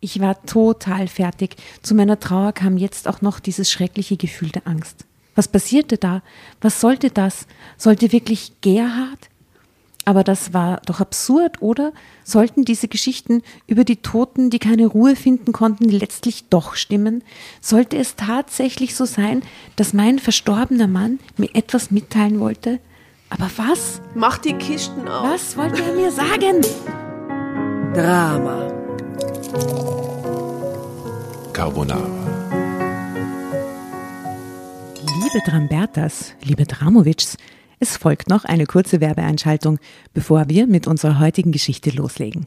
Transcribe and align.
Ich 0.00 0.20
war 0.20 0.42
total 0.46 1.08
fertig. 1.08 1.56
Zu 1.82 1.94
meiner 1.94 2.18
Trauer 2.18 2.52
kam 2.52 2.78
jetzt 2.78 3.06
auch 3.06 3.20
noch 3.20 3.38
dieses 3.38 3.70
schreckliche 3.70 4.16
Gefühl 4.16 4.48
der 4.48 4.66
Angst. 4.66 5.04
Was 5.34 5.48
passierte 5.48 5.98
da? 5.98 6.22
Was 6.60 6.80
sollte 6.80 7.10
das? 7.10 7.46
Sollte 7.76 8.10
wirklich 8.12 8.52
Gerhard? 8.62 9.28
Aber 10.06 10.24
das 10.24 10.54
war 10.54 10.80
doch 10.86 11.00
absurd, 11.00 11.60
oder? 11.60 11.92
Sollten 12.24 12.64
diese 12.64 12.88
Geschichten 12.88 13.42
über 13.66 13.84
die 13.84 13.96
Toten, 13.96 14.48
die 14.48 14.58
keine 14.58 14.86
Ruhe 14.86 15.14
finden 15.14 15.52
konnten, 15.52 15.88
letztlich 15.90 16.48
doch 16.48 16.74
stimmen? 16.74 17.22
Sollte 17.60 17.98
es 17.98 18.16
tatsächlich 18.16 18.94
so 18.94 19.04
sein, 19.04 19.42
dass 19.76 19.92
mein 19.92 20.18
verstorbener 20.18 20.88
Mann 20.88 21.20
mir 21.36 21.50
etwas 21.54 21.90
mitteilen 21.90 22.40
wollte? 22.40 22.80
Aber 23.28 23.50
was? 23.56 24.00
Mach 24.14 24.38
die 24.38 24.54
Kisten 24.54 25.06
auf. 25.06 25.30
Was 25.30 25.56
wollte 25.56 25.82
er 25.82 25.94
mir 25.94 26.10
sagen? 26.10 26.62
Drama. 27.94 28.79
Carbonara. 31.52 32.08
Liebe 35.22 35.44
Drambertas, 35.44 36.34
liebe 36.42 36.64
Dramovics, 36.64 37.36
es 37.80 37.96
folgt 37.96 38.28
noch 38.28 38.44
eine 38.44 38.66
kurze 38.66 39.00
Werbeeinschaltung, 39.00 39.78
bevor 40.14 40.48
wir 40.48 40.66
mit 40.66 40.86
unserer 40.86 41.18
heutigen 41.18 41.50
Geschichte 41.50 41.90
loslegen. 41.90 42.46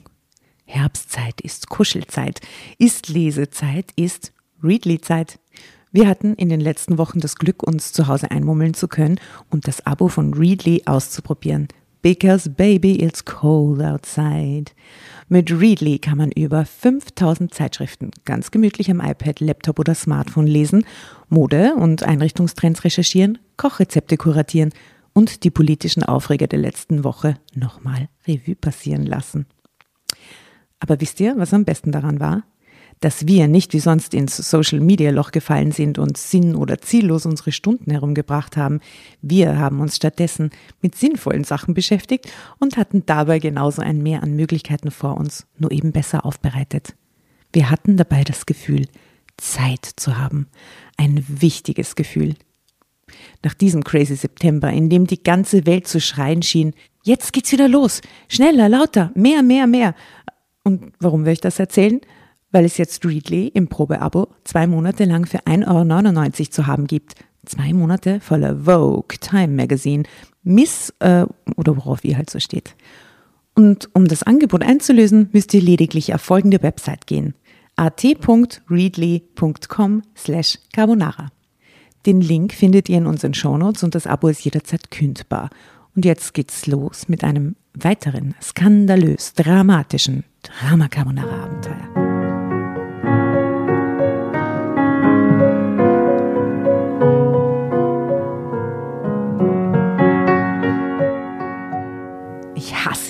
Herbstzeit 0.66 1.41
ist 1.41 1.70
Kuschelzeit, 1.70 2.40
ist 2.77 3.10
Lesezeit, 3.10 3.91
ist 3.98 4.32
Readly-Zeit. 4.63 5.40
Wir 5.91 6.08
hatten 6.08 6.35
in 6.35 6.49
den 6.49 6.62
letzten 6.62 6.98
Wochen 6.98 7.20
das 7.20 7.35
Glück, 7.35 7.63
uns 7.63 7.91
zu 7.91 8.08
Hause 8.08 8.32
einmummeln 8.32 8.74
zu 8.74 8.88
können 8.88 9.20
und 9.49 9.68
das 9.68 9.85
Abo 9.85 10.08
von 10.08 10.34
Readly 10.34 10.84
auszuprobieren. 10.85 11.68
Because 12.03 12.49
baby, 12.49 13.02
it's 13.02 13.23
cold 13.23 13.81
outside. 13.81 14.73
Mit 15.30 15.49
Readly 15.52 15.99
kann 15.99 16.17
man 16.17 16.34
über 16.34 16.66
5000 16.66 17.53
Zeitschriften 17.53 18.12
ganz 18.26 18.52
gemütlich 18.52 18.91
am 18.91 18.99
iPad, 18.99 19.39
Laptop 19.39 19.79
oder 19.79 19.95
Smartphone 19.95 20.45
lesen, 20.45 20.85
Mode- 21.29 21.76
und 21.76 22.04
Einrichtungstrends 22.04 22.84
recherchieren, 22.84 23.37
Kochrezepte 23.55 24.18
kuratieren 24.18 24.73
und 25.13 25.45
die 25.45 25.49
politischen 25.49 26.04
Aufreger 26.04 26.48
der 26.48 26.60
letzten 26.60 27.05
Woche 27.05 27.35
nochmal 27.55 28.10
Revue 28.27 28.55
passieren 28.55 29.05
lassen. 29.05 29.45
Aber 30.82 30.99
wisst 30.99 31.21
ihr, 31.21 31.35
was 31.38 31.54
am 31.54 31.63
besten 31.63 31.93
daran 31.93 32.20
war? 32.20 32.43
Dass 33.04 33.27
wir 33.27 33.49
nicht 33.49 33.73
wie 33.73 33.82
sonst 33.82 34.13
ins 34.13 34.37
Social 34.37 34.79
Media 34.79 35.12
Loch 35.12 35.32
gefallen 35.32 35.73
sind 35.73 35.99
und 35.99 36.15
sinn- 36.15 36.55
oder 36.55 36.79
ziellos 36.79 37.26
unsere 37.26 37.51
Stunden 37.51 37.91
herumgebracht 37.91 38.55
haben. 38.55 38.79
Wir 39.21 39.57
haben 39.60 39.82
uns 39.82 39.98
stattdessen 39.98 40.51
mit 40.82 40.95
sinnvollen 40.95 41.43
Sachen 41.43 41.73
beschäftigt 41.73 42.32
und 42.60 42.77
hatten 42.77 43.05
dabei 43.05 43.40
genauso 43.40 43.82
ein 43.82 44.01
Mehr 44.01 44.23
an 44.23 44.37
Möglichkeiten 44.37 44.90
vor 44.90 45.18
uns, 45.18 45.45
nur 45.57 45.73
eben 45.73 45.91
besser 45.91 46.26
aufbereitet. 46.26 46.95
Wir 47.51 47.70
hatten 47.70 47.98
dabei 47.98 48.23
das 48.23 48.45
Gefühl, 48.45 48.87
Zeit 49.35 49.85
zu 49.98 50.17
haben. 50.17 50.48
Ein 50.95 51.26
wichtiges 51.27 51.95
Gefühl. 51.95 52.35
Nach 53.43 53.54
diesem 53.54 53.84
crazy 53.84 54.15
September, 54.15 54.71
in 54.71 54.90
dem 54.90 55.07
die 55.07 55.21
ganze 55.21 55.65
Welt 55.65 55.90
zu 55.90 55.99
schreien 55.99 56.41
schien, 56.41 56.73
jetzt 57.04 57.34
geht's 57.34 57.51
wieder 57.51 57.67
los, 57.67 57.99
schneller, 58.29 58.70
lauter, 58.70 59.12
mehr, 59.13 59.43
mehr, 59.43 59.67
mehr. 59.67 59.93
Und 60.63 60.93
warum 61.01 61.26
will 61.26 61.34
ich 61.34 61.41
das 61.41 61.60
erzählen? 61.60 61.99
Weil 62.54 62.63
es 62.63 62.77
jetzt 62.77 63.05
Readly 63.05 63.48
im 63.48 63.68
Probeabo 63.68 64.29
zwei 64.46 64.68
Monate 64.68 65.03
lang 65.03 65.25
für 65.25 65.40
1,99 65.40 66.40
Euro 66.40 66.50
zu 66.50 66.68
haben 66.68 66.88
gibt. 66.88 67.16
Zwei 67.45 67.73
Monate 67.73 68.22
voller 68.22 68.63
Vogue, 68.63 69.18
Time 69.19 69.50
Magazine, 69.50 70.03
Miss 70.44 70.94
äh, 71.00 71.25
oder 71.57 71.75
worauf 71.75 72.06
ihr 72.06 72.16
halt 72.16 72.29
so 72.29 72.40
steht. 72.40 72.78
Und 73.56 73.90
um 73.94 74.07
das 74.07 74.23
Angebot 74.23 74.63
einzulösen, 74.63 75.28
müsst 75.34 75.53
ihr 75.53 75.62
lediglich 75.62 76.13
auf 76.13 76.22
folgende 76.22 76.63
Website 76.63 77.07
gehen. 77.07 77.34
at.readly.com 77.75 80.03
slash 80.16 80.59
carbonara. 80.73 81.28
Den 82.06 82.22
Link 82.22 82.53
findet 82.53 82.88
ihr 82.90 83.00
in 83.00 83.07
unseren 83.07 83.34
Shownotes 83.34 83.84
und 83.84 83.95
das 83.95 84.07
Abo 84.07 84.28
ist 84.28 84.45
jederzeit 84.45 84.91
kündbar. 84.91 85.49
Und 85.95 86.05
jetzt 86.05 86.33
geht's 86.33 86.67
los 86.67 87.07
mit 87.07 87.23
einem 87.23 87.55
weiteren 87.73 88.35
skandalös 88.41 89.33
dramatischen 89.33 90.25
Drama 90.44 90.88
Carbonara 90.88 91.45
Abenteuer. 91.45 92.03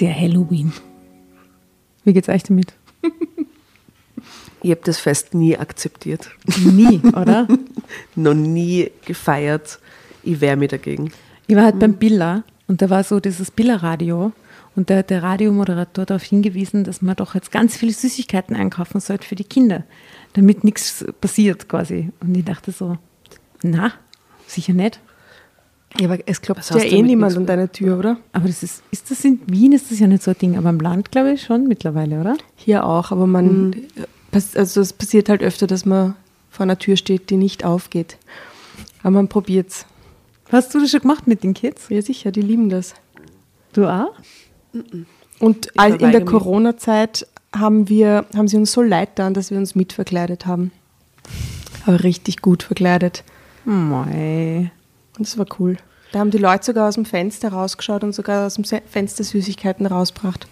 Ja 0.04 0.14
Halloween. 0.14 0.74
Wie 2.04 2.14
geht's 2.14 2.30
euch 2.30 2.44
damit? 2.44 2.74
Ich 4.62 4.72
habe 4.72 4.82
das 4.86 4.98
Fest 4.98 5.34
nie 5.34 5.58
akzeptiert. 5.58 6.30
Nie, 6.66 7.00
oder? 7.00 7.48
Noch 8.16 8.34
nie 8.34 8.92
gefeiert. 9.06 9.80
Ich 10.24 10.40
wehre 10.40 10.56
mich 10.56 10.70
dagegen. 10.70 11.12
Ich 11.48 11.56
war 11.58 11.66
halt 11.66 11.80
beim 11.80 11.96
Billa 11.96 12.44
und 12.68 12.82
da 12.82 12.90
war 12.90 13.04
so 13.04 13.20
dieses 13.20 13.52
Billa-Radio 13.52 14.32
und 14.76 14.90
da 14.90 14.98
hat 14.98 15.10
der 15.10 15.22
Radiomoderator 15.22 16.06
darauf 16.06 16.24
hingewiesen, 16.24 16.86
dass 16.86 17.02
man 17.02 17.18
doch 17.18 17.36
jetzt 17.36 17.52
ganz 17.52 17.76
viele 17.76 17.92
Süßigkeiten 17.92 18.56
einkaufen 18.56 19.02
sollte 19.02 19.28
für 19.28 19.36
die 19.36 19.44
Kinder, 19.44 19.84
damit 20.32 20.64
nichts 20.64 21.06
passiert 21.20 21.68
quasi. 21.68 22.12
Und 22.22 22.36
ich 22.38 22.46
dachte 22.46 22.72
so, 22.72 22.98
na, 23.64 23.92
sicher 24.48 24.74
nicht. 24.74 25.02
Ja, 26.00 26.10
aber 26.10 26.20
es 26.26 26.42
klopft 26.42 26.70
Was 26.74 26.84
ja 26.84 26.90
eh 26.90 27.02
niemand 27.02 27.38
an 27.38 27.46
deine 27.46 27.72
Tür, 27.72 28.00
oder? 28.00 28.18
Aber 28.32 28.48
das 28.48 28.64
ist, 28.64 28.82
ist 28.92 29.12
das 29.12 29.24
in 29.26 29.40
Wien, 29.48 29.74
ist 29.74 29.92
das 29.92 30.00
ja 30.00 30.08
nicht 30.08 30.24
so 30.24 30.32
ein 30.32 30.38
Ding, 30.38 30.58
aber 30.58 30.70
im 30.70 30.80
Land 30.80 31.12
glaube 31.12 31.34
ich 31.34 31.44
schon 31.44 31.68
mittlerweile, 31.68 32.20
oder? 32.20 32.36
Hier 32.56 32.86
auch, 32.86 33.12
aber 33.12 33.28
man, 33.28 33.76
pass- 34.32 34.56
also 34.56 34.82
es 34.82 34.92
passiert 34.94 35.30
halt 35.30 35.42
öfter, 35.44 35.68
dass 35.68 35.86
man 35.86 36.16
vor 36.50 36.64
einer 36.64 36.80
Tür 36.80 36.98
steht, 36.98 37.30
die 37.30 37.38
nicht 37.38 37.64
aufgeht. 37.64 38.18
Aber 39.04 39.12
man 39.12 39.28
probiert's. 39.28 39.86
Hast 40.52 40.74
du 40.74 40.80
das 40.80 40.90
schon 40.92 41.02
gemacht 41.02 41.28
mit 41.28 41.44
den 41.44 41.54
Kids? 41.54 41.90
Ja, 41.90 42.02
sicher, 42.02 42.32
die 42.32 42.42
lieben 42.42 42.70
das. 42.70 42.94
Du 43.74 43.88
auch? 43.88 44.14
Und 45.40 45.70
all, 45.80 45.94
in 45.96 46.12
der. 46.12 46.26
Corona-Zeit 46.26 47.28
haben 47.56 47.90
wir, 47.90 48.26
haben 48.36 48.48
sie 48.48 48.58
uns 48.58 48.72
so 48.72 48.82
leid 48.82 49.16
getan, 49.16 49.34
dass 49.34 49.52
wir 49.52 49.58
uns 49.58 49.76
mitverkleidet 49.76 50.46
haben. 50.46 50.72
Aber 51.86 52.04
richtig 52.04 52.42
gut 52.42 52.64
verkleidet. 52.64 53.24
Mei. 53.66 54.72
Und 55.18 55.28
das 55.28 55.38
war 55.38 55.46
cool. 55.60 55.78
Da 56.12 56.20
haben 56.20 56.32
die 56.32 56.38
Leute 56.38 56.66
sogar 56.66 56.88
aus 56.88 56.96
dem 56.96 57.06
Fenster 57.06 57.50
rausgeschaut 57.52 58.04
und 58.04 58.14
sogar 58.14 58.46
aus 58.46 58.56
dem 58.56 58.64
Fenster 58.64 59.24
Süßigkeiten 59.24 59.86
rausgebracht. 59.86 60.48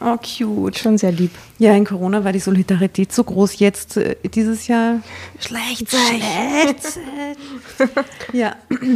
Oh, 0.00 0.16
cute. 0.16 0.78
Schon 0.78 0.96
sehr 0.96 1.12
lieb. 1.12 1.32
Ja, 1.58 1.74
in 1.74 1.84
Corona 1.84 2.22
war 2.22 2.32
die 2.32 2.38
Solidarität 2.38 3.12
so 3.12 3.24
groß. 3.24 3.58
Jetzt, 3.58 3.96
äh, 3.96 4.16
dieses 4.32 4.68
Jahr, 4.68 5.00
Schlecht 5.40 5.88
schlecht. 5.90 7.00
ja, 8.32 8.54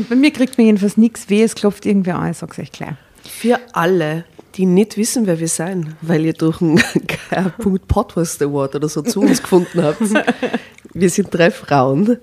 bei 0.08 0.14
mir 0.14 0.30
kriegt 0.30 0.58
man 0.58 0.66
jedenfalls 0.66 0.96
nichts 0.96 1.28
weh. 1.28 1.42
Es 1.42 1.56
klopft 1.56 1.86
irgendwer 1.86 2.18
an, 2.18 2.30
ich 2.30 2.38
sag's 2.38 2.58
euch 2.58 2.70
gleich. 2.70 2.94
Für 3.24 3.58
alle, 3.72 4.24
die 4.54 4.66
nicht 4.66 4.96
wissen, 4.96 5.26
wer 5.26 5.40
wir 5.40 5.48
sein, 5.48 5.96
weil 6.02 6.24
ihr 6.24 6.34
durch 6.34 6.60
einen 6.60 6.80
Podcast 7.88 8.40
Award 8.42 8.76
oder 8.76 8.88
so 8.88 9.02
zu 9.02 9.20
uns 9.20 9.42
gefunden 9.42 9.82
habt. 9.82 10.00
Wir 10.94 11.08
sind 11.08 11.28
drei 11.32 11.50
Frauen, 11.50 12.18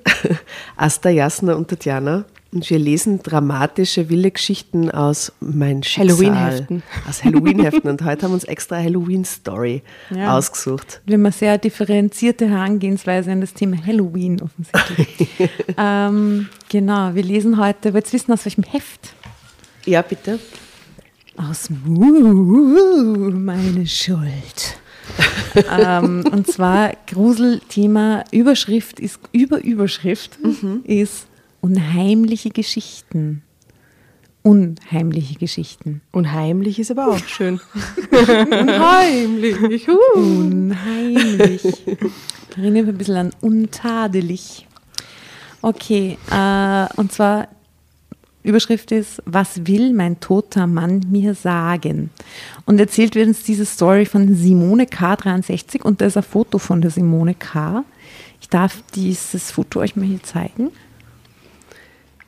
Asta, 0.78 1.10
Jasna 1.10 1.56
und 1.56 1.70
Tatjana. 1.70 2.26
Und 2.52 2.68
wir 2.70 2.80
lesen 2.80 3.22
dramatische, 3.22 4.10
wilde 4.10 4.32
Geschichten 4.32 4.90
aus 4.90 5.32
Mein 5.40 5.84
Schicksal. 5.84 6.08
Halloween-Heften. 6.10 6.84
Aus 7.08 7.24
Halloween-Heften. 7.24 7.90
Und 7.92 8.04
heute 8.04 8.24
haben 8.24 8.32
wir 8.32 8.36
uns 8.36 8.44
extra 8.46 8.78
Halloween-Story 8.78 9.84
Ja. 10.10 10.36
ausgesucht. 10.36 11.02
Wir 11.06 11.14
haben 11.16 11.26
eine 11.26 11.32
sehr 11.32 11.60
differenzierte 11.60 12.50
Herangehensweise 12.50 13.32
an 13.32 13.42
das 13.42 13.54
Thema 13.54 13.78
Halloween 13.86 14.42
offensichtlich. 14.42 15.30
ähm, 15.78 16.50
genau, 16.70 17.14
wir 17.14 17.24
lesen 17.24 17.60
heute, 17.60 17.94
wollt 17.94 18.08
ihr 18.08 18.14
wissen, 18.14 18.32
aus 18.34 18.46
welchem 18.46 18.64
Heft? 18.64 19.14
Ja, 19.86 20.02
bitte. 20.02 20.40
Aus 21.38 21.70
Muh, 21.70 23.30
meine 23.32 23.86
Schuld. 23.86 24.80
ähm, 25.80 26.24
und 26.32 26.48
zwar 26.48 26.94
Gruselthema, 27.08 28.24
Überschrift 28.32 29.00
ist, 29.00 29.20
über 29.32 29.64
Überschrift 29.64 30.38
ist 30.84 31.29
unheimliche 31.62 32.50
Geschichten. 32.50 33.44
Unheimliche 34.42 35.36
Geschichten. 35.36 36.02
Unheimlich 36.12 36.80
ist 36.80 36.92
aber 36.92 37.10
auch 37.10 37.20
schön. 37.20 37.60
Unheimlich. 38.12 39.58
Unheimlich. 40.16 41.64
Erinnert 42.56 42.86
mich 42.86 42.88
ein 42.88 42.98
bisschen 42.98 43.16
an 43.16 43.32
untadelig. 43.42 44.66
Okay, 45.62 46.18
äh, 46.32 46.88
und 46.96 47.12
zwar 47.12 47.50
Überschrift 48.42 48.94
ist, 48.94 49.22
was 49.26 49.68
will 49.68 49.94
mein 49.94 50.20
toter 50.22 50.66
Mann 50.68 51.06
mir 51.12 51.36
sagen? 51.36 52.10
Und 52.66 52.80
erzählt 52.80 53.16
wird 53.16 53.28
uns 53.28 53.44
diese 53.44 53.66
Story 53.66 54.06
von 54.06 54.34
Simone 54.36 54.86
K63 54.86 55.82
und 55.84 56.00
da 56.00 56.06
ist 56.06 56.16
ein 56.16 56.24
Foto 56.24 56.58
von 56.58 56.82
der 56.82 56.92
Simone 56.92 57.36
K. 57.36 57.84
Ich 58.40 58.48
darf 58.48 58.82
dieses 58.96 59.52
Foto 59.52 59.82
euch 59.82 59.98
mal 59.98 60.06
hier 60.06 60.24
zeigen. 60.24 60.72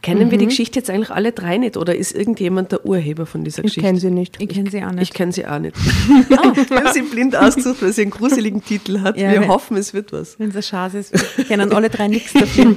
Kennen 0.01 0.31
wir 0.31 0.37
die 0.39 0.47
Geschichte 0.47 0.79
jetzt 0.79 0.89
eigentlich 0.89 1.11
alle 1.11 1.31
drei 1.31 1.57
nicht 1.57 1.77
oder 1.77 1.95
ist 1.95 2.13
irgendjemand 2.15 2.71
der 2.71 2.85
Urheber 2.87 3.25
von 3.27 3.43
dieser 3.43 3.59
Ich 3.59 3.75
Geschichte? 3.75 3.87
kenne 3.87 3.99
sie 3.99 4.09
nicht. 4.09 4.41
Ich 4.41 4.49
kenne 4.49 4.71
sie 4.71 4.83
auch 4.83 4.89
Ich 4.89 4.95
nicht. 4.95 5.13
kenne 5.13 5.31
sie 5.31 5.45
auch 5.45 5.59
nicht. 5.59 5.75
Wir 6.29 6.37
haben 6.83 6.93
sie 6.93 7.03
blind 7.03 7.35
ausgesucht, 7.35 7.81
weil 7.83 7.93
sie 7.93 8.01
einen 8.01 8.11
gruseligen 8.11 8.63
Titel 8.63 9.01
hat. 9.01 9.15
Ja, 9.17 9.31
wir 9.31 9.41
wenn- 9.41 9.47
hoffen, 9.49 9.77
es 9.77 9.93
wird 9.93 10.11
was. 10.11 10.39
Wenn 10.39 10.49
es 10.49 10.55
ein 10.55 10.63
Schatz 10.63 10.93
ist, 10.95 11.37
wir 11.37 11.45
kennen 11.45 11.71
alle 11.71 11.89
drei 11.89 12.07
nichts 12.07 12.33
dafür. 12.33 12.75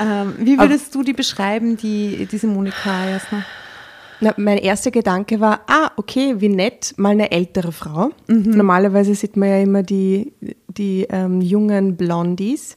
ähm, 0.00 0.34
wie 0.38 0.58
würdest 0.58 0.94
du 0.94 1.02
die 1.02 1.12
beschreiben, 1.12 1.76
die, 1.76 2.26
diese 2.30 2.46
Monika 2.46 3.08
Jasner? 3.08 3.44
Na, 4.20 4.34
mein 4.36 4.58
erster 4.58 4.90
Gedanke 4.90 5.40
war, 5.40 5.62
ah, 5.66 5.90
okay, 5.96 6.36
wie 6.38 6.48
nett, 6.48 6.94
mal 6.96 7.10
eine 7.10 7.30
ältere 7.32 7.72
Frau. 7.72 8.10
Normalerweise 8.28 9.14
sieht 9.14 9.36
man 9.36 9.48
ja 9.48 9.58
immer 9.60 9.82
die, 9.82 10.32
die 10.68 11.06
ähm, 11.10 11.40
jungen 11.40 11.96
Blondies. 11.96 12.76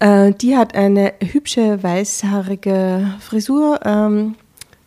Äh, 0.00 0.32
die 0.32 0.56
hat 0.56 0.74
eine 0.74 1.14
hübsche, 1.20 1.82
weißhaarige 1.82 3.14
Frisur. 3.20 3.80
Ähm, 3.84 4.36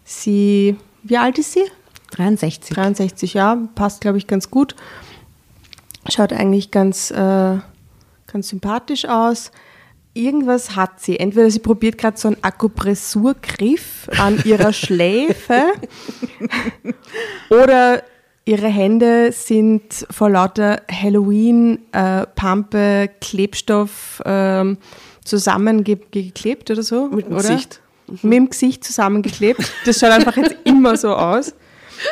sie, 0.04 0.78
wie 1.04 1.18
alt 1.18 1.38
ist 1.38 1.54
sie? 1.54 1.66
63. 2.12 2.74
63 2.76 3.34
Jahre, 3.34 3.70
passt, 3.76 4.02
glaube 4.02 4.18
ich, 4.18 4.28
ganz 4.28 4.52
gut. 4.52 4.76
Schaut 6.10 6.34
eigentlich 6.34 6.72
ganz, 6.72 7.12
äh, 7.12 7.58
ganz 8.28 8.50
sympathisch 8.50 9.06
aus. 9.06 9.52
Irgendwas 10.14 10.76
hat 10.76 11.00
sie. 11.00 11.20
Entweder 11.20 11.50
sie 11.50 11.60
probiert 11.60 11.98
gerade 11.98 12.18
so 12.18 12.28
einen 12.28 12.44
Akupressurgriff 12.44 14.10
an 14.18 14.42
ihrer 14.44 14.74
Schläfe 14.74 15.72
oder 17.50 18.04
ihre 18.52 18.68
Hände 18.68 19.32
sind 19.32 20.06
vor 20.10 20.30
lauter 20.30 20.82
Halloween, 20.92 21.80
äh, 21.94 22.26
Pampe, 22.36 23.10
Klebstoff 23.22 24.22
ähm, 24.26 24.78
zusammengeklebt 25.24 26.70
oder 26.70 26.84
so. 26.84 27.08
Mit 27.08 27.28
dem 27.28 27.34
oder? 27.34 27.44
Gesicht. 27.44 27.80
Mit 28.08 28.34
dem 28.34 28.50
Gesicht 28.50 28.84
zusammengeklebt. 28.84 29.62
Das 29.86 30.00
schaut 30.00 30.12
einfach 30.12 30.36
jetzt 30.36 30.58
immer 30.66 30.98
so 30.98 31.16
aus. 31.16 31.56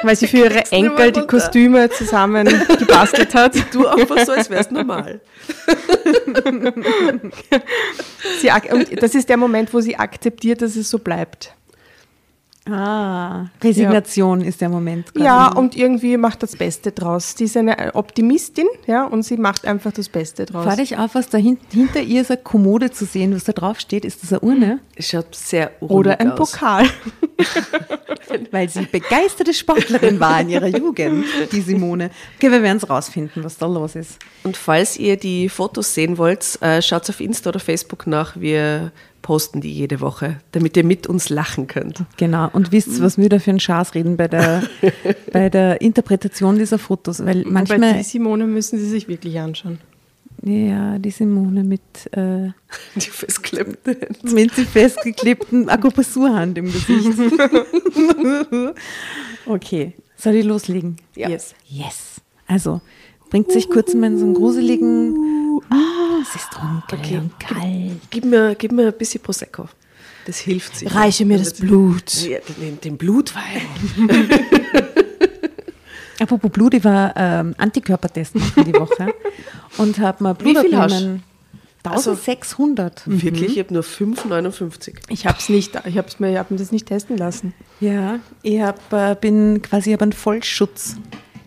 Weil 0.03 0.15
sie 0.15 0.27
für 0.27 0.37
ihre 0.37 0.71
Enkel 0.71 1.11
die. 1.11 1.21
Kostüme 1.21 1.89
zusammen 1.89 2.47
gebastelt 2.77 3.33
hat. 3.33 3.55
Du 3.73 3.87
einfach 3.87 4.19
so, 4.23 4.33
als 4.33 4.49
wäre 4.49 4.61
es 4.61 4.69
normal. 4.69 5.19
Sie, 8.39 8.51
und 8.71 9.01
das 9.01 9.15
ist 9.15 9.27
der 9.27 9.37
Moment, 9.37 9.73
wo 9.73 9.81
sie 9.81 9.95
akzeptiert, 9.95 10.61
dass 10.61 10.75
es 10.75 10.91
so 10.91 10.99
bleibt. 10.99 11.55
Ah, 12.71 13.49
Resignation 13.63 14.41
ist 14.41 14.61
der 14.61 14.69
Moment. 14.69 15.13
quasi. 15.13 15.25
Ja, 15.25 15.47
und 15.47 15.75
irgendwie 15.75 16.17
macht 16.17 16.43
das 16.43 16.55
Beste 16.55 16.91
draus. 16.91 17.35
Sie 17.37 17.45
ist 17.45 17.57
eine 17.57 17.95
Optimistin, 17.95 18.67
ja, 18.87 19.05
und 19.05 19.23
sie 19.23 19.37
macht 19.37 19.65
einfach 19.65 19.91
das 19.91 20.09
Beste 20.09 20.45
draus. 20.45 20.65
Fällt 20.65 20.79
euch 20.79 20.97
auf, 20.97 21.15
was 21.15 21.29
da 21.29 21.37
hin, 21.37 21.57
hinter 21.71 22.01
ihr 22.01 22.21
ist 22.21 22.31
eine 22.31 22.41
Kommode 22.41 22.91
zu 22.91 23.05
sehen, 23.05 23.35
was 23.35 23.43
da 23.43 23.53
drauf 23.53 23.79
steht. 23.79 24.05
Ist 24.05 24.23
das 24.23 24.33
eine 24.33 24.41
Urne? 24.41 24.79
Es 24.95 25.09
schaut 25.09 25.33
sehr 25.35 25.71
Oder 25.81 26.11
uruhig 26.11 26.19
ein 26.19 26.31
aus. 26.31 26.51
Pokal. 26.51 26.85
Weil 28.51 28.69
sie 28.69 28.85
begeisterte 28.85 29.53
Sportlerin 29.53 30.19
war 30.19 30.41
in 30.41 30.49
ihrer 30.49 30.67
Jugend, 30.67 31.25
die 31.51 31.61
Simone. 31.61 32.11
Okay, 32.37 32.51
wir 32.51 32.61
werden 32.61 32.77
es 32.77 32.89
rausfinden, 32.89 33.43
was 33.43 33.57
da 33.57 33.65
los 33.65 33.95
ist. 33.95 34.19
Und 34.43 34.55
falls 34.55 34.97
ihr 34.97 35.17
die 35.17 35.49
Fotos 35.49 35.93
sehen 35.93 36.17
wollt, 36.17 36.61
äh, 36.61 36.81
schaut 36.81 37.09
auf 37.09 37.19
Insta 37.19 37.49
oder 37.49 37.59
Facebook 37.59 38.05
nach. 38.07 38.39
Wir 38.39 38.91
posten 39.29 39.61
die 39.61 39.71
jede 39.71 40.01
Woche, 40.01 40.37
damit 40.53 40.75
ihr 40.75 40.83
mit 40.83 41.05
uns 41.05 41.29
lachen 41.29 41.67
könnt. 41.67 42.03
Genau. 42.17 42.49
Und 42.51 42.71
wisst, 42.71 42.99
was 42.99 43.19
wir 43.19 43.29
da 43.29 43.37
für 43.37 43.51
einen 43.51 43.59
Schaß 43.59 43.93
reden 43.93 44.17
bei 44.17 44.27
der, 44.27 44.63
bei 45.31 45.51
der 45.51 45.81
Interpretation 45.81 46.57
dieser 46.57 46.79
Fotos. 46.79 47.23
Weil 47.23 47.43
Bei 47.43 47.51
manchmal, 47.51 47.93
die 47.93 48.01
Simone 48.01 48.47
müssen 48.47 48.79
sie 48.79 48.89
sich 48.89 49.07
wirklich 49.07 49.39
anschauen. 49.39 49.77
ja, 50.41 50.97
die 50.97 51.11
Simone 51.11 51.63
mit, 51.63 51.81
äh, 52.13 52.49
Die 52.95 53.11
Hände. 53.11 54.33
mit 54.33 54.55
sie 54.55 54.65
festgeklebten 54.65 55.69
Akupressurhand 55.69 56.57
im 56.57 56.65
Gesicht. 56.65 57.07
okay, 59.45 59.93
soll 60.15 60.33
ich 60.33 60.45
loslegen? 60.45 60.95
Ja. 61.15 61.29
Yes. 61.29 61.53
Yes. 61.67 62.19
Also, 62.47 62.81
bringt 63.29 63.51
sich 63.51 63.69
kurz 63.69 63.93
mal 63.93 64.07
in 64.07 64.17
so 64.17 64.25
einen 64.25 64.33
gruseligen. 64.33 65.38
Ah, 65.69 66.19
es 66.21 66.35
ist 66.35 66.49
dunkel 66.53 66.99
Okay. 66.99 67.17
und 67.17 67.39
kalt. 67.39 68.01
Gib 68.09 68.25
mir, 68.25 68.55
gib 68.55 68.71
mir 68.71 68.87
ein 68.87 68.97
bisschen 68.97 69.21
Prosecco. 69.21 69.67
Das 70.25 70.37
hilft 70.39 70.75
sich. 70.77 70.93
Reiche 70.93 71.25
mir 71.25 71.37
das 71.37 71.53
Blut. 71.53 72.11
Ja, 72.27 72.39
den, 72.59 72.79
den 72.81 72.97
Blutwein. 72.97 73.61
Apropos 76.19 76.51
Blut, 76.51 76.73
ich 76.73 76.83
war 76.83 77.13
ähm, 77.15 77.55
Antikörpertest 77.57 78.35
machen 78.35 78.65
die 78.65 78.73
Woche 78.73 79.13
und 79.77 79.97
habe 79.99 80.21
mal 80.23 80.33
Blut 80.33 80.57
Wie 80.57 80.61
viel 80.61 80.77
hast 80.77 80.93
abnehmen. 80.93 81.23
1600. 81.85 83.03
Wirklich, 83.05 83.53
ich 83.53 83.59
habe 83.59 83.73
nur 83.73 83.83
5,59. 83.83 84.95
Ich 85.07 85.25
habe 85.25 85.37
es 85.39 85.47
nicht, 85.47 85.75
ich 85.85 85.97
habe 85.97 86.07
mir, 86.19 86.31
ich 86.33 86.37
hab 86.37 86.51
mir 86.51 86.57
das 86.57 86.73
nicht 86.73 86.87
testen 86.87 87.17
lassen. 87.17 87.53
Ja, 87.79 88.19
ich 88.43 88.59
hab, 88.59 88.91
äh, 88.91 89.15
bin 89.19 89.61
quasi 89.61 89.93
hab 89.93 90.01
einen 90.01 90.11
Vollschutz. 90.11 90.97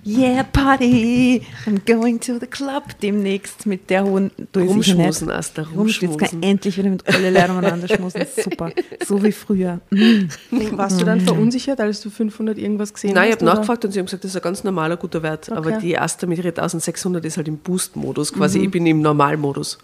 Yeah, 0.05 0.43
Party! 0.53 1.43
I'm 1.65 1.81
going 1.87 2.19
to 2.23 2.39
the 2.41 2.47
club 2.49 2.83
demnächst 3.03 3.67
mit 3.67 3.89
der 3.89 4.03
hohen 4.03 4.33
sicher 4.53 4.67
Rumschmusen. 4.67 5.31
Asta, 5.31 5.63
Rumschmusen. 5.63 6.19
Jetzt 6.19 6.31
kann 6.31 6.41
ich 6.43 6.49
endlich 6.49 6.77
wieder 6.77 6.91
mit 6.91 7.07
alle 7.07 7.31
Leute 7.31 7.53
umeinander 7.53 7.87
schmusen. 7.87 8.23
Super. 8.43 8.73
So 9.07 9.23
wie 9.23 9.31
früher. 9.31 9.81
Mm. 9.91 10.25
Warst 10.73 11.01
du 11.01 11.05
dann 11.05 11.21
verunsichert, 11.21 11.81
als 11.81 12.01
du 12.01 12.11
500 12.11 12.59
irgendwas 12.59 12.93
gesehen 12.93 13.15
Nein, 13.15 13.29
ich 13.29 13.35
hast? 13.35 13.41
habe 13.43 13.45
oder? 13.45 13.55
nachgefragt 13.55 13.85
und 13.85 13.93
sie 13.93 14.01
haben 14.01 14.07
gesagt, 14.07 14.25
das 14.25 14.33
ist 14.33 14.37
ein 14.37 14.43
ganz 14.43 14.65
normaler 14.65 14.97
guter 14.97 15.23
Wert. 15.23 15.53
Aber 15.53 15.69
Okay. 15.71 15.79
die 15.81 15.99
Asta 15.99 16.27
mit 16.27 16.39
ihrer 16.39 16.49
1600 16.49 17.25
ist 17.25 17.37
halt 17.37 17.47
im 17.47 17.59
Boost-Modus 17.59 18.33
quasi. 18.33 18.59
Ich 18.59 18.71
bin 18.73 18.85
im 18.87 19.03
Normalmodus. 19.03 19.79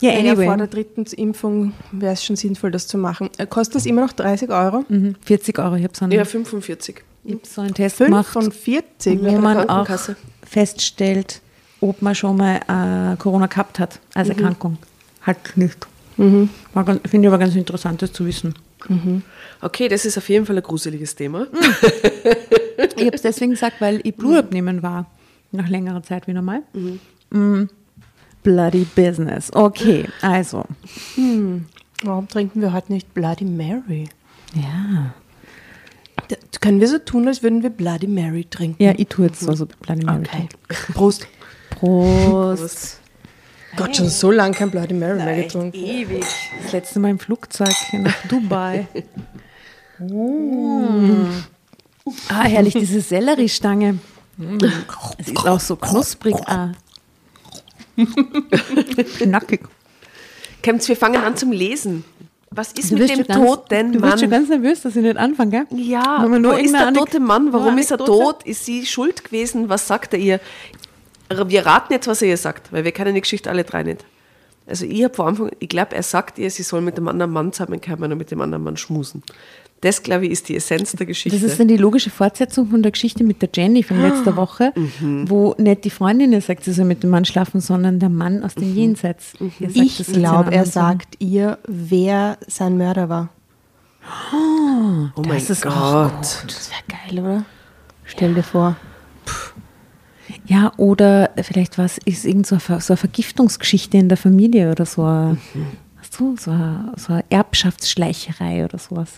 Ja, 0.00 0.12
Ja, 0.12 0.18
ja, 0.18 0.34
vor 0.34 0.42
anyway. 0.44 0.56
der 0.58 0.66
dritten 0.66 1.04
Impfung 1.16 1.72
wäre 1.92 2.12
es 2.14 2.24
schon 2.24 2.36
sinnvoll, 2.36 2.70
das 2.70 2.86
zu 2.86 2.98
machen. 2.98 3.30
Äh, 3.38 3.46
Kostet 3.46 3.76
das 3.76 3.86
immer 3.86 4.02
noch 4.02 4.12
30 4.12 4.50
Euro? 4.50 4.84
Mhm, 4.88 5.14
40 5.22 5.58
Euro. 5.58 5.76
Ich 5.76 5.84
habe 5.84 5.94
so, 5.96 6.04
einen- 6.04 6.12
Ja, 6.12 6.24
45. 6.24 7.02
ich 7.24 7.34
hab 7.34 7.46
so 7.46 7.60
einen 7.62 7.74
Test 7.74 7.98
gemacht, 7.98 8.32
45? 8.32 9.18
wo 9.20 9.24
bei 9.24 9.30
der 9.30 9.40
man 9.40 9.68
auch 9.68 9.88
feststellt, 10.42 11.40
ob 11.80 12.02
man 12.02 12.14
schon 12.14 12.36
mal 12.36 13.12
äh, 13.12 13.16
Corona 13.16 13.46
gehabt 13.46 13.78
hat 13.78 14.00
als 14.14 14.28
Erkrankung. 14.28 14.78
Halt 15.22 15.38
nicht. 15.56 15.86
Mhm. 16.16 16.48
Finde 17.06 17.18
ich 17.20 17.26
aber 17.26 17.38
ganz 17.38 17.54
interessant, 17.56 18.00
das 18.02 18.12
zu 18.12 18.24
wissen. 18.26 18.54
Okay, 19.62 19.88
das 19.88 20.04
ist 20.04 20.18
auf 20.18 20.28
jeden 20.28 20.44
Fall 20.44 20.56
ein 20.56 20.62
gruseliges 20.62 21.14
Thema. 21.16 21.46
Ich 22.96 23.06
habe 23.06 23.16
es 23.16 23.22
deswegen 23.22 23.52
gesagt, 23.52 23.80
weil 23.80 24.00
ich 24.04 24.14
Blut 24.14 24.36
abnehmen 24.36 24.82
war. 24.82 25.06
Nach 25.52 25.68
längerer 25.68 26.02
Zeit 26.02 26.26
wie 26.26 26.32
normal. 26.34 26.62
Mm. 27.30 27.64
Bloody 28.44 28.84
business. 28.94 29.50
Okay, 29.52 30.06
also. 30.22 30.64
Warum 32.04 32.28
trinken 32.28 32.60
wir 32.60 32.72
heute 32.72 32.92
nicht 32.92 33.12
Bloody 33.14 33.44
Mary? 33.44 34.08
Ja. 34.54 35.14
Da, 36.28 36.36
können 36.60 36.80
wir 36.80 36.88
so 36.88 36.98
tun, 36.98 37.26
als 37.26 37.42
würden 37.42 37.62
wir 37.62 37.70
Bloody 37.70 38.06
Mary 38.06 38.44
trinken? 38.44 38.80
Ja, 38.80 38.92
ich 38.96 39.08
tue 39.08 39.26
jetzt 39.26 39.40
so, 39.40 39.52
so 39.54 39.66
Bloody 39.66 40.04
Mary. 40.04 40.20
Okay. 40.20 40.48
Prost. 40.92 41.26
Prost. 41.70 43.00
Gott, 43.76 43.96
schon 43.96 44.08
so 44.08 44.30
lange 44.30 44.54
kein 44.54 44.70
Bloody 44.70 44.94
Mary 44.94 45.16
mehr 45.16 45.42
getrunken. 45.42 45.76
Ewig. 45.76 46.24
Das 46.62 46.72
letzte 46.72 47.00
Mal 47.00 47.10
im 47.10 47.18
Flugzeug 47.18 47.74
nach 47.92 48.26
Dubai. 48.28 48.86
Mm. 49.96 51.28
Ah, 52.28 52.42
herrlich, 52.42 52.74
diese 52.74 53.00
Selleriestange. 53.00 54.00
Es 55.18 55.28
ist 55.28 55.46
auch 55.46 55.60
so 55.60 55.76
knusprig. 55.76 56.34
Ah. 56.46 56.72
Knackig. 59.18 59.60
Kämmt, 60.62 60.86
wir 60.88 60.96
fangen 60.96 61.22
an 61.22 61.36
zum 61.36 61.52
Lesen. 61.52 62.04
Was 62.50 62.72
ist 62.72 62.92
Du 62.92 62.96
mit 62.96 63.10
dem 63.10 63.24
ganz- 63.26 63.44
toten 63.44 63.92
Du 63.92 64.00
wirst 64.02 64.20
schon 64.20 64.30
Mann? 64.30 64.38
ganz 64.40 64.48
nervös, 64.48 64.82
dass 64.82 64.94
ich 64.96 65.02
nicht 65.02 65.16
anfange, 65.16 65.50
gell? 65.50 65.78
Ja, 65.78 66.20
Wenn 66.22 66.30
man 66.30 66.42
nur 66.42 66.52
wo 66.52 66.56
ist 66.56 66.72
der 66.72 66.92
tote 66.92 67.18
Mann? 67.20 67.52
Warum 67.52 67.76
ist 67.78 67.90
er 67.90 67.98
tot? 67.98 68.42
Ist 68.44 68.64
sie 68.64 68.86
schuld 68.86 69.24
gewesen? 69.24 69.68
Was 69.68 69.88
sagt 69.88 70.12
er 70.14 70.20
ihr? 70.20 70.40
Wir 71.46 71.66
raten 71.66 71.92
jetzt, 71.92 72.06
was 72.06 72.22
er 72.22 72.28
ihr 72.28 72.36
sagt, 72.36 72.72
weil 72.72 72.84
wir 72.84 72.92
kennen 72.92 73.14
die 73.14 73.20
Geschichte 73.20 73.50
alle 73.50 73.64
drei 73.64 73.82
nicht. 73.82 74.04
Also 74.66 74.84
ich 74.86 75.02
habe 75.04 75.12
vor 75.12 75.26
Anfang, 75.26 75.50
ich 75.58 75.68
glaube, 75.68 75.94
er 75.96 76.02
sagt 76.02 76.38
ihr, 76.38 76.50
sie 76.50 76.62
soll 76.62 76.80
mit 76.80 76.96
dem 76.96 77.08
anderen 77.08 77.32
Mann 77.32 77.52
zusammenkommen 77.52 78.12
und 78.12 78.18
mit 78.18 78.30
dem 78.30 78.40
anderen 78.40 78.62
Mann 78.64 78.76
schmusen. 78.76 79.22
Das, 79.84 80.02
glaube 80.02 80.24
ich, 80.26 80.32
ist 80.32 80.48
die 80.48 80.56
Essenz 80.56 80.92
der 80.92 81.06
Geschichte. 81.06 81.38
Das 81.38 81.48
ist 81.48 81.60
dann 81.60 81.68
die 81.68 81.76
logische 81.76 82.08
Fortsetzung 82.10 82.68
von 82.68 82.82
der 82.82 82.90
Geschichte 82.92 83.22
mit 83.22 83.42
der 83.42 83.50
Jenny 83.54 83.82
von 83.82 84.00
letzter 84.00 84.34
Woche, 84.36 84.72
wo 85.26 85.54
nicht 85.58 85.84
die 85.84 85.90
Freundin 85.90 86.32
ihr 86.32 86.40
sagt, 86.40 86.64
sie 86.64 86.72
soll 86.72 86.86
mit 86.86 87.02
dem 87.02 87.10
Mann 87.10 87.24
schlafen, 87.24 87.60
sondern 87.60 87.98
der 87.98 88.08
Mann 88.08 88.42
aus 88.42 88.54
dem 88.54 88.74
Jenseits. 88.74 89.34
Ihr 89.60 89.70
sagt, 89.70 89.76
Ich 89.76 90.06
glaube, 90.12 90.52
er 90.52 90.64
sagt 90.66 91.16
ihr, 91.18 91.58
wer 91.68 92.38
sein 92.46 92.78
Mörder 92.78 93.08
war. 93.10 93.28
oh 94.32 95.20
mein 95.22 95.28
das 95.38 95.50
ist 95.50 95.66
auch 95.66 96.10
Gott. 96.10 96.44
Das 96.46 96.70
wäre 96.70 96.82
geil, 97.14 97.20
oder? 97.24 97.44
Stell 98.04 98.34
dir 98.34 98.42
vor. 98.42 98.76
Ja, 100.46 100.72
oder 100.76 101.30
vielleicht 101.42 101.78
was 101.78 101.98
ist 101.98 102.24
irgend 102.24 102.46
so 102.46 102.54
eine, 102.56 102.60
Ver- 102.60 102.80
so 102.80 102.92
eine 102.94 102.98
Vergiftungsgeschichte 102.98 103.96
in 103.96 104.08
der 104.08 104.18
Familie 104.18 104.70
oder 104.70 104.84
so. 104.86 105.02
Eine, 105.04 105.38
weißt 106.14 106.20
du, 106.20 106.36
so 106.36 106.50
eine, 106.50 106.92
so 106.96 107.12
eine 107.12 107.24
Erbschaftsschleicherei 107.30 108.64
oder 108.64 108.78
sowas. 108.78 109.10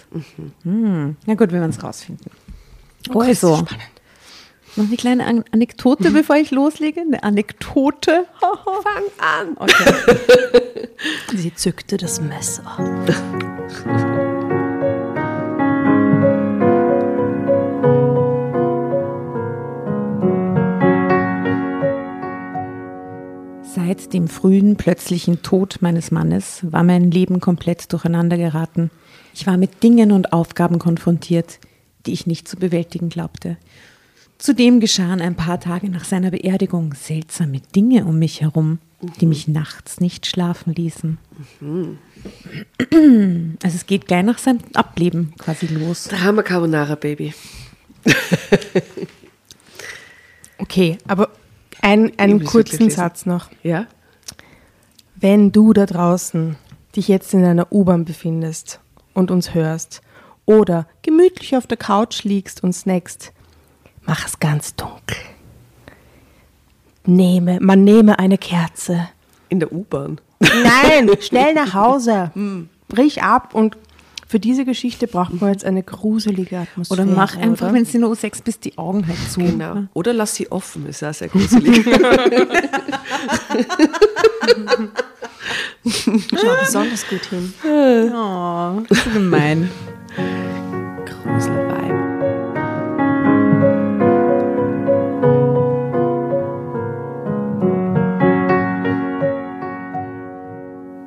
Hm. 0.63 1.17
Na 1.27 1.35
gut, 1.35 1.53
wir 1.53 1.61
werden 1.61 1.71
es 1.71 1.83
rausfinden. 1.83 2.31
also, 3.15 3.67
Noch 4.77 4.87
eine 4.87 4.97
kleine 4.97 5.27
An 5.27 5.45
Anekdote, 5.53 6.11
bevor 6.13 6.37
ich 6.37 6.51
loslege. 6.51 7.01
Eine 7.03 7.23
Anekdote. 7.23 8.27
Fang 8.41 9.05
an. 9.19 9.57
Okay. 9.57 10.89
Sie 11.35 11.55
zückte 11.55 11.97
das 11.97 12.21
Messer. 12.21 12.65
Seit 23.87 24.13
dem 24.13 24.27
frühen, 24.27 24.75
plötzlichen 24.75 25.43
Tod 25.43 25.77
meines 25.81 26.11
Mannes 26.11 26.67
war 26.69 26.83
mein 26.83 27.13
Leben 27.13 27.39
komplett 27.39 27.93
durcheinander 27.93 28.37
geraten. 28.37 28.91
Ich 29.33 29.47
war 29.47 29.57
mit 29.57 29.85
Dingen 29.85 30.11
und 30.11 30.33
Aufgaben 30.33 30.81
konfrontiert, 30.81 31.61
die 32.05 32.13
ich 32.13 32.27
nicht 32.27 32.49
zu 32.49 32.57
bewältigen 32.57 33.11
glaubte. 33.11 33.59
Zudem 34.39 34.81
geschahen 34.81 35.21
ein 35.21 35.37
paar 35.37 35.61
Tage 35.61 35.89
nach 35.89 36.05
seiner 36.05 36.33
Beerdigung 36.33 36.95
seltsame 36.95 37.61
Dinge 37.77 38.07
um 38.07 38.19
mich 38.19 38.41
herum, 38.41 38.81
die 39.21 39.27
mich 39.27 39.47
nachts 39.47 40.01
nicht 40.01 40.27
schlafen 40.27 40.75
ließen. 40.75 41.19
Also 43.63 43.77
es 43.77 43.87
geht 43.87 44.09
gleich 44.09 44.25
nach 44.25 44.39
seinem 44.39 44.63
Ableben 44.75 45.33
quasi 45.39 45.69
los. 45.69 46.09
Drama 46.09 46.43
Carbonara, 46.43 46.97
Baby. 46.97 47.35
Okay, 50.59 50.97
aber 51.07 51.29
ein, 51.87 52.19
einen 52.19 52.45
kurzen. 52.45 52.91
Satz 52.91 53.27
noch. 53.27 53.49
Ja? 53.63 53.87
Wenn 55.15 55.53
du 55.53 55.73
da 55.73 55.87
draußen 55.87 56.57
dich 56.95 57.09
jetzt 57.09 57.33
in 57.33 57.45
einer 57.45 57.73
U-Bahn 57.73 58.05
befindest 58.05 58.81
und 59.15 59.31
uns 59.31 59.55
hörst 59.55 60.03
oder 60.47 60.87
gemütlich 61.03 61.57
auf 61.57 61.67
der 61.67 61.77
Couch 61.77 62.25
liegst 62.25 62.63
und 62.63 62.73
snackst, 62.73 63.33
mach 64.03 64.27
es 64.27 64.41
ganz 64.41 64.75
dunkel. 64.75 65.17
Nehme, 67.05 67.59
man 67.61 67.85
nehme 67.85 68.19
eine 68.19 68.37
Kerze. 68.37 69.09
In 69.49 69.61
der 69.61 69.73
U-Bahn. 69.73 70.21
Nein, 70.41 71.11
schnell 71.21 71.55
nach 71.55 71.73
Hause. 71.73 72.33
Brich 72.89 73.23
ab 73.23 73.55
und 73.55 73.77
für 74.29 74.41
diese 74.41 74.65
Geschichte 74.65 75.07
braucht 75.07 75.41
man 75.41 75.53
jetzt 75.53 75.65
eine 75.65 75.85
gruselige 75.85 76.59
Atmosphäre. 76.59 77.03
Oder 77.03 77.11
mach 77.11 77.37
einfach, 77.37 77.73
wenn 77.73 77.85
sie 77.85 77.99
nur 77.99 78.17
sechs 78.17 78.43
bis 78.43 78.59
die 78.59 78.77
Augen 78.77 79.07
halt 79.07 79.19
zu. 79.31 79.39
Genau. 79.41 79.85
Oder 79.95 80.13
lass 80.13 80.35
sie 80.35 80.51
offen, 80.51 80.85
ist 80.87 81.05
auch 81.05 81.15
sehr 81.15 81.29
gruselig. 81.29 81.85
Schau 85.87 86.57
besonders 86.61 87.07
gut 87.09 87.25
hin. 87.27 87.55
Oh, 87.65 88.83
ist 88.89 89.13
gemein. 89.13 89.71
Gruselwein. 91.07 91.95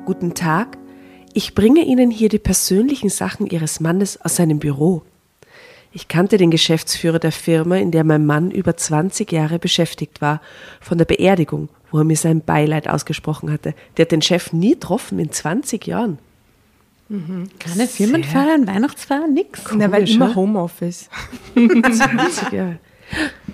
Guten 0.06 0.32
Tag. 0.34 0.79
Ich 1.42 1.54
bringe 1.54 1.80
Ihnen 1.80 2.10
hier 2.10 2.28
die 2.28 2.38
persönlichen 2.38 3.08
Sachen 3.08 3.46
Ihres 3.46 3.80
Mannes 3.80 4.20
aus 4.20 4.36
seinem 4.36 4.58
Büro. 4.58 5.00
Ich 5.90 6.06
kannte 6.06 6.36
den 6.36 6.50
Geschäftsführer 6.50 7.18
der 7.18 7.32
Firma, 7.32 7.78
in 7.78 7.92
der 7.92 8.04
mein 8.04 8.26
Mann 8.26 8.50
über 8.50 8.76
20 8.76 9.32
Jahre 9.32 9.58
beschäftigt 9.58 10.20
war, 10.20 10.42
von 10.82 10.98
der 10.98 11.06
Beerdigung, 11.06 11.70
wo 11.90 11.96
er 11.96 12.04
mir 12.04 12.18
sein 12.18 12.42
Beileid 12.42 12.88
ausgesprochen 12.88 13.50
hatte. 13.50 13.72
Der 13.96 14.04
hat 14.04 14.12
den 14.12 14.20
Chef 14.20 14.52
nie 14.52 14.72
getroffen 14.72 15.18
in 15.18 15.32
20 15.32 15.86
Jahren. 15.86 16.18
Keine 17.58 17.86
Firmenfeiern, 17.86 18.66
Weihnachtsfeiern, 18.66 19.32
nix. 19.32 19.62
Na, 19.74 19.90
weil 19.90 20.06
immer 20.10 20.28
ja? 20.28 20.34
Homeoffice. 20.34 21.08
20 21.54 22.52
Jahre. 22.52 22.78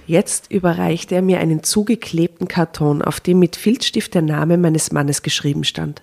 Jetzt 0.08 0.50
überreichte 0.50 1.14
er 1.14 1.22
mir 1.22 1.38
einen 1.38 1.62
zugeklebten 1.62 2.48
Karton, 2.48 3.00
auf 3.00 3.20
dem 3.20 3.38
mit 3.38 3.54
Filzstift 3.54 4.12
der 4.14 4.22
Name 4.22 4.58
meines 4.58 4.90
Mannes 4.90 5.22
geschrieben 5.22 5.62
stand. 5.62 6.02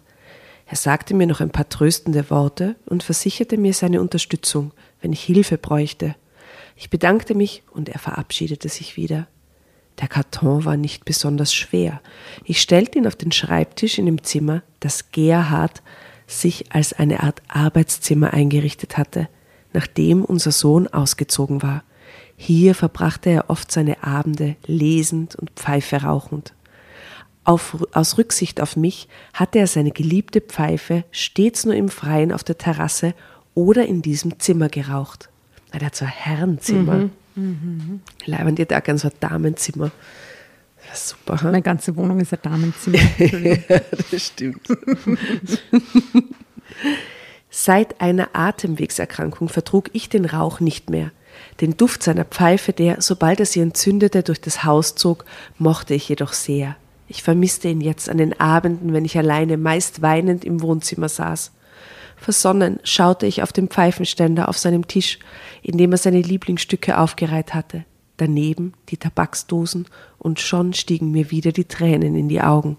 Er 0.66 0.78
sagte 0.78 1.14
mir 1.14 1.28
noch 1.28 1.42
ein 1.42 1.50
paar 1.50 1.70
tröstende 1.70 2.30
Worte 2.30 2.76
und 2.86 3.04
versicherte 3.04 3.58
mir 3.58 3.74
seine 3.74 4.02
Unterstützung, 4.02 4.72
wenn 5.02 5.14
ich 5.14 5.24
Hilfe 5.24 5.58
bräuchte. 5.58 6.16
Ich 6.76 6.90
bedankte 6.90 7.36
mich 7.36 7.64
und 7.72 7.90
er 7.90 8.00
verabschiedete 8.00 8.70
sich 8.70 8.98
wieder. 8.98 9.28
Der 10.00 10.08
Karton 10.08 10.66
war 10.66 10.78
nicht 10.78 11.06
besonders 11.06 11.54
schwer. 11.54 12.02
Ich 12.46 12.62
stellte 12.62 12.98
ihn 12.98 13.08
auf 13.08 13.16
den 13.16 13.32
Schreibtisch 13.32 14.00
in 14.00 14.06
dem 14.06 14.24
Zimmer, 14.24 14.64
das 14.80 15.12
Gerhard 15.12 15.84
sich 16.26 16.74
als 16.74 16.94
eine 16.94 17.22
Art 17.22 17.42
Arbeitszimmer 17.48 18.34
eingerichtet 18.34 18.98
hatte, 18.98 19.28
nachdem 19.74 20.26
unser 20.26 20.52
Sohn 20.52 20.88
ausgezogen 20.88 21.62
war. 21.62 21.84
Hier 22.36 22.74
verbrachte 22.74 23.30
er 23.30 23.50
oft 23.50 23.72
seine 23.72 24.04
Abende 24.04 24.56
lesend 24.66 25.36
und 25.36 25.52
Pfeife 25.52 25.98
rauchend. 25.98 26.54
Auf, 27.46 27.86
aus 27.92 28.18
Rücksicht 28.18 28.62
auf 28.62 28.78
mich 28.78 29.08
hatte 29.34 29.60
er 29.60 29.68
seine 29.68 29.92
geliebte 29.92 30.40
Pfeife 30.40 31.04
stets 31.12 31.66
nur 31.66 31.76
im 31.76 31.90
Freien 31.90 32.32
auf 32.32 32.44
der 32.44 32.58
Terrasse 32.58 33.14
oder 33.54 33.86
in 33.86 34.02
diesem 34.02 34.40
Zimmer 34.40 34.70
geraucht. 34.70 35.30
Der 35.74 35.88
hat 35.88 35.96
so 35.96 36.06
ein 36.06 36.12
Herrenzimmer. 36.12 37.10
Leibend, 38.26 38.60
ihr 38.60 38.66
da 38.66 38.80
ganz 38.80 39.02
so 39.02 39.10
ein 39.10 39.14
Damenzimmer. 39.20 39.92
Super? 40.94 41.40
Meine 41.44 41.62
ganze 41.62 41.96
Wohnung 41.96 42.20
ist 42.20 42.34
ein 42.34 42.40
Damenzimmer. 42.42 43.00
Ja, 43.70 43.80
das 44.12 44.28
stimmt. 44.28 44.68
Seit 47.50 48.02
einer 48.02 48.30
Atemwegserkrankung 48.34 49.50
vertrug 49.50 49.90
ich 49.94 50.10
den 50.10 50.26
Rauch 50.26 50.60
nicht 50.60 50.90
mehr. 50.90 51.12
Den 51.62 51.78
Duft 51.78 52.04
seiner 52.04 52.26
Pfeife, 52.26 52.74
der, 52.74 53.02
sobald 53.02 53.40
er 53.40 53.46
sie 53.46 53.60
entzündete, 53.60 54.24
durch 54.24 54.42
das 54.42 54.64
Haus 54.64 54.96
zog, 54.96 55.26
mochte 55.58 55.94
ich 55.94 56.10
jedoch 56.10 56.34
sehr. 56.34 56.76
Ich 57.14 57.22
vermisste 57.22 57.68
ihn 57.68 57.80
jetzt 57.80 58.10
an 58.10 58.18
den 58.18 58.40
Abenden, 58.40 58.92
wenn 58.92 59.06
ich 59.06 59.16
alleine, 59.20 59.56
meist 59.56 60.02
weinend 60.02 60.44
im 60.44 60.64
Wohnzimmer 60.64 61.08
saß. 61.08 61.52
Versonnen 62.18 62.80
schaute 62.84 63.28
ich 63.28 63.44
auf 63.44 63.54
den 63.54 63.68
Pfeifenständer 63.68 64.50
auf 64.50 64.58
seinem 64.58 64.88
Tisch, 64.88 65.20
in 65.62 65.78
dem 65.78 65.92
er 65.92 66.00
seine 66.00 66.22
Lieblingsstücke 66.22 66.98
aufgereiht 66.98 67.54
hatte. 67.54 67.86
Daneben 68.18 68.74
die 68.90 68.98
Tabaksdosen 68.98 69.86
und 70.18 70.40
schon 70.40 70.74
stiegen 70.74 71.12
mir 71.12 71.30
wieder 71.30 71.52
die 71.52 71.66
Tränen 71.66 72.16
in 72.16 72.30
die 72.30 72.42
Augen. 72.42 72.78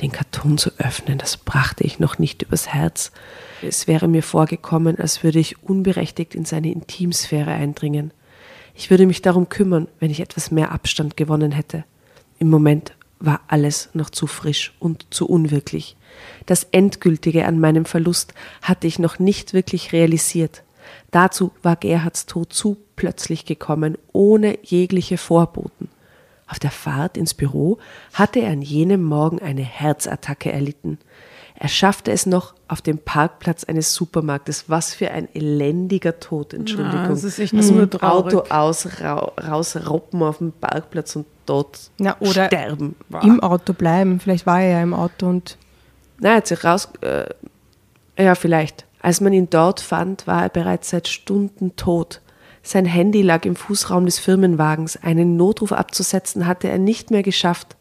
Den 0.00 0.10
Karton 0.10 0.56
zu 0.56 0.70
öffnen, 0.78 1.18
das 1.18 1.36
brachte 1.36 1.84
ich 1.84 1.98
noch 1.98 2.18
nicht 2.18 2.40
übers 2.40 2.68
Herz. 2.68 3.12
Es 3.60 3.86
wäre 3.86 4.08
mir 4.08 4.22
vorgekommen, 4.22 4.98
als 4.98 5.22
würde 5.22 5.38
ich 5.38 5.62
unberechtigt 5.62 6.34
in 6.34 6.46
seine 6.46 6.72
Intimsphäre 6.72 7.50
eindringen. 7.50 8.10
Ich 8.74 8.88
würde 8.88 9.06
mich 9.06 9.20
darum 9.20 9.50
kümmern, 9.50 9.86
wenn 10.00 10.10
ich 10.10 10.20
etwas 10.20 10.50
mehr 10.50 10.72
Abstand 10.72 11.18
gewonnen 11.18 11.52
hätte. 11.52 11.84
Im 12.38 12.48
Moment 12.48 12.94
war 13.24 13.40
alles 13.48 13.90
noch 13.92 14.10
zu 14.10 14.26
frisch 14.26 14.74
und 14.78 15.06
zu 15.10 15.26
unwirklich. 15.26 15.96
Das 16.46 16.64
Endgültige 16.70 17.46
an 17.46 17.58
meinem 17.58 17.84
Verlust 17.84 18.34
hatte 18.62 18.86
ich 18.86 18.98
noch 18.98 19.18
nicht 19.18 19.52
wirklich 19.52 19.92
realisiert. 19.92 20.62
Dazu 21.10 21.52
war 21.62 21.76
Gerhards 21.76 22.26
Tod 22.26 22.52
zu 22.52 22.76
plötzlich 22.96 23.46
gekommen, 23.46 23.96
ohne 24.12 24.58
jegliche 24.62 25.18
Vorboten. 25.18 25.88
Auf 26.46 26.58
der 26.58 26.70
Fahrt 26.70 27.16
ins 27.16 27.34
Büro 27.34 27.78
hatte 28.12 28.40
er 28.40 28.52
an 28.52 28.62
jenem 28.62 29.02
Morgen 29.02 29.40
eine 29.40 29.62
Herzattacke 29.62 30.52
erlitten. 30.52 30.98
Er 31.56 31.68
schaffte 31.68 32.10
es 32.10 32.26
noch 32.26 32.54
auf 32.66 32.82
dem 32.82 32.98
Parkplatz 32.98 33.64
eines 33.64 33.94
Supermarktes. 33.94 34.64
Was 34.68 34.92
für 34.92 35.10
ein 35.12 35.28
elendiger 35.34 36.18
Tod, 36.18 36.52
Entschuldigung. 36.52 37.02
Ja, 37.02 37.08
das 37.08 37.22
ist 37.22 37.38
echt 37.38 37.52
nur 37.52 37.86
dem 37.86 37.90
traurig. 37.90 38.34
Auto 38.34 38.52
aus, 38.52 39.00
ra, 39.00 39.32
rausroppen 39.40 40.22
auf 40.22 40.38
dem 40.38 40.52
Parkplatz 40.52 41.14
und 41.14 41.26
dort 41.46 41.90
Na, 41.98 42.16
oder 42.18 42.46
sterben. 42.46 42.96
Im 43.22 43.40
Auto 43.40 43.72
bleiben. 43.72 44.18
Vielleicht 44.18 44.46
war 44.46 44.60
er 44.60 44.70
ja 44.70 44.82
im 44.82 44.94
Auto 44.94 45.26
und 45.26 45.56
Na, 46.18 46.30
er 46.30 46.36
hat 46.36 46.48
sich 46.48 46.64
raus. 46.64 46.88
Äh, 47.02 47.26
ja, 48.18 48.34
vielleicht. 48.34 48.84
Als 49.00 49.20
man 49.20 49.32
ihn 49.32 49.48
dort 49.50 49.80
fand, 49.80 50.26
war 50.26 50.42
er 50.42 50.48
bereits 50.48 50.90
seit 50.90 51.06
Stunden 51.06 51.76
tot. 51.76 52.20
Sein 52.62 52.86
Handy 52.86 53.22
lag 53.22 53.44
im 53.44 53.54
Fußraum 53.56 54.06
des 54.06 54.18
Firmenwagens. 54.18 54.96
Einen 54.96 55.36
Notruf 55.36 55.72
abzusetzen 55.72 56.46
hatte 56.46 56.68
er 56.68 56.78
nicht 56.78 57.10
mehr 57.10 57.22
geschafft. 57.22 57.76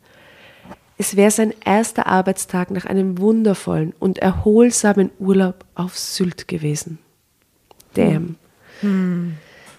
Es 1.03 1.17
wäre 1.17 1.31
sein 1.31 1.53
erster 1.65 2.07
Arbeitstag 2.07 2.71
nach 2.71 2.85
einem 2.85 3.17
wundervollen 3.17 3.93
und 3.99 4.19
erholsamen 4.19 5.09
Urlaub 5.19 5.65
auf 5.75 5.97
Sylt 5.99 6.47
gewesen. 6.47 6.97
Damn. 7.93 8.37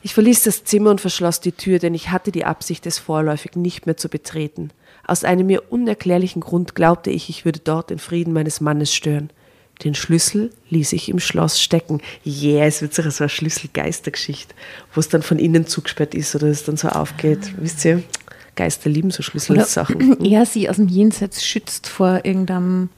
Ich 0.02 0.12
verließ 0.12 0.42
das 0.42 0.64
Zimmer 0.64 0.90
und 0.90 1.00
verschloss 1.00 1.40
die 1.40 1.52
Tür, 1.52 1.78
denn 1.78 1.94
ich 1.94 2.10
hatte 2.10 2.30
die 2.30 2.44
Absicht, 2.44 2.84
es 2.84 2.98
vorläufig 2.98 3.56
nicht 3.56 3.86
mehr 3.86 3.96
zu 3.96 4.10
betreten. 4.10 4.68
Aus 5.06 5.24
einem 5.24 5.46
mir 5.46 5.72
unerklärlichen 5.72 6.42
Grund 6.42 6.74
glaubte 6.74 7.08
ich, 7.08 7.30
ich 7.30 7.46
würde 7.46 7.60
dort 7.60 7.88
den 7.88 7.98
Frieden 7.98 8.34
meines 8.34 8.60
Mannes 8.60 8.92
stören. 8.94 9.30
Den 9.82 9.94
Schlüssel 9.94 10.50
ließ 10.68 10.92
ich 10.92 11.08
im 11.08 11.20
Schloss 11.20 11.58
stecken. 11.58 12.02
Yeah, 12.26 12.66
es 12.66 12.82
wird 12.82 12.92
so 12.92 13.02
eine 13.02 13.28
Schlüsselgeistergeschichte, 13.30 14.54
wo 14.92 15.00
es 15.00 15.08
dann 15.08 15.22
von 15.22 15.38
innen 15.38 15.66
zugesperrt 15.66 16.14
ist 16.14 16.34
oder 16.34 16.48
es 16.48 16.64
dann 16.64 16.76
so 16.76 16.88
aufgeht. 16.88 17.54
Wisst 17.56 17.82
ihr, 17.86 18.02
Geister 18.56 18.90
lieben 18.90 19.10
so 19.10 19.16
Oder 19.16 19.24
Schlüsselsachen. 19.24 20.24
er 20.24 20.46
sie 20.46 20.68
aus 20.68 20.76
dem 20.76 20.88
Jenseits 20.88 21.44
schützt 21.44 21.88
vor 21.88 22.20
irgendeinem 22.24 22.88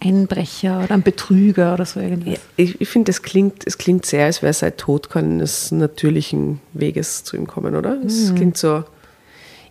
Einbrecher 0.00 0.82
oder 0.82 0.92
einem 0.92 1.02
Betrüger 1.02 1.74
oder 1.74 1.86
so 1.86 2.00
irgendwas. 2.00 2.34
Ja, 2.34 2.38
ich 2.56 2.80
ich 2.80 2.88
finde, 2.88 3.10
es 3.10 3.22
klingt, 3.22 3.66
es 3.66 3.78
klingt 3.78 4.04
sehr, 4.04 4.26
als 4.26 4.42
wäre 4.42 4.52
sein 4.52 4.76
Tod 4.76 5.10
keines 5.10 5.70
natürlichen 5.70 6.60
Weges 6.72 7.24
zu 7.24 7.36
ihm 7.36 7.46
kommen, 7.46 7.76
oder? 7.76 8.02
Es 8.04 8.34
klingt 8.34 8.56
so, 8.56 8.84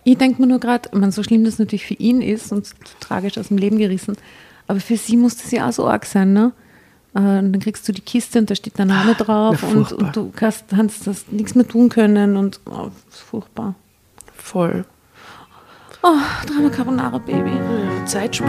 Ich 0.04 0.16
denke 0.16 0.40
mir 0.40 0.48
nur 0.48 0.60
gerade, 0.60 0.88
so 1.10 1.22
schlimm 1.22 1.44
das 1.44 1.58
natürlich 1.58 1.86
für 1.86 1.94
ihn 1.94 2.22
ist 2.22 2.50
und 2.52 2.70
tragisch 3.00 3.36
aus 3.38 3.48
dem 3.48 3.58
Leben 3.58 3.78
gerissen, 3.78 4.16
aber 4.66 4.80
für 4.80 4.96
sie 4.96 5.16
muss 5.16 5.36
das 5.36 5.50
ja 5.50 5.68
auch 5.68 5.72
so 5.72 5.86
arg 5.86 6.06
sein, 6.06 6.32
ne? 6.32 6.52
Äh, 7.14 7.18
und 7.18 7.52
dann 7.52 7.60
kriegst 7.60 7.86
du 7.86 7.92
die 7.92 8.00
Kiste 8.00 8.38
und 8.38 8.50
da 8.50 8.54
steht 8.54 8.78
der 8.78 8.86
Name 8.86 9.14
drauf 9.14 9.62
und, 9.62 9.92
und, 9.92 10.16
du 10.16 10.32
kannst, 10.34 10.68
kannst 10.68 11.06
das 11.06 11.26
nichts 11.30 11.54
mehr 11.54 11.68
tun 11.68 11.90
können 11.90 12.36
und 12.36 12.60
oh, 12.66 12.90
das 13.06 13.18
ist 13.18 13.22
furchtbar. 13.22 13.74
Voll. 14.34 14.86
Oh, 16.04 16.18
Drama 16.48 16.68
Carbonara 16.68 17.18
Baby. 17.18 17.50
Ja, 17.50 18.06
Zeitsprung. 18.06 18.48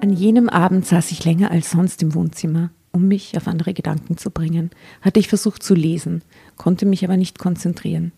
An 0.00 0.10
jenem 0.14 0.48
Abend 0.48 0.86
saß 0.86 1.10
ich 1.10 1.22
länger 1.26 1.50
als 1.50 1.70
sonst 1.70 2.00
im 2.00 2.14
Wohnzimmer, 2.14 2.70
um 2.92 3.08
mich 3.08 3.36
auf 3.36 3.46
andere 3.46 3.74
Gedanken 3.74 4.16
zu 4.16 4.30
bringen. 4.30 4.70
Hatte 5.02 5.20
ich 5.20 5.28
versucht 5.28 5.62
zu 5.62 5.74
lesen, 5.74 6.22
konnte 6.56 6.86
mich 6.86 7.04
aber 7.04 7.18
nicht 7.18 7.38
konzentrieren. 7.38 8.12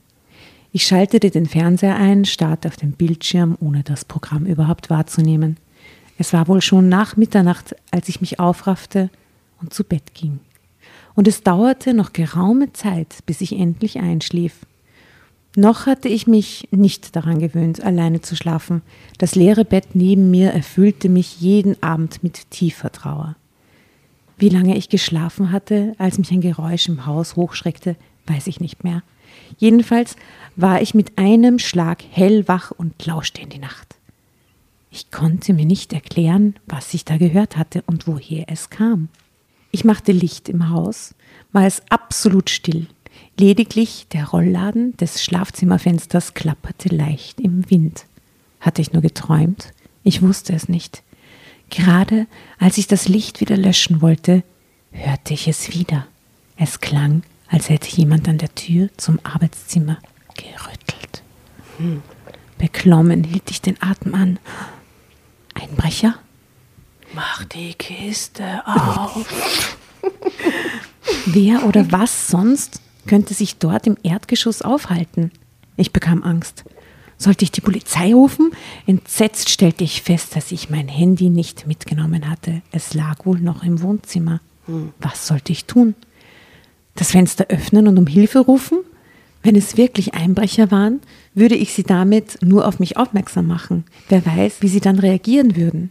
Ich 0.71 0.87
schaltete 0.87 1.33
den 1.33 1.47
Fernseher 1.47 1.97
ein, 1.97 2.25
starrte 2.27 2.69
auf 2.69 2.77
den 2.77 2.93
Bildschirm, 2.93 3.59
ohne 3.59 3.83
das 3.83 4.05
Programm 4.05 4.47
überhaupt 4.47 4.89
wahrzunehmen. 4.89 5.57
Es 6.17 6.33
war 6.33 6.47
wohl 6.47 6.63
schon 6.63 6.89
nach 6.89 7.17
Mitternacht, 7.17 7.75
als 7.91 8.09
ich 8.09 8.21
mich 8.21 8.39
aufraffte 8.39 9.11
und 9.61 9.73
zu 9.73 9.85
Bett 9.85 10.15
ging. 10.15 10.41
Und 11.15 11.27
es 11.29 11.43
dauerte 11.43 11.95
noch 11.95 12.13
geraume 12.13 12.73
Zeit, 12.73 13.19
bis 13.27 13.41
ich 13.41 13.59
endlich 13.59 13.99
einschlief. 13.99 14.67
Noch 15.57 15.87
hatte 15.87 16.09
ich 16.09 16.27
mich 16.27 16.69
nicht 16.71 17.17
daran 17.17 17.41
gewöhnt, 17.41 17.83
alleine 17.83 18.21
zu 18.21 18.37
schlafen. 18.37 18.83
Das 19.19 19.35
leere 19.35 19.65
Bett 19.65 19.95
neben 19.95 20.31
mir 20.31 20.53
erfüllte 20.53 21.09
mich 21.09 21.41
jeden 21.41 21.83
Abend 21.83 22.23
mit 22.23 22.51
tiefer 22.51 22.93
Trauer. 22.93 23.35
Wie 24.37 24.51
lange 24.51 24.77
ich 24.77 24.89
geschlafen 24.89 25.51
hatte, 25.51 25.97
als 25.99 26.19
mich 26.19 26.31
ein 26.31 26.41
Geräusch 26.41 26.89
im 26.89 27.07
Haus 27.07 27.35
hochschreckte, 27.35 27.97
weiß 28.27 28.47
ich 28.47 28.61
nicht 28.61 28.85
mehr. 28.85 29.03
Jedenfalls 29.57 30.15
war 30.55 30.81
ich 30.81 30.95
mit 30.95 31.19
einem 31.19 31.59
Schlag 31.59 32.05
hellwach 32.09 32.71
und 32.71 33.05
lauschte 33.05 33.43
in 33.43 33.49
die 33.49 33.59
Nacht. 33.59 33.97
Ich 34.91 35.11
konnte 35.11 35.53
mir 35.53 35.67
nicht 35.67 35.93
erklären, 35.93 36.55
was 36.67 36.95
ich 36.95 37.05
da 37.05 37.17
gehört 37.19 37.57
hatte 37.57 37.83
und 37.87 38.07
woher 38.07 38.45
es 38.49 38.71
kam. 38.71 39.09
Ich 39.71 39.85
machte 39.85 40.13
Licht 40.13 40.49
im 40.49 40.71
Haus, 40.71 41.15
war 41.53 41.67
es 41.67 41.83
absolut 41.91 42.51
still. 42.51 42.87
Lediglich 43.39 44.07
der 44.13 44.27
Rollladen 44.27 44.97
des 44.97 45.23
Schlafzimmerfensters 45.23 46.35
klapperte 46.35 46.89
leicht 46.89 47.41
im 47.41 47.71
Wind. 47.71 48.07
Hatte 48.61 48.83
ich 48.83 48.93
nur 48.93 49.03
geträumt? 49.03 49.73
Ich 50.03 50.23
wusste 50.23 50.55
es 50.55 50.69
nicht. 50.69 51.03
Gerade 51.71 52.27
als 52.59 52.79
ich 52.79 52.87
das 52.87 53.09
Licht 53.09 53.41
wieder 53.41 53.57
löschen 53.57 54.01
wollte, 54.01 54.43
hörte 54.91 55.35
ich 55.35 55.47
es 55.49 55.73
wieder. 55.75 56.07
Es 56.57 56.81
klang, 56.81 57.23
als 57.49 57.69
hätte 57.69 57.95
jemand 57.95 58.29
an 58.29 58.39
der 58.39 58.55
Tür 58.55 58.89
zum 58.97 59.21
Arbeitszimmer 59.23 59.99
gerüttelt. 60.35 61.23
Hm. 61.77 62.03
Beklommen 62.57 63.23
hielt 63.23 63.51
ich 63.51 63.61
den 63.61 63.81
Atem 63.81 64.15
an. 64.15 64.39
Einbrecher? 65.55 66.15
Mach 67.19 67.43
die 67.47 67.75
Kiste 67.75 68.63
auf. 68.65 69.27
Wer 71.27 71.67
oder 71.67 71.91
was 71.91 72.29
sonst 72.29 72.81
könnte 73.09 73.35
sich 73.35 73.57
dort 73.57 73.89
im 73.89 73.97
Erdgeschoss 74.05 74.63
aufhalten? 74.63 75.33
Ich 75.77 75.93
bekam 75.93 76.23
Angst. 76.23 76.63
Sollte 77.17 77.43
ich 77.45 77.51
die 77.51 77.61
Polizei 77.61 78.15
rufen? 78.15 78.53
Entsetzt 78.87 79.51
stellte 79.51 79.83
ich 79.83 80.03
fest, 80.03 80.37
dass 80.37 80.53
ich 80.53 80.71
mein 80.71 80.87
Handy 80.87 81.29
nicht 81.29 81.67
mitgenommen 81.67 82.31
hatte. 82.31 82.63
Es 82.71 82.95
lag 82.95 83.27
wohl 83.27 83.41
noch 83.41 83.65
im 83.65 83.83
Wohnzimmer. 83.83 84.41
Hm. 84.67 84.93
Was 85.01 85.27
sollte 85.27 85.51
ich 85.51 85.65
tun? 85.65 85.97
Das 86.95 87.11
Fenster 87.11 87.47
öffnen 87.49 87.89
und 87.89 87.99
um 87.99 88.07
Hilfe 88.07 88.39
rufen? 88.39 88.79
Wenn 89.43 89.57
es 89.57 89.77
wirklich 89.77 90.15
Einbrecher 90.15 90.71
waren, 90.71 91.01
würde 91.35 91.57
ich 91.57 91.73
sie 91.73 91.83
damit 91.83 92.39
nur 92.43 92.65
auf 92.65 92.79
mich 92.79 92.97
aufmerksam 92.97 93.49
machen. 93.49 93.87
Wer 94.09 94.25
weiß, 94.25 94.59
wie 94.61 94.69
sie 94.69 94.81
dann 94.81 95.01
reagieren 95.01 95.57
würden. 95.57 95.91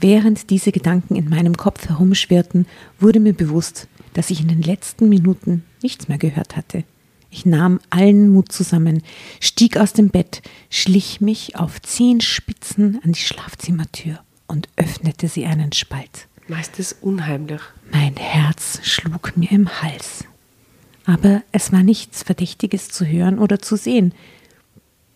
Während 0.00 0.50
diese 0.50 0.72
Gedanken 0.72 1.16
in 1.16 1.28
meinem 1.28 1.56
Kopf 1.56 1.88
herumschwirrten, 1.88 2.66
wurde 3.00 3.20
mir 3.20 3.32
bewusst, 3.32 3.88
dass 4.12 4.30
ich 4.30 4.40
in 4.40 4.48
den 4.48 4.62
letzten 4.62 5.08
Minuten 5.08 5.64
nichts 5.82 6.08
mehr 6.08 6.18
gehört 6.18 6.56
hatte. 6.56 6.84
Ich 7.30 7.44
nahm 7.44 7.80
allen 7.90 8.32
Mut 8.32 8.52
zusammen, 8.52 9.02
stieg 9.40 9.76
aus 9.76 9.92
dem 9.92 10.10
Bett, 10.10 10.42
schlich 10.70 11.20
mich 11.20 11.56
auf 11.56 11.80
zehn 11.82 12.20
Spitzen 12.20 13.00
an 13.04 13.12
die 13.12 13.20
Schlafzimmertür 13.20 14.20
und 14.46 14.68
öffnete 14.76 15.28
sie 15.28 15.44
einen 15.46 15.72
Spalt. 15.72 16.28
Meist 16.48 16.96
unheimlich. 17.00 17.60
Mein 17.90 18.16
Herz 18.16 18.80
schlug 18.84 19.36
mir 19.36 19.50
im 19.50 19.82
Hals. 19.82 20.24
Aber 21.04 21.42
es 21.52 21.72
war 21.72 21.82
nichts 21.82 22.22
Verdächtiges 22.22 22.88
zu 22.88 23.04
hören 23.04 23.38
oder 23.38 23.58
zu 23.58 23.76
sehen. 23.76 24.14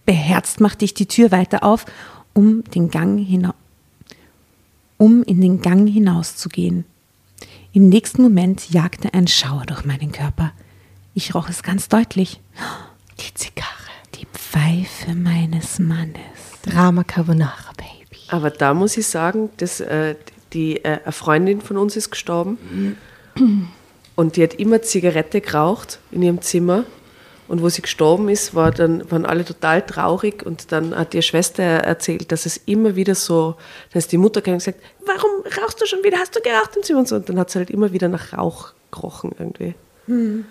Beherzt 0.06 0.60
machte 0.60 0.84
ich 0.84 0.94
die 0.94 1.06
Tür 1.06 1.30
weiter 1.30 1.62
auf, 1.62 1.86
um 2.32 2.64
den 2.64 2.90
Gang 2.90 3.24
hinaus 3.24 3.54
um 5.00 5.22
in 5.22 5.40
den 5.40 5.62
Gang 5.62 5.88
hinauszugehen. 5.88 6.84
Im 7.72 7.88
nächsten 7.88 8.20
Moment 8.22 8.70
jagte 8.70 9.14
ein 9.14 9.26
Schauer 9.26 9.64
durch 9.66 9.86
meinen 9.86 10.12
Körper. 10.12 10.52
Ich 11.14 11.34
roch 11.34 11.48
es 11.48 11.62
ganz 11.62 11.88
deutlich. 11.88 12.38
Die 13.18 13.32
Zigarre, 13.32 13.66
die 14.16 14.26
Pfeife 14.26 15.14
meines 15.14 15.78
Mannes. 15.78 16.18
Drama 16.62 17.02
Carbonara, 17.02 17.72
Baby. 17.78 18.20
Aber 18.28 18.50
da 18.50 18.74
muss 18.74 18.98
ich 18.98 19.06
sagen, 19.06 19.48
dass 19.56 19.80
äh, 19.80 20.16
die 20.52 20.84
äh, 20.84 20.98
eine 21.02 21.12
Freundin 21.12 21.62
von 21.62 21.78
uns 21.78 21.96
ist 21.96 22.10
gestorben 22.10 22.58
und 24.16 24.36
die 24.36 24.42
hat 24.42 24.52
immer 24.54 24.82
Zigarette 24.82 25.40
geraucht 25.40 25.98
in 26.10 26.20
ihrem 26.20 26.42
Zimmer 26.42 26.84
und 27.50 27.62
wo 27.62 27.68
sie 27.68 27.82
gestorben 27.82 28.28
ist, 28.28 28.54
war 28.54 28.70
dann, 28.70 29.10
waren 29.10 29.26
alle 29.26 29.44
total 29.44 29.82
traurig 29.82 30.46
und 30.46 30.70
dann 30.70 30.94
hat 30.94 31.14
ihre 31.14 31.22
Schwester 31.22 31.64
erzählt, 31.64 32.30
dass 32.30 32.46
es 32.46 32.58
immer 32.58 32.94
wieder 32.94 33.16
so, 33.16 33.56
dann 33.92 33.98
ist 33.98 34.12
die 34.12 34.18
Mutter 34.18 34.38
und 34.46 34.58
gesagt, 34.58 34.80
warum 35.04 35.30
rauchst 35.60 35.82
du 35.82 35.86
schon 35.86 36.04
wieder? 36.04 36.18
Hast 36.18 36.36
du 36.36 36.40
geraucht 36.40 36.76
im 36.76 36.84
Zimmer? 36.84 37.00
Und, 37.00 37.08
so. 37.08 37.16
und 37.16 37.28
dann 37.28 37.40
hat 37.40 37.50
sie 37.50 37.58
halt 37.58 37.70
immer 37.70 37.92
wieder 37.92 38.08
nach 38.08 38.32
Rauch 38.38 38.72
gerochen 38.92 39.32
irgendwie. 39.36 39.74
Hm. 40.06 40.44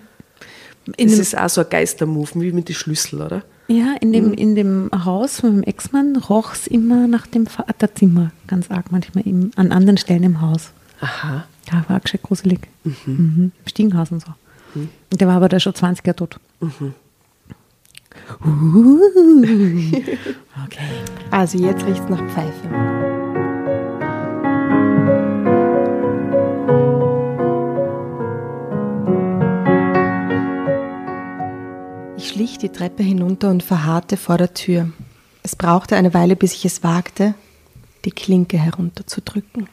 das 0.98 1.12
ist 1.12 1.38
auch 1.38 1.48
so 1.48 1.62
ein 1.62 1.70
Geistermove, 1.70 2.32
wie 2.34 2.52
mit 2.52 2.68
den 2.68 2.76
Schlüssel, 2.76 3.22
oder? 3.22 3.42
Ja, 3.68 3.94
in 4.00 4.12
dem, 4.12 4.26
hm. 4.26 4.34
in 4.34 4.54
dem 4.54 4.90
Haus 5.04 5.40
von 5.40 5.54
meinem 5.54 5.62
Ex-Mann 5.62 6.16
roch 6.16 6.52
es 6.52 6.66
immer 6.66 7.06
nach 7.06 7.26
dem 7.26 7.46
Vaterzimmer, 7.46 8.30
ganz 8.46 8.70
arg 8.70 8.92
manchmal 8.92 9.26
im, 9.26 9.52
an 9.56 9.72
anderen 9.72 9.96
Stellen 9.96 10.24
im 10.24 10.42
Haus. 10.42 10.70
Aha. 11.00 11.46
Ja, 11.72 11.84
war 11.88 12.00
gescheit 12.00 12.22
gruselig. 12.22 12.60
Mhm. 12.84 12.94
Mhm. 13.06 13.52
Im 13.58 13.68
Stiegenhaus 13.68 14.10
und 14.10 14.20
so. 14.20 14.32
Mhm. 14.74 14.88
Der 15.12 15.28
war 15.28 15.36
aber 15.36 15.48
da 15.48 15.60
schon 15.60 15.74
20 15.74 16.06
Jahre 16.06 16.16
tot. 16.16 16.40
Mhm. 16.60 16.94
Uh. 18.44 19.00
Okay. 20.66 20.88
Also 21.30 21.58
jetzt 21.58 21.86
riecht 21.86 22.02
es 22.02 22.08
nach 22.08 22.22
Pfeife. 22.28 22.68
Ich 32.16 32.28
schlich 32.28 32.58
die 32.58 32.68
Treppe 32.68 33.02
hinunter 33.02 33.50
und 33.50 33.62
verharrte 33.62 34.16
vor 34.16 34.38
der 34.38 34.54
Tür. 34.54 34.90
Es 35.42 35.56
brauchte 35.56 35.96
eine 35.96 36.12
Weile, 36.14 36.36
bis 36.36 36.52
ich 36.54 36.64
es 36.64 36.84
wagte, 36.84 37.34
die 38.04 38.10
Klinke 38.10 38.58
herunterzudrücken. 38.58 39.68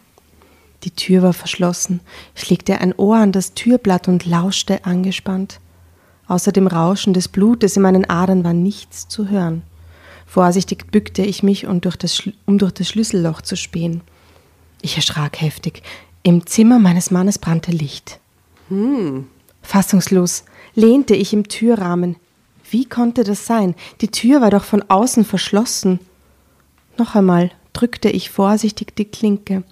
Die 0.84 0.92
Tür 0.92 1.24
war 1.24 1.34
verschlossen. 1.34 2.02
Ich 2.36 2.50
legte 2.50 2.80
ein 2.80 2.94
Ohr 2.96 3.18
an 3.18 3.32
das 3.32 3.54
Türblatt 3.54 4.08
und 4.08 4.26
lauschte 4.26 4.86
angespannt. 4.86 5.60
Außer 6.28 6.52
dem 6.52 6.68
Rauschen 6.68 7.14
des 7.14 7.28
Blutes 7.28 7.76
in 7.76 7.82
meinen 7.82 8.10
Adern 8.10 8.44
war 8.44 8.54
nichts 8.54 9.08
zu 9.08 9.30
hören. 9.30 9.64
Vorsichtig 10.26 10.92
bückte 10.92 11.24
ich 11.24 11.42
mich, 11.42 11.68
um 11.68 11.80
durch 11.82 11.96
das, 11.96 12.22
um 12.46 12.58
durch 12.58 12.74
das 12.74 12.90
Schlüsselloch 12.90 13.42
zu 13.42 13.56
spähen. 13.56 14.02
Ich 14.82 14.98
erschrak 14.98 15.42
heftig. 15.42 15.82
Im 16.24 16.46
Zimmer 16.46 16.80
meines 16.80 17.10
Mannes 17.12 17.40
brannte 17.40 17.72
Licht. 17.72 18.20
Hm. 18.68 19.28
Fassungslos 19.62 20.44
lehnte 20.76 21.16
ich 21.16 21.34
im 21.34 21.48
Türrahmen. 21.48 22.18
Wie 22.70 22.86
konnte 22.86 23.24
das 23.24 23.46
sein? 23.46 23.76
Die 24.02 24.10
Tür 24.10 24.42
war 24.42 24.52
doch 24.52 24.66
von 24.66 24.84
außen 24.90 25.24
verschlossen. 25.24 26.00
Noch 26.98 27.16
einmal 27.16 27.52
drückte 27.72 28.10
ich 28.10 28.30
vorsichtig 28.30 28.96
die 28.96 29.06
Klinke. 29.06 29.64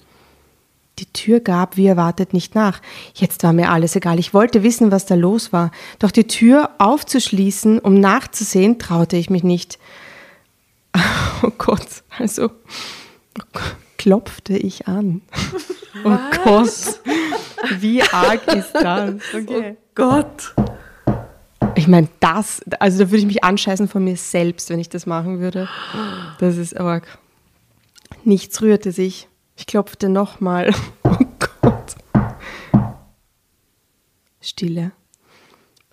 Die 1.00 1.06
Tür 1.08 1.42
gab, 1.42 1.76
wie 1.76 1.88
erwartet, 1.88 2.32
nicht 2.34 2.56
nach. 2.56 2.82
Jetzt 3.14 3.44
war 3.44 3.52
mir 3.52 3.70
alles 3.70 3.96
egal. 3.96 4.18
Ich 4.18 4.34
wollte 4.34 4.64
wissen, 4.64 4.92
was 4.92 5.06
da 5.06 5.16
los 5.16 5.52
war. 5.52 5.72
Doch 6.00 6.12
die 6.12 6.28
Tür 6.28 6.70
aufzuschließen, 6.78 7.80
um 7.80 8.00
nachzusehen, 8.00 8.80
traute 8.80 9.18
ich 9.18 9.30
mich 9.30 9.44
nicht. 9.44 9.80
Oh 11.44 11.52
Gott, 11.58 12.04
also 12.18 12.50
klopfte 13.98 14.58
ich 14.58 14.88
an. 14.88 15.22
Oh 16.04 16.12
was? 16.46 17.02
Oh 17.06 17.10
Gott, 17.10 17.82
wie 17.82 18.02
arg 18.02 18.48
ist 18.54 18.72
das? 18.74 19.16
Okay. 19.34 19.76
Oh 19.76 19.82
Gott. 19.96 20.56
Ich 21.76 21.88
meine, 21.88 22.08
das, 22.22 22.62
also 22.80 23.00
da 23.04 23.12
würde 23.12 23.18
ich 23.18 23.26
mich 23.26 23.44
anscheißen 23.44 23.90
von 23.90 24.04
mir 24.04 24.16
selbst, 24.16 24.70
wenn 24.70 24.80
ich 24.80 24.90
das 24.90 25.06
machen 25.06 25.40
würde. 25.40 25.68
Das 26.40 26.56
ist 26.56 26.80
arg. 26.80 27.06
Nichts 28.24 28.62
rührte 28.62 28.92
sich. 28.92 29.28
Ich 29.56 29.66
klopfte 29.66 30.10
nochmal. 30.10 30.74
Oh 31.04 31.18
Gott. 31.62 31.96
Stille. 34.42 34.92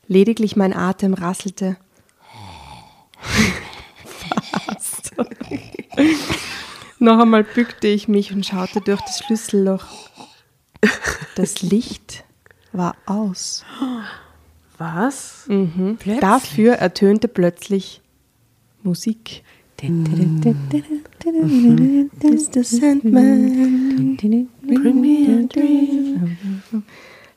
Lediglich 0.06 0.56
mein 0.56 0.74
Atem 0.74 1.14
rasselte. 1.14 1.76
Fast. 4.04 5.12
Noch 6.98 7.18
einmal 7.18 7.44
bückte 7.44 7.88
ich 7.88 8.08
mich 8.08 8.32
und 8.32 8.46
schaute 8.46 8.80
durch 8.80 9.00
das 9.02 9.18
Schlüsselloch. 9.18 9.84
Das 11.36 11.62
Licht 11.62 12.24
war 12.72 12.96
aus. 13.06 13.64
Was? 14.78 15.44
Mhm. 15.48 15.98
Dafür 16.20 16.74
ertönte 16.74 17.28
plötzlich 17.28 18.02
Musik. 18.82 19.44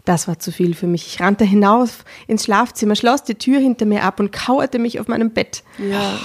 Das 0.06 0.28
war 0.28 0.38
zu 0.38 0.52
viel 0.52 0.76
für 0.76 0.88
mich. 0.88 1.08
Ich 1.08 1.20
rannte 1.20 1.44
hinauf 1.44 2.06
ins 2.28 2.44
Schlafzimmer, 2.44 2.96
schloss 2.96 3.24
die 3.24 3.36
Tür 3.36 3.60
hinter 3.60 3.86
mir 3.86 4.04
ab 4.04 4.20
und 4.20 4.32
kauerte 4.32 4.78
mich 4.78 5.00
auf 5.00 5.08
meinem 5.08 5.32
Bett. 5.32 5.64
Ja. 5.80 6.20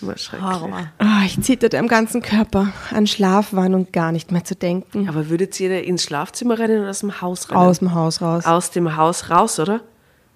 War 0.00 0.16
schrecklich. 0.16 0.48
Ah, 0.98 1.24
ich 1.26 1.40
zitterte 1.42 1.78
am 1.78 1.88
ganzen 1.88 2.22
Körper. 2.22 2.72
An 2.92 3.06
Schlaf 3.06 3.52
war 3.52 3.68
nun 3.68 3.88
gar 3.90 4.12
nicht 4.12 4.30
mehr 4.30 4.44
zu 4.44 4.54
denken. 4.54 5.08
Aber 5.08 5.28
würdet 5.28 5.58
ihr 5.60 5.82
ins 5.82 6.04
Schlafzimmer 6.04 6.58
rennen 6.58 6.80
oder 6.80 6.90
aus 6.90 7.00
dem 7.00 7.20
Haus 7.20 7.50
rennen? 7.50 7.60
Aus 7.60 7.80
dem 7.80 7.94
Haus 7.94 8.22
raus. 8.22 8.46
Aus 8.46 8.70
dem 8.70 8.96
Haus 8.96 9.28
raus, 9.28 9.58
oder? 9.58 9.80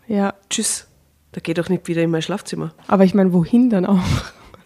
Ja, 0.09 0.35
Tschüss. 0.51 0.90
Da 1.33 1.41
geht 1.41 1.59
doch 1.59 1.69
nicht 1.69 1.87
wieder 1.89 2.03
in 2.03 2.11
mein 2.11 2.23
Schlafzimmer. 2.23 2.73
aber 2.89 3.05
ich 3.05 3.15
meine, 3.15 3.33
wohin 3.33 3.71
dann 3.71 3.87
auch? 3.87 4.01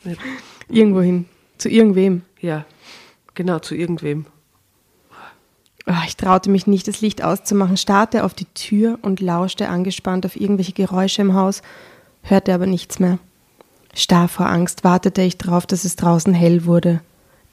Irgendwohin. 0.69 1.27
Zu 1.59 1.69
irgendwem. 1.69 2.23
Ja, 2.41 2.65
genau, 3.35 3.59
zu 3.59 3.75
irgendwem. 3.75 4.27
Ah, 5.87 6.03
Ich 6.07 6.17
traute 6.17 6.49
mich 6.51 6.67
nicht, 6.67 6.89
das 6.89 7.01
Licht 7.03 7.23
auszumachen, 7.23 7.77
starrte 7.77 8.25
auf 8.25 8.33
die 8.35 8.47
Tür 8.55 8.99
und 9.03 9.21
lauschte 9.21 9.69
angespannt 9.69 10.25
auf 10.25 10.37
irgendwelche 10.41 10.73
Geräusche 10.73 11.21
im 11.23 11.35
Haus, 11.35 11.61
hörte 12.23 12.55
aber 12.55 12.67
nichts 12.67 12.99
mehr. 12.99 13.19
Starr 13.95 14.29
vor 14.29 14.47
Angst 14.47 14.83
wartete 14.83 15.21
ich 15.23 15.37
darauf, 15.39 15.67
dass 15.67 15.85
es 15.85 15.97
draußen 15.97 16.33
hell 16.33 16.65
wurde. 16.65 17.01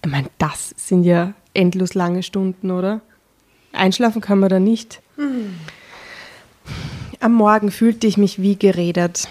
Ich 0.03 0.09
meine, 0.09 0.29
das 0.37 0.73
sind 0.77 1.03
ja 1.03 1.33
endlos 1.53 1.93
lange 1.93 2.23
Stunden, 2.23 2.71
oder? 2.71 3.01
Einschlafen 3.73 4.21
kann 4.21 4.39
man 4.39 4.49
da 4.49 4.59
nicht. 4.59 5.01
Am 7.23 7.35
Morgen 7.35 7.69
fühlte 7.69 8.07
ich 8.07 8.17
mich 8.17 8.41
wie 8.41 8.55
gerädert. 8.55 9.27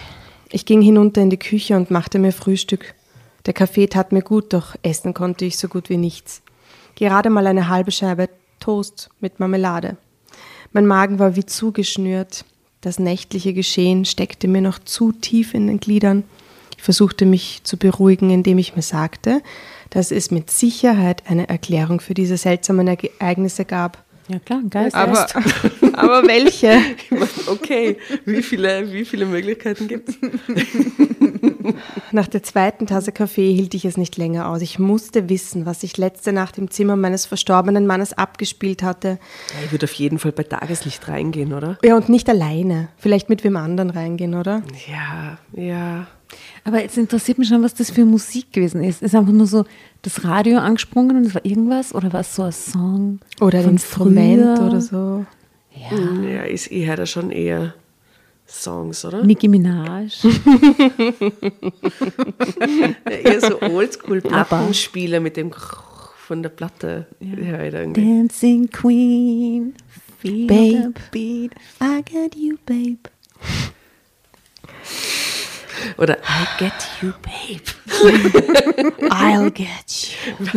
Ich 0.49 0.65
ging 0.65 0.81
hinunter 0.81 1.21
in 1.21 1.29
die 1.29 1.37
Küche 1.37 1.75
und 1.75 1.91
machte 1.91 2.19
mir 2.19 2.31
Frühstück. 2.31 2.95
Der 3.45 3.53
Kaffee 3.53 3.87
tat 3.87 4.13
mir 4.13 4.21
gut, 4.21 4.53
doch 4.53 4.77
essen 4.81 5.13
konnte 5.13 5.43
ich 5.43 5.57
so 5.57 5.67
gut 5.67 5.89
wie 5.89 5.97
nichts. 5.97 6.41
Gerade 6.95 7.29
mal 7.29 7.47
eine 7.47 7.67
halbe 7.67 7.91
Scheibe 7.91 8.29
Toast 8.61 9.09
mit 9.19 9.41
Marmelade. 9.41 9.97
Mein 10.71 10.87
Magen 10.87 11.19
war 11.19 11.35
wie 11.35 11.45
zugeschnürt. 11.45 12.45
Das 12.79 12.97
nächtliche 12.97 13.53
Geschehen 13.53 14.05
steckte 14.05 14.47
mir 14.47 14.61
noch 14.61 14.79
zu 14.79 15.11
tief 15.11 15.53
in 15.53 15.67
den 15.67 15.81
Gliedern. 15.81 16.23
Ich 16.77 16.83
versuchte 16.83 17.25
mich 17.25 17.59
zu 17.65 17.75
beruhigen, 17.75 18.29
indem 18.29 18.57
ich 18.57 18.73
mir 18.73 18.83
sagte, 18.83 19.41
dass 19.89 20.11
es 20.11 20.31
mit 20.31 20.49
Sicherheit 20.49 21.23
eine 21.29 21.49
Erklärung 21.49 21.99
für 21.99 22.13
diese 22.13 22.37
seltsamen 22.37 22.87
Ereignisse 22.87 23.65
gab. 23.65 24.05
Ja 24.31 24.39
klar, 24.39 24.59
ein 24.59 24.69
Geist. 24.69 24.95
Aber, 24.95 25.27
aber 25.93 26.25
welche? 26.25 26.79
Okay, 27.47 27.97
wie 28.23 28.41
viele, 28.41 28.93
wie 28.93 29.03
viele 29.03 29.25
Möglichkeiten 29.25 29.89
gibt 29.89 30.07
es? 30.07 30.15
Nach 32.13 32.27
der 32.27 32.41
zweiten 32.43 32.87
Tasse 32.87 33.11
Kaffee 33.11 33.53
hielt 33.53 33.73
ich 33.73 33.83
es 33.83 33.97
nicht 33.97 34.15
länger 34.15 34.47
aus. 34.47 34.61
Ich 34.61 34.79
musste 34.79 35.27
wissen, 35.27 35.65
was 35.65 35.81
sich 35.81 35.97
letzte 35.97 36.31
Nacht 36.31 36.57
im 36.57 36.71
Zimmer 36.71 36.95
meines 36.95 37.25
verstorbenen 37.25 37.85
Mannes 37.85 38.13
abgespielt 38.13 38.83
hatte. 38.83 39.19
Ich 39.65 39.73
würde 39.73 39.83
auf 39.83 39.93
jeden 39.93 40.17
Fall 40.17 40.31
bei 40.31 40.43
Tageslicht 40.43 41.09
reingehen, 41.09 41.51
oder? 41.51 41.77
Ja, 41.83 41.97
und 41.97 42.07
nicht 42.07 42.29
alleine. 42.29 42.87
Vielleicht 42.97 43.27
mit 43.27 43.43
wem 43.43 43.57
anderen 43.57 43.89
reingehen, 43.89 44.35
oder? 44.35 44.63
Ja, 44.87 45.39
ja. 45.53 46.07
Aber 46.63 46.81
jetzt 46.81 46.97
interessiert 46.97 47.37
mich 47.37 47.49
schon, 47.49 47.63
was 47.63 47.73
das 47.73 47.91
für 47.91 48.05
Musik 48.05 48.53
gewesen 48.53 48.81
ist. 48.81 49.01
Ist 49.01 49.15
einfach 49.15 49.33
nur 49.33 49.47
so 49.47 49.65
das 50.01 50.23
Radio 50.23 50.57
angesprungen 50.59 51.17
und 51.17 51.25
es 51.27 51.35
war 51.35 51.45
irgendwas? 51.45 51.93
Oder 51.93 52.11
war 52.13 52.21
es 52.21 52.35
so 52.35 52.43
ein 52.43 52.51
Song? 52.51 53.19
Oder 53.39 53.59
ein 53.59 53.69
Instrument 53.71 54.57
früher? 54.57 54.67
oder 54.67 54.81
so. 54.81 55.25
Ja. 55.73 56.29
Ja, 56.29 56.41
ist 56.43 56.67
eher 56.67 56.95
da 56.95 57.05
schon 57.05 57.31
eher 57.31 57.73
Songs, 58.47 59.05
oder? 59.05 59.23
Nicki 59.23 59.47
Minaj. 59.47 60.09
Ja, 63.05 63.11
eher 63.11 63.41
so 63.41 63.61
Oldschool-Plattenspieler 63.61 65.19
mit 65.19 65.37
dem 65.37 65.51
von 65.51 66.43
der 66.43 66.49
Platte. 66.49 67.07
Ja, 67.19 67.63
irgendwie. 67.63 68.01
Dancing 68.01 68.69
Queen. 68.69 69.73
Feel 70.19 70.47
Babe. 70.47 70.93
the 70.95 71.01
beat. 71.11 71.53
I 71.81 72.01
get 72.03 72.35
you, 72.35 72.57
babe. 72.65 73.09
Oder 75.97 76.17
I 76.17 76.45
get 76.57 76.73
you, 77.01 77.13
babe. 77.21 77.67
I'll 79.11 79.51
get 79.51 80.11
you. 80.11 80.47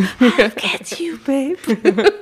Get 0.55 0.99
you, 0.99 1.17
babe. 1.25 1.57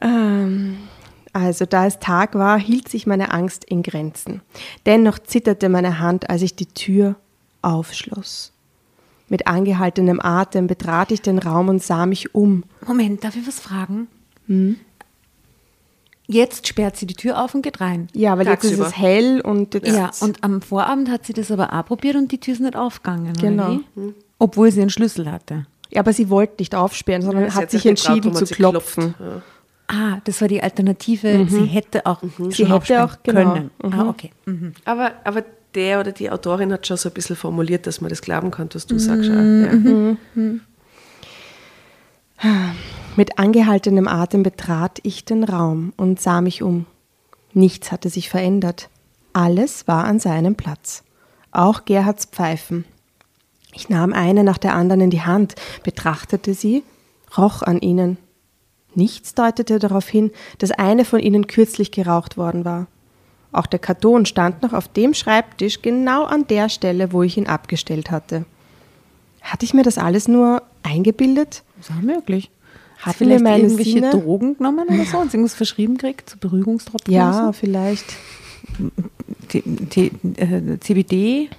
Ähm, 0.00 0.88
also, 1.32 1.66
da 1.66 1.86
es 1.86 1.98
Tag 1.98 2.34
war, 2.34 2.58
hielt 2.58 2.88
sich 2.88 3.06
meine 3.06 3.32
Angst 3.32 3.64
in 3.64 3.82
Grenzen. 3.82 4.42
Dennoch 4.86 5.18
zitterte 5.18 5.68
meine 5.68 5.98
Hand, 5.98 6.30
als 6.30 6.42
ich 6.42 6.54
die 6.54 6.66
Tür 6.66 7.16
aufschloss. 7.62 8.52
Mit 9.28 9.46
angehaltenem 9.46 10.20
Atem 10.20 10.66
betrat 10.66 11.10
ich 11.10 11.22
den 11.22 11.38
Raum 11.38 11.68
und 11.68 11.82
sah 11.82 12.06
mich 12.06 12.34
um. 12.34 12.64
Moment, 12.86 13.24
darf 13.24 13.36
ich 13.36 13.46
was 13.46 13.58
fragen? 13.58 14.08
Jetzt 16.26 16.66
sperrt 16.68 16.96
sie 16.96 17.06
die 17.06 17.14
Tür 17.14 17.42
auf 17.42 17.54
und 17.54 17.62
geht 17.62 17.80
rein. 17.80 18.08
Ja, 18.14 18.38
weil 18.38 18.46
jetzt 18.46 18.64
ist 18.64 18.70
Tagsüber. 18.70 18.86
es 18.88 18.96
hell 18.96 19.40
und 19.42 19.74
jetzt 19.74 19.86
Ja, 19.88 20.10
und 20.20 20.42
am 20.42 20.62
Vorabend 20.62 21.10
hat 21.10 21.26
sie 21.26 21.34
das 21.34 21.50
aber 21.50 21.72
auch 21.72 21.84
probiert 21.84 22.16
und 22.16 22.32
die 22.32 22.38
Tür 22.40 22.54
ist 22.54 22.60
nicht 22.60 22.76
aufgegangen. 22.76 23.34
Genau. 23.38 23.78
Wie? 23.94 24.14
Obwohl 24.38 24.70
sie 24.70 24.80
einen 24.80 24.90
Schlüssel 24.90 25.30
hatte. 25.30 25.66
Ja, 25.90 26.00
aber 26.00 26.12
sie 26.12 26.30
wollte 26.30 26.54
nicht 26.60 26.74
aufsperren, 26.74 27.22
sondern 27.22 27.50
Sie 27.50 27.56
hat 27.56 27.70
sich 27.70 27.84
entschieden 27.86 28.32
getraut, 28.32 28.48
zu 28.48 28.54
klopfen. 28.54 29.14
Ja. 29.20 29.42
Ah, 29.86 30.20
das 30.24 30.40
war 30.40 30.48
die 30.48 30.62
Alternative. 30.62 31.46
Sie 31.48 31.66
hätte 31.66 32.06
auch 32.06 32.20
schon 32.36 32.50
Sie 32.50 32.66
hätte 32.66 33.04
auch, 33.04 33.16
genau. 33.22 33.52
können. 33.52 33.70
Ah, 33.82 34.08
okay. 34.08 34.30
Mhm. 34.46 34.72
Aber, 34.86 35.12
aber 35.24 35.44
der 35.74 36.00
oder 36.00 36.12
die 36.12 36.30
Autorin 36.30 36.72
hat 36.72 36.86
schon 36.86 36.96
so 36.96 37.10
ein 37.10 37.12
bisschen 37.12 37.36
formuliert, 37.36 37.86
dass 37.86 38.00
man 38.00 38.08
das 38.08 38.22
glauben 38.22 38.50
kann, 38.50 38.68
was 38.72 38.86
du 38.86 38.98
sagst. 38.98 39.28
auch, 39.30 39.34
Ja. 39.34 40.56
Mit 43.16 43.38
angehaltenem 43.38 44.08
Atem 44.08 44.42
betrat 44.42 44.98
ich 45.02 45.24
den 45.24 45.44
Raum 45.44 45.92
und 45.96 46.20
sah 46.20 46.40
mich 46.40 46.62
um. 46.62 46.86
Nichts 47.52 47.92
hatte 47.92 48.10
sich 48.10 48.28
verändert. 48.28 48.90
Alles 49.32 49.86
war 49.86 50.04
an 50.04 50.18
seinem 50.18 50.54
Platz. 50.56 51.04
Auch 51.52 51.84
Gerhards 51.84 52.26
Pfeifen. 52.26 52.84
Ich 53.72 53.88
nahm 53.88 54.12
eine 54.12 54.44
nach 54.44 54.58
der 54.58 54.74
anderen 54.74 55.00
in 55.02 55.10
die 55.10 55.22
Hand, 55.22 55.54
betrachtete 55.84 56.54
sie, 56.54 56.82
roch 57.36 57.62
an 57.62 57.80
ihnen. 57.80 58.18
Nichts 58.94 59.34
deutete 59.34 59.78
darauf 59.78 60.08
hin, 60.08 60.30
dass 60.58 60.70
eine 60.70 61.04
von 61.04 61.20
ihnen 61.20 61.46
kürzlich 61.46 61.90
geraucht 61.90 62.36
worden 62.36 62.64
war. 62.64 62.86
Auch 63.52 63.66
der 63.66 63.78
Karton 63.78 64.26
stand 64.26 64.62
noch 64.62 64.72
auf 64.72 64.88
dem 64.88 65.14
Schreibtisch 65.14 65.82
genau 65.82 66.24
an 66.24 66.46
der 66.46 66.68
Stelle, 66.68 67.12
wo 67.12 67.22
ich 67.22 67.36
ihn 67.36 67.46
abgestellt 67.46 68.10
hatte. 68.10 68.44
Hatte 69.40 69.64
ich 69.64 69.74
mir 69.74 69.82
das 69.82 69.98
alles 69.98 70.26
nur 70.28 70.62
eingebildet? 70.82 71.62
Ist 71.84 71.90
auch 71.96 72.02
möglich. 72.02 72.50
Hat 73.00 73.16
vielleicht 73.16 73.42
mir 73.42 73.50
meine 73.50 73.62
irgendwelche 73.64 73.90
Sinne- 73.92 74.10
Drogen 74.10 74.56
genommen 74.56 74.86
oder 74.88 75.04
so 75.04 75.18
und 75.18 75.30
sie 75.30 75.36
irgendwas 75.36 75.54
verschrieben 75.54 75.98
gekriegt, 75.98 76.30
so 76.30 76.36
Beruhigungstropfen 76.38 77.12
Ja, 77.12 77.46
so? 77.46 77.52
vielleicht. 77.52 78.04
T 79.48 79.60
T 79.90 80.10
äh, 80.36 80.78
CBD? 80.80 81.50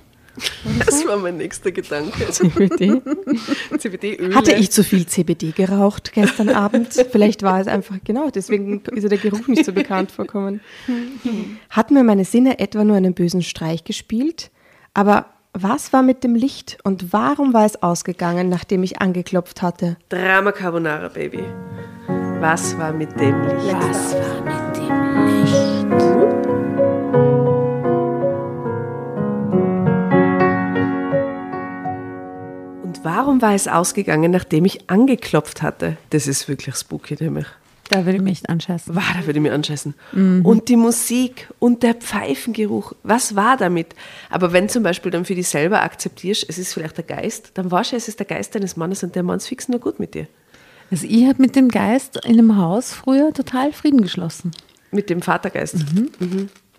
Das 0.86 1.08
war 1.08 1.18
mein 1.18 1.38
nächster 1.38 1.72
Gedanke. 1.72 2.28
CBD. 2.32 3.00
CBD-Öl. 3.78 4.36
Hatte 4.36 4.54
ich 4.54 4.70
zu 4.72 4.84
viel 4.84 5.06
CBD 5.06 5.52
geraucht 5.52 6.12
gestern 6.14 6.50
Abend? 6.50 6.92
Vielleicht 7.12 7.42
war 7.44 7.62
es 7.62 7.68
einfach, 7.68 7.98
genau, 8.04 8.30
deswegen 8.32 8.82
ist 8.82 9.04
ja 9.04 9.10
der 9.10 9.18
Geruch 9.18 9.48
nicht 9.48 9.64
so 9.64 9.72
bekannt 9.72 10.12
vorkommen. 10.12 10.60
Hat 11.70 11.92
mir 11.92 12.04
meine 12.04 12.26
Sinne 12.26 12.60
etwa 12.60 12.84
nur 12.84 12.98
einen 12.98 13.14
bösen 13.14 13.44
Streich 13.44 13.84
gespielt? 13.86 14.52
Aber 14.94 15.28
was 15.58 15.94
war 15.94 16.04
mit 16.04 16.24
dem 16.24 16.36
Licht 16.36 16.78
und 16.84 17.14
warum 17.14 17.54
war 17.54 17.66
es 17.66 17.82
ausgegangen, 17.82 18.50
nachdem 18.50 18.84
ich 18.84 19.02
angeklopft 19.02 19.62
hatte? 19.62 19.96
Drama 20.10 20.52
Carbonara, 20.52 21.08
Baby. 21.08 21.46
Was 22.42 22.78
war 22.78 22.92
mit 22.92 23.18
dem 23.18 23.42
Licht? 23.42 23.74
Was 23.74 24.14
war 24.16 24.42
mit 24.44 24.78
dem 24.78 25.26
Licht? 25.28 26.04
Und 32.84 33.00
warum 33.04 33.42
war 33.42 33.54
es 33.54 33.70
ausgegangen, 33.70 34.32
nachdem 34.32 34.66
ich 34.66 34.90
angeklopft 34.90 35.62
hatte? 35.62 35.96
Das 36.10 36.28
ist 36.28 36.50
wirklich 36.50 36.76
spooky, 36.76 37.16
nämlich. 37.18 37.48
Da 37.90 38.06
würde 38.06 38.18
ich 38.18 38.24
mich 38.24 38.34
echt 38.34 38.50
anscheißen. 38.50 38.96
War, 38.96 39.04
da 39.14 39.26
würde 39.26 39.40
ich 39.40 39.44
mich 39.44 39.52
anscheißen. 39.52 39.94
Und 40.44 40.70
die 40.70 40.76
Musik 40.76 41.50
und 41.60 41.84
der 41.84 41.94
Pfeifengeruch, 41.94 42.94
was 43.04 43.36
war 43.36 43.58
damit? 43.58 43.96
Aber 44.30 44.54
wenn 44.54 44.70
zum 44.70 44.84
Beispiel 44.84 45.12
dann 45.12 45.26
für 45.26 45.36
dich 45.36 45.48
selber 45.48 45.84
akzeptierst, 45.84 46.46
es 46.50 46.58
ist 46.58 46.74
vielleicht 46.74 46.98
der 46.98 47.04
Geist, 47.04 47.52
dann 47.54 47.70
weißt 47.70 47.92
du, 47.92 47.96
es 47.96 48.08
ist 48.08 48.20
der 48.20 48.26
Geist 48.26 48.56
deines 48.56 48.76
Mannes 48.76 49.04
und 49.04 49.16
der 49.16 49.24
Mann 49.24 49.38
ist 49.38 49.48
fix 49.48 49.68
nur 49.68 49.80
gut 49.80 50.00
mit 50.00 50.16
dir. 50.16 50.28
Also 50.92 51.08
ich 51.10 51.26
habe 51.26 51.42
mit 51.42 51.56
dem 51.56 51.70
Geist 51.70 52.20
in 52.26 52.34
einem 52.34 52.58
Haus 52.58 52.94
früher 52.94 53.34
total 53.34 53.72
Frieden 53.74 54.02
geschlossen. 54.02 54.52
Mit 54.92 55.10
dem 55.10 55.22
Vatergeist. 55.22 55.78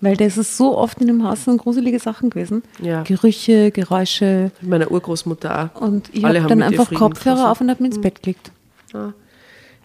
Weil 0.01 0.17
das 0.17 0.37
ist 0.37 0.57
so 0.57 0.77
oft 0.77 1.01
in 1.01 1.07
dem 1.07 1.25
Haus 1.25 1.45
sind 1.45 1.59
gruselige 1.59 1.99
Sachen 1.99 2.31
gewesen. 2.31 2.63
Ja. 2.81 3.03
Gerüche, 3.03 3.71
Geräusche. 3.71 4.51
Mit 4.61 4.71
meiner 4.71 4.91
Urgroßmutter 4.91 5.71
auch. 5.75 5.81
Und 5.81 6.11
ich 6.13 6.25
habe 6.25 6.47
dann 6.47 6.63
einfach 6.63 6.93
Kopfhörer 6.93 7.51
auf 7.51 7.61
und 7.61 7.71
habe 7.71 7.83
mich 7.83 7.93
ins 7.93 8.01
Bett 8.01 8.23
gelegt. 8.23 8.51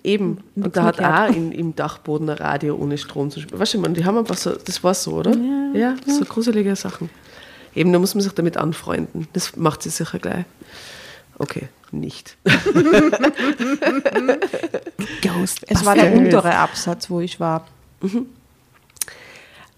Eben. 0.03 0.39
Nichts 0.55 0.65
Und 0.65 0.77
da 0.77 0.83
hat 0.83 0.99
auch 0.99 1.35
in, 1.35 1.51
im 1.51 1.75
Dachboden 1.75 2.29
ein 2.29 2.37
Radio 2.37 2.75
ohne 2.75 2.97
Strom 2.97 3.29
zu 3.29 3.39
spielen. 3.39 3.59
Weißt 3.59 3.73
du, 3.73 3.77
ich 3.77 3.81
meine, 3.81 3.93
die 3.93 4.05
haben 4.05 4.17
einfach 4.17 4.37
so, 4.37 4.51
das 4.51 4.83
war 4.83 4.93
so, 4.93 5.13
oder? 5.13 5.35
Ja, 5.73 5.95
so 6.07 6.25
gruselige 6.25 6.75
Sachen. 6.75 7.09
Eben, 7.75 7.93
da 7.93 7.99
muss 7.99 8.15
man 8.15 8.21
sich 8.21 8.33
damit 8.33 8.57
anfreunden. 8.57 9.27
Das 9.33 9.55
macht 9.55 9.83
sie 9.83 9.89
sicher 9.89 10.19
gleich. 10.19 10.45
Okay, 11.37 11.69
nicht. 11.91 12.37
Ghost. 15.21 15.65
Es 15.67 15.85
war 15.85 15.95
der 15.95 16.13
untere 16.13 16.55
Absatz, 16.55 17.09
wo 17.09 17.21
ich 17.21 17.39
war. 17.39 17.65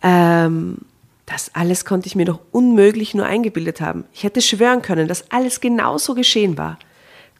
Ähm, 0.02 0.78
das 1.26 1.52
alles 1.54 1.86
konnte 1.86 2.08
ich 2.08 2.16
mir 2.16 2.26
doch 2.26 2.40
unmöglich 2.52 3.14
nur 3.14 3.26
eingebildet 3.26 3.80
haben. 3.82 4.06
Ich 4.14 4.24
hätte 4.24 4.42
schwören 4.42 4.82
können, 4.82 5.08
dass 5.08 5.32
alles 5.32 5.62
genauso 5.62 6.16
geschehen 6.16 6.58
war. 6.58 6.78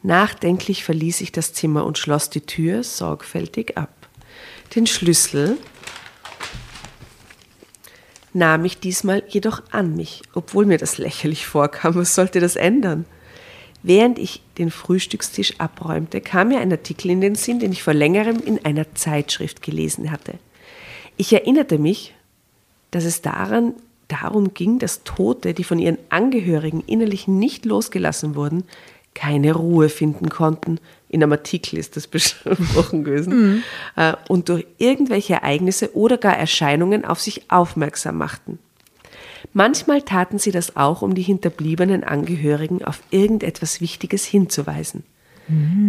Nachdenklich 0.04 0.84
verließ 0.84 1.22
ich 1.22 1.32
das 1.32 1.54
Zimmer 1.54 1.86
und 1.86 1.98
schloss 1.98 2.30
die 2.30 2.42
Tür 2.42 2.84
sorgfältig 2.84 3.78
ab. 3.78 3.90
Den 4.76 4.86
Schlüssel 4.86 5.58
nahm 8.34 8.66
ich 8.66 8.80
diesmal 8.80 9.24
jedoch 9.28 9.64
an 9.72 9.96
mich, 9.96 10.22
obwohl 10.34 10.66
mir 10.66 10.78
das 10.78 10.98
lächerlich 10.98 11.46
vorkam. 11.46 11.96
Was 11.96 12.16
sollte 12.16 12.42
das 12.42 12.58
ändern? 12.58 13.06
Während 13.82 14.20
ich 14.20 14.42
den 14.58 14.72
Frühstückstisch 14.72 15.60
abräumte, 15.60 16.22
kam 16.22 16.50
mir 16.50 16.60
ein 16.60 16.72
Artikel 16.72 17.12
in 17.12 17.22
den 17.22 17.36
Sinn, 17.36 17.60
den 17.60 17.72
ich 17.72 17.84
vor 17.84 17.94
längerem 17.94 18.42
in 18.44 18.64
einer 18.66 18.94
Zeitschrift 18.96 19.62
gelesen 19.62 20.12
hatte. 20.12 20.34
Ich 21.16 21.32
erinnerte 21.32 21.78
mich, 21.78 22.14
dass 22.92 23.04
es 23.04 23.22
daran, 23.22 23.74
darum 24.08 24.54
ging, 24.54 24.80
dass 24.80 25.04
Tote, 25.04 25.54
die 25.54 25.64
von 25.64 25.80
ihren 25.80 25.98
Angehörigen 26.10 26.82
innerlich 26.88 27.28
nicht 27.28 27.66
losgelassen 27.66 28.36
wurden, 28.36 28.64
keine 29.14 29.54
Ruhe 29.54 29.90
finden 29.90 30.30
konnten. 30.30 30.80
In 31.10 31.22
einem 31.22 31.32
Artikel 31.32 31.78
ist 31.78 31.96
das 31.96 32.08
besprochen 32.08 33.04
gewesen. 33.04 33.64
Äh, 33.96 34.14
Und 34.28 34.50
durch 34.50 34.66
irgendwelche 34.78 35.34
Ereignisse 35.34 35.96
oder 35.96 36.18
gar 36.18 36.38
Erscheinungen 36.38 37.06
auf 37.06 37.20
sich 37.20 37.50
aufmerksam 37.52 38.18
machten. 38.18 38.60
Manchmal 39.52 40.02
taten 40.02 40.40
sie 40.40 40.52
das 40.52 40.76
auch, 40.76 41.02
um 41.02 41.14
die 41.14 41.22
hinterbliebenen 41.22 42.04
Angehörigen 42.04 42.84
auf 42.84 43.02
irgendetwas 43.12 43.82
Wichtiges 43.82 44.26
hinzuweisen. 44.26 45.04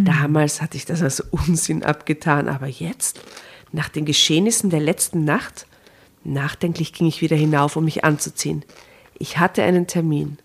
Damals 0.03 0.61
hatte 0.61 0.75
ich 0.75 0.85
das 0.85 1.01
als 1.01 1.21
Unsinn 1.21 1.83
abgetan, 1.83 2.49
aber 2.49 2.67
jetzt, 2.67 3.21
nach 3.71 3.87
den 3.87 4.03
Geschehnissen 4.03 4.69
der 4.69 4.81
letzten 4.81 5.23
Nacht, 5.23 5.65
nachdenklich 6.25 6.91
ging 6.91 7.07
ich 7.07 7.21
wieder 7.21 7.37
hinauf, 7.37 7.77
um 7.77 7.85
mich 7.85 8.03
anzuziehen. 8.03 8.65
Ich 9.17 9.37
hatte 9.37 9.63
einen 9.63 9.87
Termin 9.87 10.37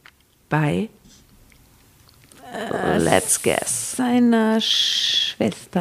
bei 0.49 0.89
Let's 2.99 3.43
Guess. 3.43 3.97
Seiner 3.97 4.61
Schwester. 4.61 5.81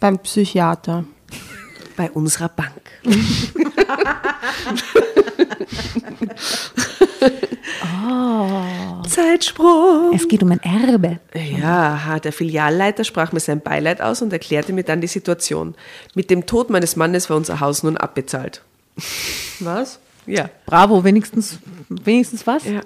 Beim 0.00 0.18
Psychiater. 0.18 1.04
Bei 1.96 2.10
unserer 2.10 2.48
Bank. 2.48 2.72
Zeitsprung. 9.08 10.12
Es 10.14 10.28
geht 10.28 10.42
um 10.42 10.52
ein 10.52 10.60
Erbe. 10.62 11.18
Ja, 11.34 12.18
der 12.20 12.32
Filialleiter 12.32 13.04
sprach 13.04 13.32
mir 13.32 13.40
sein 13.40 13.60
Beileid 13.60 14.00
aus 14.00 14.22
und 14.22 14.32
erklärte 14.32 14.72
mir 14.72 14.84
dann 14.84 15.00
die 15.00 15.06
Situation. 15.06 15.74
Mit 16.14 16.30
dem 16.30 16.46
Tod 16.46 16.70
meines 16.70 16.96
Mannes 16.96 17.28
war 17.28 17.36
unser 17.36 17.60
Haus 17.60 17.82
nun 17.82 17.96
abbezahlt. 17.96 18.62
Was? 19.60 19.98
Ja. 20.26 20.50
Bravo, 20.66 21.04
wenigstens, 21.04 21.58
wenigstens 21.88 22.46
was? 22.46 22.64
ja. 22.64 22.80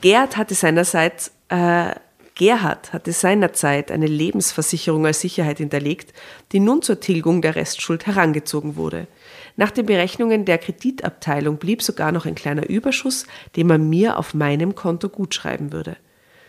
Gerd 0.00 0.36
hatte 0.36 0.54
seinerseits, 0.54 1.32
äh, 1.48 1.94
Gerhard 2.34 2.94
hatte 2.94 3.12
seinerzeit 3.12 3.90
eine 3.90 4.06
Lebensversicherung 4.06 5.04
als 5.04 5.20
Sicherheit 5.20 5.58
hinterlegt, 5.58 6.14
die 6.52 6.60
nun 6.60 6.80
zur 6.80 7.00
Tilgung 7.00 7.42
der 7.42 7.54
Restschuld 7.54 8.06
herangezogen 8.06 8.76
wurde. 8.76 9.08
Nach 9.56 9.70
den 9.70 9.84
Berechnungen 9.84 10.46
der 10.46 10.56
Kreditabteilung 10.56 11.58
blieb 11.58 11.82
sogar 11.82 12.12
noch 12.12 12.24
ein 12.24 12.34
kleiner 12.34 12.66
Überschuss, 12.66 13.26
den 13.56 13.66
man 13.66 13.90
mir 13.90 14.18
auf 14.18 14.32
meinem 14.32 14.74
Konto 14.74 15.10
gutschreiben 15.10 15.70
würde. 15.70 15.98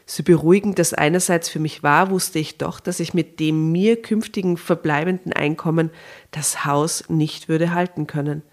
So 0.06 0.24
beruhigend 0.24 0.80
das 0.80 0.94
einerseits 0.94 1.50
für 1.50 1.60
mich 1.60 1.84
war, 1.84 2.10
wusste 2.10 2.40
ich 2.40 2.58
doch, 2.58 2.80
dass 2.80 3.02
ich 3.02 3.14
mit 3.14 3.42
dem 3.42 3.72
mir 3.72 4.02
künftigen 4.02 4.56
verbleibenden 4.56 5.34
Einkommen 5.34 5.90
das 6.32 6.64
Haus 6.64 7.04
nicht 7.10 7.50
würde 7.50 7.74
halten 7.74 8.08
können. 8.08 8.44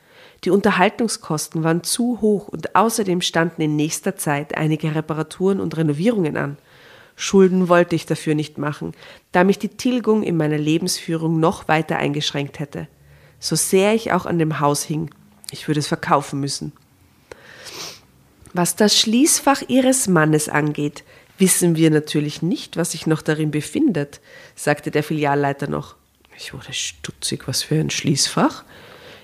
Die 0.44 0.50
Unterhaltungskosten 0.50 1.64
waren 1.64 1.82
zu 1.82 2.20
hoch 2.20 2.48
und 2.48 2.76
außerdem 2.76 3.20
standen 3.20 3.62
in 3.62 3.76
nächster 3.76 4.16
Zeit 4.16 4.56
einige 4.56 4.94
Reparaturen 4.94 5.60
und 5.60 5.76
Renovierungen 5.76 6.36
an. 6.36 6.56
Schulden 7.16 7.68
wollte 7.68 7.96
ich 7.96 8.06
dafür 8.06 8.36
nicht 8.36 8.58
machen, 8.58 8.92
da 9.32 9.42
mich 9.42 9.58
die 9.58 9.70
Tilgung 9.70 10.22
in 10.22 10.36
meiner 10.36 10.58
Lebensführung 10.58 11.40
noch 11.40 11.66
weiter 11.66 11.96
eingeschränkt 11.96 12.60
hätte. 12.60 12.86
So 13.40 13.56
sehr 13.56 13.94
ich 13.94 14.12
auch 14.12 14.24
an 14.24 14.38
dem 14.38 14.60
Haus 14.60 14.84
hing, 14.84 15.10
ich 15.50 15.66
würde 15.66 15.80
es 15.80 15.88
verkaufen 15.88 16.38
müssen. 16.38 16.72
Was 18.52 18.76
das 18.76 18.96
Schließfach 18.96 19.62
Ihres 19.66 20.06
Mannes 20.06 20.48
angeht, 20.48 21.02
wissen 21.38 21.76
wir 21.76 21.90
natürlich 21.90 22.42
nicht, 22.42 22.76
was 22.76 22.92
sich 22.92 23.06
noch 23.06 23.22
darin 23.22 23.50
befindet, 23.50 24.20
sagte 24.54 24.90
der 24.90 25.02
Filialleiter 25.02 25.68
noch. 25.68 25.96
Ich 26.36 26.54
wurde 26.54 26.72
stutzig, 26.72 27.48
was 27.48 27.64
für 27.64 27.80
ein 27.80 27.90
Schließfach? 27.90 28.64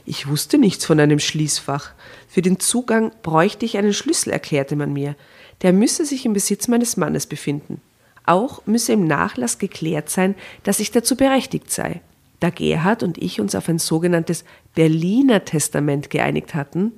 Ich 0.06 0.28
wusste 0.28 0.58
nichts 0.58 0.84
von 0.84 1.00
einem 1.00 1.18
Schließfach. 1.18 1.92
Für 2.28 2.42
den 2.42 2.60
Zugang 2.60 3.12
bräuchte 3.22 3.64
ich 3.64 3.78
einen 3.78 3.94
Schlüssel, 3.94 4.30
erklärte 4.30 4.76
man 4.76 4.92
mir. 4.92 5.16
Der 5.62 5.72
müsse 5.72 6.04
sich 6.04 6.26
im 6.26 6.32
Besitz 6.32 6.68
meines 6.68 6.96
Mannes 6.96 7.26
befinden. 7.26 7.80
Auch 8.26 8.66
müsse 8.66 8.92
im 8.92 9.06
Nachlass 9.06 9.58
geklärt 9.58 10.10
sein, 10.10 10.34
dass 10.62 10.80
ich 10.80 10.90
dazu 10.90 11.16
berechtigt 11.16 11.70
sei. 11.70 12.00
Da 12.40 12.50
Gerhard 12.50 13.02
und 13.02 13.18
ich 13.18 13.40
uns 13.40 13.54
auf 13.54 13.68
ein 13.68 13.78
sogenanntes 13.78 14.44
Berliner 14.74 15.44
Testament 15.44 16.10
geeinigt 16.10 16.54
hatten, 16.54 16.92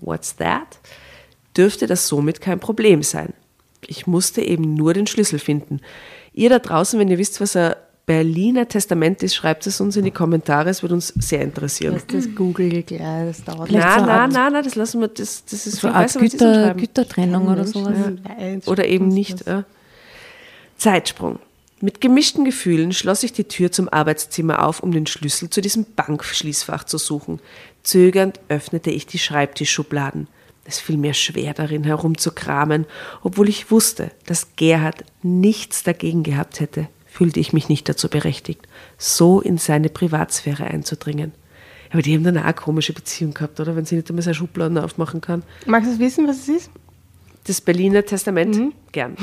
what's 0.00 0.36
that? 0.36 0.78
dürfte 1.56 1.86
das 1.86 2.08
somit 2.08 2.40
kein 2.40 2.60
Problem 2.60 3.02
sein. 3.02 3.32
Ich 3.86 4.06
musste 4.06 4.42
eben 4.42 4.74
nur 4.74 4.94
den 4.94 5.06
Schlüssel 5.06 5.38
finden. 5.38 5.80
Ihr 6.32 6.48
da 6.48 6.58
draußen, 6.58 6.98
wenn 6.98 7.08
ihr 7.08 7.18
wisst, 7.18 7.40
was 7.40 7.56
ein 7.56 7.74
Berliner 8.04 8.66
Testament 8.66 9.22
ist, 9.22 9.34
schreibt 9.34 9.66
es 9.66 9.80
uns 9.80 9.96
in 9.96 10.04
die 10.04 10.10
Kommentare, 10.10 10.70
es 10.70 10.82
würde 10.82 10.94
uns 10.94 11.08
sehr 11.08 11.42
interessieren. 11.42 11.94
Das, 11.94 12.06
das 12.06 12.34
google 12.34 12.72
ich 12.72 12.86
gleich, 12.86 13.26
das 13.26 13.44
dauert 13.44 13.68
Vielleicht 13.68 13.88
so 13.88 14.06
na, 14.06 14.24
eine 14.24 14.32
na, 14.32 14.50
na, 14.50 14.62
das 14.62 14.74
lassen 14.74 15.00
wir, 15.00 15.08
das, 15.08 15.44
das 15.44 15.66
ist 15.66 15.80
So 15.80 15.88
viel 15.88 16.00
besser, 16.00 16.20
Güter. 16.20 16.74
Gütertrennung 16.74 17.46
oder 17.46 17.64
sowas. 17.64 17.96
Oder 18.66 18.86
eben 18.86 19.08
nicht. 19.08 19.46
Äh. 19.46 19.62
Zeitsprung. 20.78 21.38
Mit 21.80 22.00
gemischten 22.00 22.44
Gefühlen 22.44 22.92
schloss 22.92 23.22
ich 23.22 23.32
die 23.32 23.44
Tür 23.44 23.70
zum 23.70 23.88
Arbeitszimmer 23.88 24.64
auf, 24.66 24.80
um 24.80 24.92
den 24.92 25.06
Schlüssel 25.06 25.50
zu 25.50 25.60
diesem 25.60 25.84
Bankschließfach 25.96 26.84
zu 26.84 26.98
suchen. 26.98 27.40
Zögernd 27.82 28.40
öffnete 28.48 28.90
ich 28.90 29.06
die 29.06 29.18
Schreibtischschubladen. 29.18 30.28
Es 30.64 30.78
fiel 30.78 30.96
mir 30.96 31.14
schwer 31.14 31.54
darin 31.54 31.82
herumzukramen, 31.84 32.86
obwohl 33.22 33.48
ich 33.48 33.70
wusste, 33.70 34.12
dass 34.26 34.54
Gerhard 34.56 35.04
nichts 35.22 35.82
dagegen 35.82 36.22
gehabt 36.22 36.60
hätte, 36.60 36.88
fühlte 37.12 37.40
ich 37.40 37.52
mich 37.52 37.68
nicht 37.68 37.88
dazu 37.88 38.08
berechtigt, 38.08 38.66
so 38.96 39.40
in 39.40 39.58
seine 39.58 39.90
Privatsphäre 39.90 40.64
einzudringen. 40.64 41.32
Aber 41.92 42.00
die 42.00 42.14
haben 42.14 42.24
dann 42.24 42.38
auch 42.38 42.44
eine 42.44 42.54
komische 42.54 42.94
Beziehung 42.94 43.34
gehabt, 43.34 43.60
oder? 43.60 43.76
Wenn 43.76 43.84
sie 43.84 43.96
nicht 43.96 44.08
einmal 44.08 44.22
seine 44.22 44.34
Schubladen 44.34 44.78
aufmachen 44.78 45.20
kann. 45.20 45.42
Magst 45.66 45.92
du 45.92 45.98
wissen, 45.98 46.26
was 46.26 46.38
es 46.38 46.48
ist? 46.48 46.70
Das 47.44 47.60
Berliner 47.60 48.04
Testament? 48.04 48.72
Gern. 48.92 49.16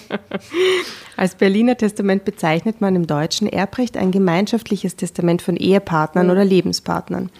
Als 1.16 1.36
Berliner 1.36 1.76
Testament 1.76 2.24
bezeichnet 2.24 2.80
man 2.80 2.96
im 2.96 3.06
Deutschen 3.06 3.46
Erbrecht 3.46 3.96
ein 3.96 4.10
gemeinschaftliches 4.10 4.96
Testament 4.96 5.42
von 5.42 5.56
Ehepartnern 5.56 6.30
oder 6.30 6.44
Lebenspartnern, 6.44 7.30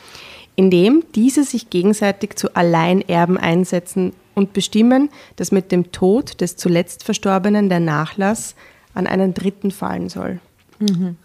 in 0.55 0.71
dem 0.71 1.03
diese 1.15 1.43
sich 1.43 1.71
gegenseitig 1.71 2.37
zu 2.37 2.55
Alleinerben 2.55 3.39
einsetzen 3.39 4.13
und 4.35 4.53
bestimmen, 4.53 5.09
dass 5.37 5.53
mit 5.53 5.73
dem 5.73 5.91
Tod 5.91 6.41
des 6.41 6.57
zuletzt 6.57 7.03
Verstorbenen 7.03 7.69
der 7.69 7.81
Nachlass 7.81 8.55
an 8.95 9.07
einen 9.07 9.35
Dritten 9.35 9.71
fallen 9.71 10.09
soll. 10.09 10.41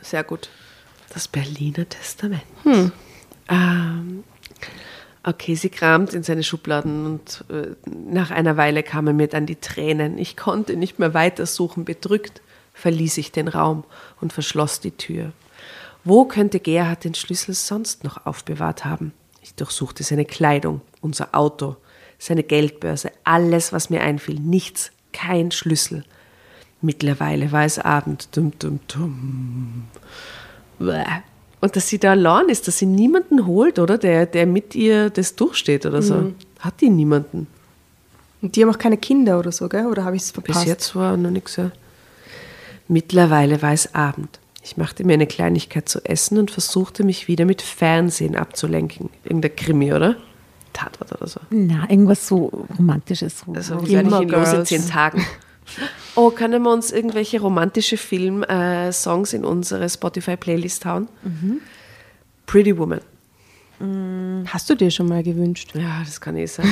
Sehr 0.01 0.23
gut. 0.23 0.49
Das 1.13 1.27
Berliner 1.27 1.87
Testament. 1.87 2.43
Ähm, 3.49 4.23
okay, 5.23 5.55
sie 5.55 5.69
kramt 5.69 6.13
in 6.13 6.23
seine 6.23 6.43
Schubladen 6.43 7.05
und 7.05 7.45
äh, 7.49 7.75
nach 7.85 8.31
einer 8.31 8.57
Weile 8.57 8.83
kamen 8.83 9.15
mir 9.15 9.27
dann 9.27 9.45
die 9.45 9.55
Tränen. 9.55 10.17
Ich 10.17 10.35
konnte 10.35 10.75
nicht 10.75 10.99
mehr 10.99 11.13
weitersuchen. 11.13 11.85
Bedrückt 11.85 12.41
verließ 12.73 13.17
ich 13.17 13.31
den 13.31 13.47
Raum 13.47 13.83
und 14.19 14.33
verschloss 14.33 14.79
die 14.79 14.91
Tür. 14.91 15.31
Wo 16.03 16.25
könnte 16.25 16.59
Gerhard 16.59 17.03
den 17.03 17.15
Schlüssel 17.15 17.55
sonst 17.55 18.03
noch 18.03 18.25
aufbewahrt 18.25 18.85
haben? 18.85 19.13
Ich 19.41 19.55
durchsuchte 19.55 20.03
seine 20.03 20.25
Kleidung, 20.25 20.81
unser 21.01 21.33
Auto, 21.33 21.77
seine 22.19 22.43
Geldbörse, 22.43 23.11
alles, 23.23 23.73
was 23.73 23.89
mir 23.89 24.01
einfiel. 24.01 24.39
Nichts, 24.39 24.91
kein 25.13 25.51
Schlüssel. 25.51 26.03
Mittlerweile 26.85 27.51
war 27.51 27.65
es 27.65 27.79
Abend. 27.79 28.29
Dum, 28.37 28.53
dum, 28.59 28.79
dum. 28.87 29.85
Und 30.77 31.75
dass 31.75 31.89
sie 31.89 31.97
da 31.97 32.11
allein 32.11 32.47
ist, 32.47 32.67
dass 32.67 32.77
sie 32.77 32.85
niemanden 32.85 33.47
holt, 33.47 33.79
oder? 33.79 33.97
Der, 33.97 34.27
der 34.27 34.45
mit 34.45 34.75
ihr 34.75 35.09
das 35.09 35.35
durchsteht 35.35 35.87
oder 35.87 36.03
so. 36.03 36.33
Hat 36.59 36.79
die 36.81 36.89
niemanden. 36.89 37.47
Und 38.43 38.55
die 38.55 38.61
haben 38.61 38.69
auch 38.69 38.77
keine 38.77 38.97
Kinder 38.97 39.39
oder 39.39 39.51
so, 39.51 39.67
gell? 39.67 39.87
Oder 39.87 40.03
habe 40.03 40.15
ich 40.15 40.21
es 40.21 40.31
Bis 40.31 40.43
verpasst? 40.43 40.67
jetzt 40.67 40.95
war 40.95 41.17
noch 41.17 41.31
nichts. 41.31 41.55
Ja. 41.55 41.71
Mittlerweile 42.87 43.63
war 43.63 43.73
es 43.73 43.95
Abend. 43.95 44.39
Ich 44.61 44.77
machte 44.77 45.03
mir 45.03 45.13
eine 45.13 45.25
Kleinigkeit 45.25 45.89
zu 45.89 46.05
essen 46.05 46.37
und 46.37 46.51
versuchte 46.51 47.03
mich 47.03 47.27
wieder 47.27 47.45
mit 47.45 47.63
Fernsehen 47.63 48.35
abzulenken. 48.35 49.09
Irgendein 49.23 49.55
Krimi, 49.55 49.91
oder? 49.91 50.17
Tatort 50.73 51.13
oder 51.13 51.27
so. 51.27 51.39
Na, 51.49 51.89
irgendwas 51.89 52.27
so 52.27 52.67
Romantisches. 52.77 53.39
So. 53.39 53.53
Also 53.53 53.87
wie 53.87 53.93
werde 53.93 54.09
ich 54.09 54.21
in 54.21 54.27
Girls. 54.27 54.69
zehn 54.69 54.87
Tagen? 54.87 55.25
Oh, 56.17 56.29
können 56.29 56.63
wir 56.63 56.71
uns 56.71 56.93
irgendwelche 56.93 57.41
romantische 57.41 57.97
Film-Songs 57.97 59.33
in 59.33 59.43
unsere 59.43 59.89
Spotify-Playlist 59.89 60.85
hauen? 60.85 61.09
Pretty 62.45 62.77
Woman. 62.77 63.01
Hast 63.79 64.69
du 64.69 64.75
dir 64.75 64.89
schon 64.89 65.09
mal 65.09 65.21
gewünscht? 65.21 65.71
Ja, 65.73 66.01
das 66.05 66.21
kann 66.21 66.37
eh 66.37 66.45
sein. 66.45 66.65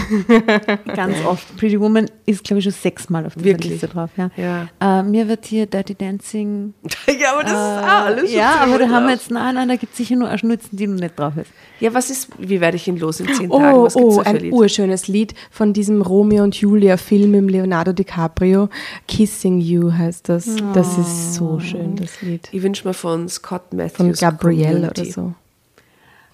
Ganz 0.96 1.18
oft. 1.26 1.58
Pretty 1.58 1.80
Woman 1.80 2.10
ist, 2.26 2.44
glaube 2.44 2.60
ich, 2.60 2.64
schon 2.64 2.72
sechsmal 2.72 3.26
auf 3.26 3.36
dieser? 3.36 3.58
Liste 3.58 3.88
drauf. 3.88 4.10
Ja. 4.16 4.32
Ja. 4.38 4.70
Äh, 4.80 5.04
mir 5.04 5.28
wird 5.28 5.46
hier 5.46 5.66
Dirty 5.66 5.96
Dancing. 5.96 6.74
ja, 7.20 7.34
aber 7.34 7.44
das 7.44 7.52
ist 7.52 7.58
auch 7.58 8.06
alles 8.06 8.34
ja, 8.34 8.56
aber 8.62 8.80
da 8.80 8.90
haben 8.90 9.06
wir 9.06 9.14
jetzt, 9.14 9.32
nein, 9.32 9.56
nein, 9.56 9.68
da 9.68 9.76
gibt 9.76 9.92
es 9.92 9.98
sicher 9.98 10.16
nur 10.16 10.30
eine 10.30 10.38
Schnutzen, 10.38 10.78
die 10.78 10.88
noch 10.88 11.00
nicht 11.00 11.20
drauf 11.20 11.36
ist. 11.36 11.52
Ja, 11.80 11.94
was 11.94 12.10
ist, 12.10 12.30
wie 12.38 12.62
werde 12.62 12.78
ich 12.78 12.88
ihn 12.88 12.98
los 12.98 13.20
in 13.20 13.28
zehn 13.28 13.50
Tagen? 13.50 13.76
Oh, 13.76 13.84
Was 13.84 13.96
gibt's 13.96 14.16
oh, 14.16 14.22
ein 14.22 14.38
Lied? 14.38 14.54
urschönes 14.54 15.08
Lied 15.10 15.34
von 15.52 15.74
diesem 15.74 16.02
Romeo 16.02 16.44
und 16.44 16.56
Julia 16.56 16.96
Film 16.96 17.32
mit 17.32 17.52
Leonardo 17.52 17.92
DiCaprio. 17.92 18.70
Kissing 19.08 19.60
You 19.60 19.92
heißt 19.92 20.30
das. 20.30 20.56
Das 20.74 20.98
ist 20.98 21.34
so 21.34 21.60
schön, 21.60 21.98
das 21.98 22.22
Lied. 22.22 22.48
Ich 22.52 22.64
wünsche 22.64 22.88
mir 22.88 22.94
von 22.94 23.28
Scott 23.28 23.74
Matthews. 23.74 23.98
Von 23.98 24.14
Gabrielle 24.14 24.90
oder 24.90 25.06
so. 25.06 25.34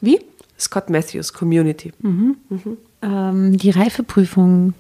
Wie? 0.02 0.20
Scott 0.60 0.90
Matthews, 0.90 1.32
Community. 1.34 1.94
Ähm, 3.02 3.58
die 3.58 3.70
Reifeprüfung, 3.70 4.74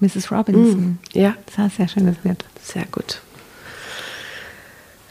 Mrs. 0.00 0.30
Robinson. 0.30 0.98
Ja, 1.12 1.34
Das 1.46 1.58
war 1.58 1.64
ein 1.66 1.70
sehr 1.70 1.88
schönes 1.88 2.16
Lied. 2.24 2.44
sehr 2.62 2.84
gut. 2.92 3.20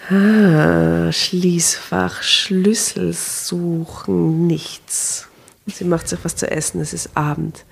Ah, 0.10 1.12
Schließfach, 1.12 2.24
Schlüssel 2.24 3.14
suchen, 3.14 4.48
nichts. 4.48 5.28
Sie 5.66 5.86
macht 5.86 6.10
sich 6.10 6.20
was 6.24 6.36
zu 6.36 6.50
essen, 6.52 6.82
es 6.82 6.92
ist 6.94 7.16
Abend. 7.16 7.64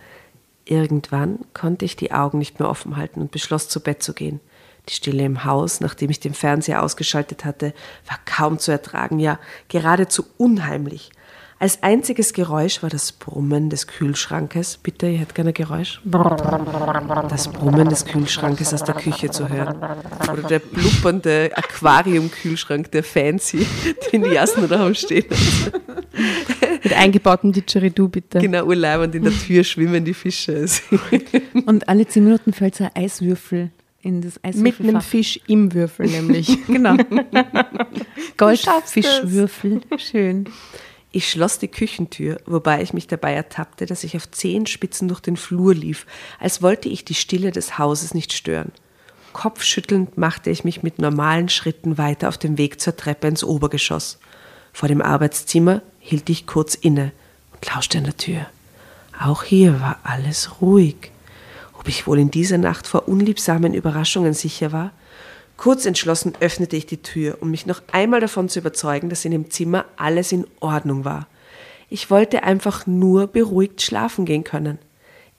Irgendwann 0.63 1.39
konnte 1.53 1.83
ich 1.83 1.97
die 1.97 2.13
Augen 2.13 2.37
nicht 2.37 2.59
mehr 2.59 2.69
offen 2.69 2.95
halten 2.95 3.19
und 3.19 3.31
beschloss, 3.31 3.67
zu 3.67 3.81
Bett 3.81 4.01
zu 4.01 4.13
gehen. 4.13 4.39
Die 4.87 4.93
Stille 4.93 5.23
im 5.25 5.43
Haus, 5.43 5.81
nachdem 5.81 6.09
ich 6.09 6.21
den 6.21 6.33
Fernseher 6.33 6.81
ausgeschaltet 6.81 7.43
hatte, 7.43 7.73
war 8.07 8.17
kaum 8.25 8.59
zu 8.59 8.71
ertragen, 8.71 9.19
ja 9.19 9.37
geradezu 9.67 10.25
unheimlich. 10.37 11.11
Als 11.61 11.83
einziges 11.83 12.33
Geräusch 12.33 12.81
war 12.81 12.89
das 12.89 13.11
Brummen 13.11 13.69
des 13.69 13.85
Kühlschrankes. 13.85 14.79
Bitte, 14.81 15.05
ihr 15.05 15.19
hättet 15.19 15.35
gerne 15.35 15.53
Geräusch. 15.53 16.01
Das 17.29 17.49
Brummen 17.49 17.87
des 17.87 18.03
Kühlschrankes 18.03 18.73
aus 18.73 18.83
der 18.83 18.95
Küche 18.95 19.29
zu 19.29 19.47
hören. 19.47 19.77
Oder 20.33 20.41
der 20.41 20.57
blubbernde 20.57 21.51
Aquarium-Kühlschrank, 21.53 22.89
der 22.91 23.03
Fancy, 23.03 23.67
den 24.11 24.23
die 24.23 24.31
Jassen 24.31 24.67
daheim 24.67 24.95
stehen. 24.95 25.25
Mit 26.83 26.93
eingebautem 26.93 27.51
Didgeridoo, 27.51 28.07
bitte. 28.07 28.39
Genau, 28.39 28.65
urleibend 28.65 29.13
in 29.13 29.21
der 29.21 29.33
Tür 29.33 29.63
schwimmen 29.63 30.03
die 30.03 30.15
Fische. 30.15 30.65
Und 31.67 31.87
alle 31.87 32.07
zehn 32.07 32.23
Minuten 32.23 32.53
fällt 32.53 32.73
so 32.73 32.85
ein 32.85 32.91
Eiswürfel 32.95 33.69
in 34.01 34.21
das 34.21 34.37
Mit 34.37 34.45
Eiswürfelfach. 34.45 34.89
einem 34.89 35.01
Fisch 35.01 35.39
im 35.45 35.71
Würfel 35.75 36.07
nämlich. 36.07 36.57
Genau. 36.65 36.97
Goldfischwürfel. 38.35 39.81
Schön. 39.97 40.45
Ich 41.13 41.29
schloss 41.29 41.59
die 41.59 41.67
Küchentür, 41.67 42.39
wobei 42.45 42.81
ich 42.81 42.93
mich 42.93 43.05
dabei 43.05 43.33
ertappte, 43.33 43.85
dass 43.85 44.05
ich 44.05 44.15
auf 44.15 44.31
Zehenspitzen 44.31 45.09
durch 45.09 45.19
den 45.19 45.35
Flur 45.35 45.75
lief, 45.75 46.05
als 46.39 46.61
wollte 46.61 46.87
ich 46.87 47.03
die 47.03 47.15
Stille 47.15 47.51
des 47.51 47.77
Hauses 47.77 48.13
nicht 48.13 48.31
stören. 48.31 48.71
Kopfschüttelnd 49.33 50.17
machte 50.17 50.49
ich 50.49 50.63
mich 50.63 50.83
mit 50.83 50.99
normalen 50.99 51.49
Schritten 51.49 51.97
weiter 51.97 52.29
auf 52.29 52.37
dem 52.37 52.57
Weg 52.57 52.79
zur 52.79 52.95
Treppe 52.95 53.27
ins 53.27 53.43
Obergeschoss. 53.43 54.19
Vor 54.71 54.87
dem 54.87 55.01
Arbeitszimmer 55.01 55.81
hielt 55.99 56.29
ich 56.29 56.47
kurz 56.47 56.75
inne 56.75 57.11
und 57.53 57.65
lauschte 57.73 57.97
an 57.97 58.05
der 58.05 58.17
Tür. 58.17 58.45
Auch 59.19 59.43
hier 59.43 59.81
war 59.81 59.99
alles 60.03 60.61
ruhig. 60.61 61.11
Ob 61.77 61.87
ich 61.87 62.07
wohl 62.07 62.19
in 62.19 62.31
dieser 62.31 62.57
Nacht 62.57 62.87
vor 62.87 63.07
unliebsamen 63.07 63.73
Überraschungen 63.73 64.33
sicher 64.33 64.71
war? 64.71 64.91
Kurz 65.61 65.85
entschlossen 65.85 66.33
öffnete 66.39 66.75
ich 66.75 66.87
die 66.87 67.03
Tür, 67.03 67.37
um 67.39 67.51
mich 67.51 67.67
noch 67.67 67.83
einmal 67.91 68.19
davon 68.19 68.49
zu 68.49 68.57
überzeugen, 68.57 69.09
dass 69.09 69.25
in 69.25 69.31
dem 69.31 69.51
Zimmer 69.51 69.85
alles 69.95 70.31
in 70.31 70.47
Ordnung 70.59 71.05
war. 71.05 71.27
Ich 71.87 72.09
wollte 72.09 72.41
einfach 72.41 72.87
nur 72.87 73.27
beruhigt 73.27 73.79
schlafen 73.83 74.25
gehen 74.25 74.43
können. 74.43 74.79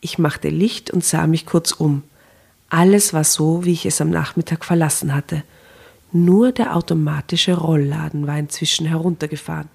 Ich 0.00 0.20
machte 0.20 0.48
Licht 0.48 0.92
und 0.92 1.04
sah 1.04 1.26
mich 1.26 1.44
kurz 1.44 1.72
um. 1.72 2.04
Alles 2.68 3.12
war 3.12 3.24
so, 3.24 3.64
wie 3.64 3.72
ich 3.72 3.84
es 3.84 4.00
am 4.00 4.10
Nachmittag 4.10 4.64
verlassen 4.64 5.12
hatte. 5.12 5.42
Nur 6.12 6.52
der 6.52 6.76
automatische 6.76 7.54
Rollladen 7.54 8.28
war 8.28 8.38
inzwischen 8.38 8.86
heruntergefahren. 8.86 9.70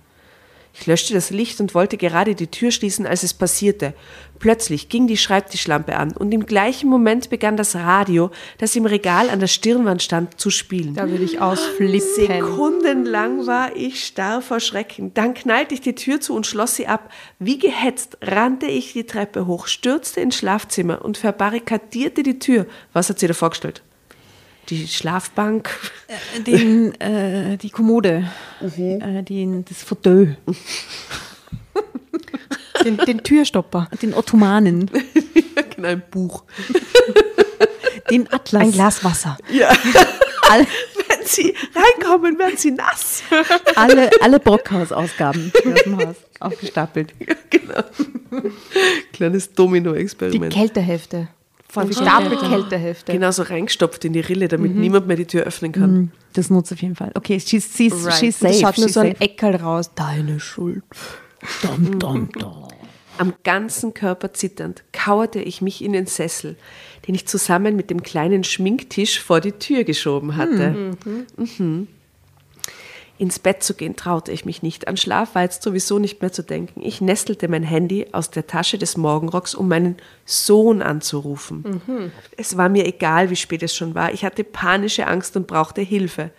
Ich 0.79 0.85
löschte 0.85 1.13
das 1.13 1.31
Licht 1.31 1.59
und 1.59 1.73
wollte 1.73 1.97
gerade 1.97 2.35
die 2.35 2.47
Tür 2.47 2.69
schließen, 2.71 3.07
als 3.07 3.23
es 3.23 3.33
passierte. 3.33 3.93
Plötzlich 4.37 4.89
ging 4.89 5.07
die 5.07 5.17
Schreibtischlampe 5.17 5.95
an 5.95 6.11
und 6.15 6.31
im 6.31 6.45
gleichen 6.45 6.87
Moment 6.87 7.31
begann 7.31 7.57
das 7.57 7.75
Radio, 7.75 8.29
das 8.59 8.75
im 8.75 8.85
Regal 8.85 9.31
an 9.31 9.39
der 9.39 9.47
Stirnwand 9.47 10.03
stand, 10.03 10.39
zu 10.39 10.51
spielen. 10.51 10.93
Da 10.93 11.09
würde 11.09 11.23
ich 11.23 11.41
ausflippen. 11.41 11.99
Sekundenlang 11.99 13.47
war 13.47 13.75
ich 13.75 14.05
starr 14.05 14.43
vor 14.43 14.59
Schrecken. 14.59 15.13
Dann 15.15 15.33
knallte 15.33 15.73
ich 15.73 15.81
die 15.81 15.95
Tür 15.95 16.21
zu 16.21 16.35
und 16.35 16.45
schloss 16.45 16.75
sie 16.75 16.85
ab. 16.85 17.11
Wie 17.39 17.57
gehetzt 17.57 18.19
rannte 18.21 18.67
ich 18.67 18.93
die 18.93 19.05
Treppe 19.05 19.47
hoch, 19.47 19.65
stürzte 19.65 20.21
ins 20.21 20.35
Schlafzimmer 20.35 21.03
und 21.03 21.17
verbarrikadierte 21.17 22.21
die 22.21 22.37
Tür. 22.37 22.67
Was 22.93 23.09
hat 23.09 23.17
sie 23.17 23.27
da 23.27 23.33
vorgestellt? 23.33 23.81
Die 24.69 24.87
Schlafbank. 24.87 25.69
Den, 26.45 26.99
äh, 26.99 27.57
die 27.57 27.69
Kommode, 27.69 28.29
äh, 28.61 29.23
den, 29.23 29.63
das 29.65 29.83
Fauteuil, 29.83 30.37
Den, 32.83 32.97
den 32.97 33.23
Türstopper. 33.23 33.89
den 34.01 34.13
Ottomanen, 34.13 34.89
genau, 35.75 35.87
ein 35.87 36.03
Buch. 36.11 36.43
den 38.11 38.31
Atlas. 38.31 38.61
Ein 38.61 38.71
Glas 38.71 39.03
Wasser. 39.03 39.37
Ja. 39.51 39.69
All, 40.49 40.61
Wenn 40.61 41.25
Sie 41.25 41.53
reinkommen, 41.75 42.37
werden 42.37 42.55
Sie 42.55 42.71
nass. 42.71 43.23
alle, 43.75 44.09
alle 44.21 44.39
Brockhaus-Ausgaben 44.39 45.51
aus 45.55 45.83
dem 45.83 45.97
Haus 45.97 46.15
aufgestapelt. 46.39 47.13
Ja, 47.19 47.35
genau. 47.49 47.83
Kleines 49.11 49.49
Die 49.49 49.55
Domino-Experiment. 49.55 50.53
Kältehälfte. 50.53 51.29
Von 51.69 51.87
Gestapelt 51.89 52.39
Kältehälfte. 52.39 53.11
Genau 53.11 53.31
so 53.31 53.43
reingestopft 53.43 54.05
in 54.05 54.13
die 54.13 54.21
Rille, 54.21 54.47
damit 54.47 54.73
niemand 54.75 55.07
mehr 55.07 55.17
die 55.17 55.25
Tür 55.25 55.43
öffnen 55.43 55.73
kann. 55.73 56.11
Das 56.33 56.49
nutzt 56.49 56.71
auf 56.71 56.81
jeden 56.81 56.95
Fall. 56.95 57.11
Okay, 57.13 57.39
she's, 57.39 57.75
she's, 57.75 57.93
Right. 58.05 58.13
she's 58.13 58.39
safe. 58.39 58.53
schaut 58.53 58.77
nur 58.77 58.89
so 58.89 59.01
ein. 59.01 59.19
Eckerl 59.19 59.55
raus. 59.55 59.91
Deine 59.93 60.39
Schuld. 60.39 60.83
Dom, 61.63 61.99
dom, 61.99 62.29
dom. 62.31 62.67
Am 63.17 63.33
ganzen 63.43 63.93
Körper 63.93 64.33
zitternd 64.33 64.83
kauerte 64.93 65.39
ich 65.39 65.61
mich 65.61 65.83
in 65.83 65.91
den 65.93 66.05
Sessel, 66.05 66.55
den 67.07 67.15
ich 67.15 67.27
zusammen 67.27 67.75
mit 67.75 67.89
dem 67.89 68.03
kleinen 68.03 68.43
Schminktisch 68.43 69.19
vor 69.19 69.41
die 69.41 69.53
Tür 69.53 69.83
geschoben 69.83 70.35
hatte. 70.37 70.95
Mhm. 71.35 71.87
Ins 73.19 73.39
Bett 73.39 73.63
zu 73.63 73.73
gehen 73.73 73.95
traute 73.95 74.31
ich 74.31 74.45
mich 74.45 74.61
nicht. 74.61 74.87
An 74.87 74.95
Schlaf 74.95 75.33
war 75.33 75.41
jetzt 75.41 75.63
sowieso 75.63 75.97
nicht 75.97 76.21
mehr 76.21 76.31
zu 76.31 76.43
denken. 76.43 76.81
Ich 76.83 77.01
nestelte 77.01 77.47
mein 77.47 77.63
Handy 77.63 78.07
aus 78.11 78.29
der 78.29 78.45
Tasche 78.45 78.77
des 78.77 78.95
Morgenrocks, 78.95 79.55
um 79.55 79.67
meinen 79.67 79.97
Sohn 80.25 80.83
anzurufen. 80.83 81.63
Es 82.37 82.57
war 82.57 82.69
mir 82.69 82.85
egal, 82.85 83.31
wie 83.31 83.35
spät 83.35 83.63
es 83.63 83.75
schon 83.75 83.95
war. 83.95 84.13
Ich 84.13 84.23
hatte 84.23 84.43
panische 84.43 85.07
Angst 85.07 85.35
und 85.35 85.47
brauchte 85.47 85.81
Hilfe. 85.81 86.29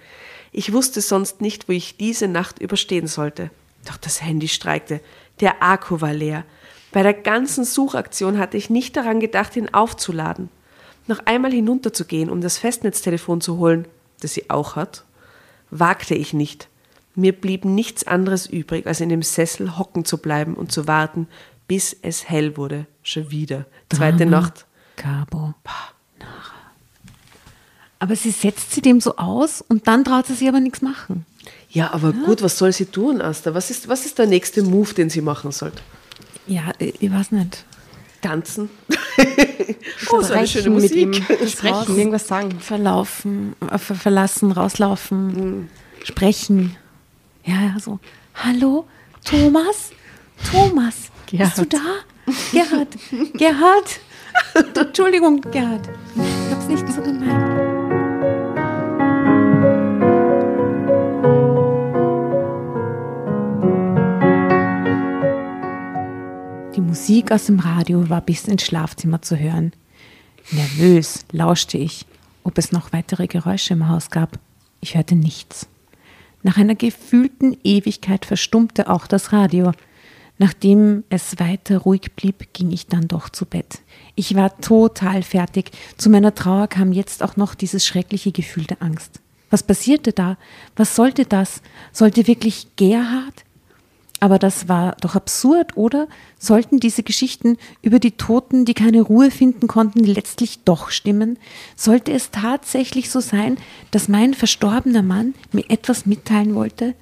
Ich 0.52 0.72
wusste 0.72 1.00
sonst 1.00 1.40
nicht, 1.40 1.68
wo 1.68 1.72
ich 1.72 1.96
diese 1.96 2.28
Nacht 2.28 2.60
überstehen 2.60 3.08
sollte. 3.08 3.50
Doch 3.86 3.96
das 3.96 4.22
Handy 4.22 4.46
streikte. 4.46 5.00
Der 5.40 5.62
Akku 5.62 6.00
war 6.00 6.14
leer. 6.14 6.44
Bei 6.92 7.02
der 7.02 7.14
ganzen 7.14 7.64
Suchaktion 7.64 8.38
hatte 8.38 8.56
ich 8.56 8.70
nicht 8.70 8.96
daran 8.96 9.20
gedacht, 9.20 9.56
ihn 9.56 9.72
aufzuladen. 9.74 10.48
Noch 11.06 11.20
einmal 11.26 11.52
hinunterzugehen, 11.52 12.30
um 12.30 12.40
das 12.40 12.58
Festnetztelefon 12.58 13.40
zu 13.40 13.58
holen, 13.58 13.86
das 14.20 14.34
sie 14.34 14.48
auch 14.48 14.76
hat, 14.76 15.04
wagte 15.70 16.14
ich 16.14 16.32
nicht. 16.32 16.68
Mir 17.18 17.32
blieb 17.32 17.64
nichts 17.64 18.06
anderes 18.06 18.46
übrig, 18.46 18.86
als 18.86 19.00
in 19.00 19.08
dem 19.08 19.22
Sessel 19.22 19.76
hocken 19.76 20.04
zu 20.04 20.18
bleiben 20.18 20.54
und 20.54 20.70
zu 20.70 20.86
warten, 20.86 21.26
bis 21.66 21.96
es 22.00 22.28
hell 22.28 22.56
wurde. 22.56 22.86
Schon 23.02 23.32
wieder. 23.32 23.66
Zweite 23.92 24.18
Drama, 24.18 24.30
Nacht. 24.42 24.66
Cabo. 24.94 25.52
Nara. 26.20 26.54
Aber 27.98 28.14
sie 28.14 28.30
setzt 28.30 28.70
sie 28.70 28.82
dem 28.82 29.00
so 29.00 29.16
aus 29.16 29.62
und 29.62 29.88
dann 29.88 30.04
traut 30.04 30.26
sie 30.26 30.34
sich 30.34 30.46
aber 30.46 30.60
nichts 30.60 30.80
machen. 30.80 31.26
Ja, 31.70 31.92
aber 31.92 32.12
gut, 32.12 32.40
was 32.40 32.56
soll 32.56 32.72
sie 32.72 32.86
tun, 32.86 33.20
Asta? 33.20 33.52
Was 33.52 33.70
ist, 33.70 33.88
was 33.88 34.06
ist 34.06 34.20
der 34.20 34.26
nächste 34.26 34.62
Move, 34.62 34.94
den 34.94 35.10
sie 35.10 35.20
machen 35.20 35.50
sollte? 35.50 35.82
Ja, 36.46 36.70
ich 36.78 37.02
ich 37.02 37.12
weiß 37.12 37.32
nicht. 37.32 37.64
Tanzen? 38.22 38.70
oh, 40.12 40.22
so 40.22 40.34
eine 40.34 40.46
schöne 40.46 40.62
Sprechen 40.62 40.72
Musik. 40.72 41.08
mit 41.08 41.40
ihm. 41.40 41.48
Sprechen, 41.48 41.98
irgendwas 41.98 42.28
sagen. 42.28 42.60
Verlaufen, 42.60 43.56
äh, 43.68 43.76
ver 43.76 43.96
verlassen, 43.96 44.52
rauslaufen, 44.52 45.68
sprechen. 46.04 46.76
Ja, 47.48 47.62
ja, 47.62 47.80
so. 47.80 47.98
Hallo, 48.34 48.84
Thomas? 49.24 49.92
Thomas, 50.52 51.10
Gerhard. 51.24 51.54
bist 51.54 51.58
du 51.58 51.64
da? 51.64 51.94
Gerhard, 52.52 52.88
Gerhard. 53.38 54.00
Entschuldigung, 54.76 55.40
Gerhard. 55.40 55.88
Ich 56.14 56.54
hab's 56.54 56.66
nicht 56.66 56.86
so 56.92 57.00
gemeint. 57.00 57.48
Die 66.76 66.82
Musik 66.82 67.32
aus 67.32 67.46
dem 67.46 67.60
Radio 67.60 68.10
war 68.10 68.20
bis 68.20 68.46
ins 68.46 68.62
Schlafzimmer 68.62 69.22
zu 69.22 69.38
hören. 69.38 69.72
Nervös 70.50 71.24
lauschte 71.32 71.78
ich, 71.78 72.04
ob 72.44 72.58
es 72.58 72.72
noch 72.72 72.92
weitere 72.92 73.26
Geräusche 73.26 73.72
im 73.72 73.88
Haus 73.88 74.10
gab. 74.10 74.38
Ich 74.82 74.96
hörte 74.96 75.14
nichts. 75.14 75.66
Nach 76.42 76.56
einer 76.56 76.74
gefühlten 76.74 77.56
Ewigkeit 77.64 78.24
verstummte 78.24 78.88
auch 78.88 79.06
das 79.06 79.32
Radio. 79.32 79.72
Nachdem 80.38 81.02
es 81.10 81.40
weiter 81.40 81.78
ruhig 81.78 82.12
blieb, 82.14 82.52
ging 82.52 82.70
ich 82.70 82.86
dann 82.86 83.08
doch 83.08 83.28
zu 83.28 83.44
Bett. 83.44 83.80
Ich 84.14 84.36
war 84.36 84.56
total 84.60 85.22
fertig. 85.22 85.72
Zu 85.96 86.10
meiner 86.10 86.34
Trauer 86.34 86.68
kam 86.68 86.92
jetzt 86.92 87.24
auch 87.24 87.36
noch 87.36 87.56
dieses 87.56 87.84
schreckliche 87.84 88.30
Gefühl 88.30 88.64
der 88.64 88.80
Angst. 88.80 89.20
Was 89.50 89.64
passierte 89.64 90.12
da? 90.12 90.36
Was 90.76 90.94
sollte 90.94 91.24
das? 91.24 91.60
Sollte 91.92 92.26
wirklich 92.28 92.68
Gerhard? 92.76 93.44
Aber 94.20 94.38
das 94.38 94.68
war 94.68 94.96
doch 95.00 95.14
absurd, 95.14 95.76
oder? 95.76 96.08
Sollten 96.38 96.80
diese 96.80 97.02
Geschichten 97.02 97.56
über 97.82 98.00
die 98.00 98.12
Toten, 98.12 98.64
die 98.64 98.74
keine 98.74 99.00
Ruhe 99.00 99.30
finden 99.30 99.68
konnten, 99.68 100.02
letztlich 100.02 100.64
doch 100.64 100.90
stimmen? 100.90 101.38
Sollte 101.76 102.12
es 102.12 102.30
tatsächlich 102.30 103.10
so 103.10 103.20
sein, 103.20 103.58
dass 103.92 104.08
mein 104.08 104.34
verstorbener 104.34 105.02
Mann 105.02 105.34
mir 105.52 105.64
etwas 105.68 106.04
mitteilen 106.04 106.54
wollte? 106.54 106.94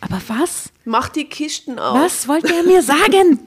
Aber 0.00 0.20
was? 0.26 0.70
Mach 0.84 1.08
die 1.08 1.24
Kisten 1.24 1.78
auf. 1.78 1.98
Was 1.98 2.28
wollte 2.28 2.52
er 2.52 2.64
mir 2.64 2.82
sagen? 2.82 3.38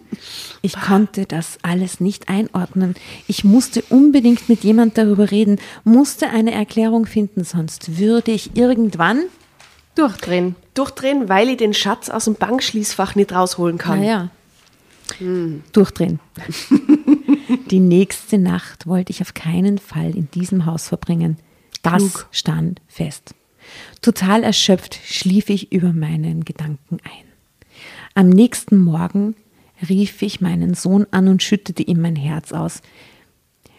Ich 0.64 0.74
konnte 0.74 1.28
das 1.28 1.60
alles 1.62 2.00
nicht 2.00 2.30
einordnen. 2.30 2.96
Ich 3.28 3.44
musste 3.44 3.84
unbedingt 3.90 4.50
mit 4.50 4.64
jemand 4.64 4.98
darüber 4.98 5.30
reden, 5.30 5.60
musste 5.84 6.30
eine 6.30 6.52
Erklärung 6.52 7.06
finden, 7.06 7.44
sonst 7.44 8.00
würde 8.00 8.32
ich 8.32 8.56
irgendwann. 8.56 9.26
Durchdrehen. 9.98 10.56
Durchdrehen, 10.74 11.28
weil 11.28 11.50
ich 11.50 11.58
den 11.58 11.74
Schatz 11.74 12.10
aus 12.10 12.26
dem 12.26 12.36
Bankschließfach 12.36 13.16
nicht 13.16 13.32
rausholen 13.32 13.78
kann. 13.78 14.02
Naja. 14.02 14.30
Durchdrehen. 15.72 16.20
Die 17.72 17.80
nächste 17.80 18.38
Nacht 18.38 18.86
wollte 18.86 19.12
ich 19.12 19.22
auf 19.22 19.34
keinen 19.34 19.78
Fall 19.78 20.16
in 20.16 20.30
diesem 20.32 20.66
Haus 20.66 20.88
verbringen. 20.88 21.38
Das 21.82 21.98
Klug. 21.98 22.28
stand 22.32 22.82
fest. 22.88 23.34
Total 24.02 24.44
erschöpft 24.44 25.00
schlief 25.04 25.50
ich 25.50 25.72
über 25.72 25.94
meinen 25.94 26.46
Gedanken 26.46 27.00
ein. 27.04 27.26
Am 28.14 28.30
nächsten 28.30 28.78
Morgen 28.78 29.36
rief 29.90 30.22
ich 30.22 30.42
meinen 30.42 30.74
Sohn 30.74 31.08
an 31.12 31.28
und 31.28 31.44
schüttete 31.44 31.84
ihm 31.84 32.02
mein 32.02 32.16
Herz 32.16 32.52
aus. 32.52 32.82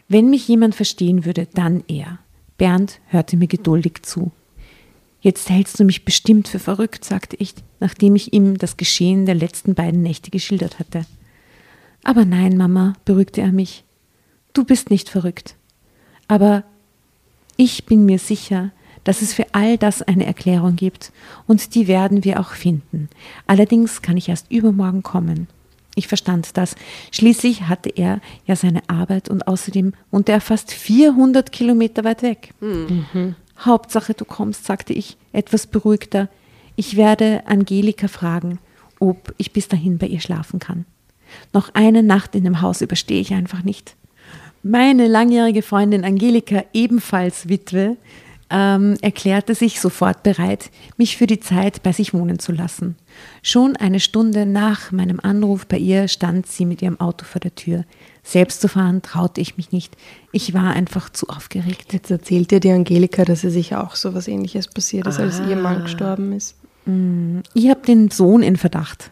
Wenn 0.09 0.31
mich 0.31 0.49
jemand 0.49 0.75
verstehen 0.75 1.25
würde, 1.25 1.47
dann 1.55 1.85
er. 1.87 2.19
Bernd 2.57 3.01
hörte 3.07 3.37
mir 3.37 3.49
geduldig 3.49 4.03
zu. 4.03 4.33
Jetzt 5.21 5.51
hältst 5.51 5.81
du 5.81 5.85
mich 5.85 6.05
bestimmt 6.05 6.49
für 6.49 6.59
verrückt, 6.59 7.05
sagte 7.05 7.37
ich, 7.39 7.55
nachdem 7.81 8.14
ich 8.14 8.33
ihm 8.33 8.57
das 8.57 8.77
Geschehen 8.77 9.27
der 9.27 9.35
letzten 9.35 9.75
beiden 9.75 10.03
Nächte 10.03 10.31
geschildert 10.31 10.79
hatte. 10.79 11.07
Aber 12.05 12.25
nein, 12.25 12.57
Mama, 12.57 12.95
beruhigte 13.05 13.41
er 13.41 13.53
mich. 13.53 13.85
Du 14.53 14.64
bist 14.64 14.91
nicht 14.91 15.09
verrückt. 15.09 15.57
Aber 16.29 16.62
ich 17.57 17.87
bin 17.87 18.05
mir 18.05 18.19
sicher, 18.19 18.71
dass 19.05 19.23
es 19.23 19.35
für 19.35 19.47
all 19.53 19.79
das 19.79 20.03
eine 20.03 20.27
Erklärung 20.27 20.77
gibt, 20.77 21.12
und 21.47 21.75
die 21.75 21.89
werden 21.89 22.25
wir 22.25 22.39
auch 22.41 22.53
finden. 22.53 23.09
Allerdings 23.47 24.03
kann 24.03 24.16
ich 24.16 24.29
erst 24.29 24.51
übermorgen 24.51 25.03
kommen. 25.03 25.49
Ich 25.95 26.07
verstand 26.07 26.57
das. 26.57 26.77
Schließlich 27.11 27.62
hatte 27.62 27.89
er 27.89 28.21
ja 28.47 28.55
seine 28.55 28.89
Arbeit 28.89 29.29
und 29.29 29.49
außerdem 29.49 29.95
wohnte 30.12 30.31
er 30.31 30.41
fast 30.41 30.73
400 30.73 31.51
Kilometer 31.51 32.05
weit 32.05 32.23
weg. 32.23 32.55
Hauptsache, 33.64 34.14
du 34.14 34.24
kommst, 34.24 34.64
sagte 34.64 34.92
ich, 34.92 35.16
etwas 35.32 35.66
beruhigter. 35.66 36.28
Ich 36.76 36.96
werde 36.96 37.42
Angelika 37.46 38.09
fragen, 38.09 38.59
ob 39.00 39.34
ich 39.36 39.52
bis 39.52 39.68
dahin 39.68 39.98
bei 39.98 40.06
ihr 40.06 40.20
schlafen 40.20 40.61
kann. 40.61 40.84
Noch 41.52 41.74
eine 41.74 42.02
Nacht 42.02 42.34
in 42.34 42.44
dem 42.44 42.62
Haus 42.62 42.80
überstehe 42.80 43.20
ich 43.20 43.34
einfach 43.34 43.62
nicht. 43.62 43.96
Meine 44.62 45.06
langjährige 45.06 45.62
Freundin 45.62 46.04
Angelika, 46.04 46.64
ebenfalls 46.72 47.48
Witwe, 47.48 47.96
ähm, 48.50 48.96
erklärte 49.02 49.54
sich 49.54 49.80
sofort 49.80 50.22
bereit, 50.22 50.70
mich 50.96 51.16
für 51.16 51.26
die 51.26 51.40
Zeit 51.40 51.82
bei 51.82 51.92
sich 51.92 52.14
wohnen 52.14 52.38
zu 52.38 52.52
lassen. 52.52 52.96
Schon 53.42 53.76
eine 53.76 54.00
Stunde 54.00 54.46
nach 54.46 54.90
meinem 54.90 55.20
Anruf 55.20 55.66
bei 55.66 55.78
ihr 55.78 56.09
stand 56.09 56.46
sie 56.46 56.64
mit 56.64 56.80
ihrem 56.82 56.98
Auto 56.98 57.24
vor 57.24 57.40
der 57.40 57.54
Tür. 57.54 57.84
Selbst 58.29 58.61
zu 58.61 58.68
fahren 58.68 59.01
traute 59.01 59.41
ich 59.41 59.57
mich 59.57 59.72
nicht. 59.72 59.97
Ich 60.33 60.53
war 60.53 60.74
einfach 60.74 61.09
zu 61.09 61.29
aufgeregt. 61.29 61.95
Jetzt 61.95 62.11
erzählt 62.11 62.51
dir 62.51 62.61
die 62.61 62.70
Angelika, 62.70 63.24
dass 63.24 63.43
ihr 63.43 63.51
sich 63.51 63.74
auch 63.74 63.95
so 63.97 64.12
was 64.14 64.29
ähnliches 64.29 64.68
passiert 64.68 65.07
ist, 65.07 65.18
als 65.18 65.41
ihr 65.41 65.57
Ah. 65.57 65.61
Mann 65.61 65.83
gestorben 65.85 66.33
ist. 66.33 66.55
Ich 67.55 67.68
habe 67.70 67.81
den 67.87 68.11
Sohn 68.11 68.43
in 68.43 68.57
Verdacht. 68.57 69.11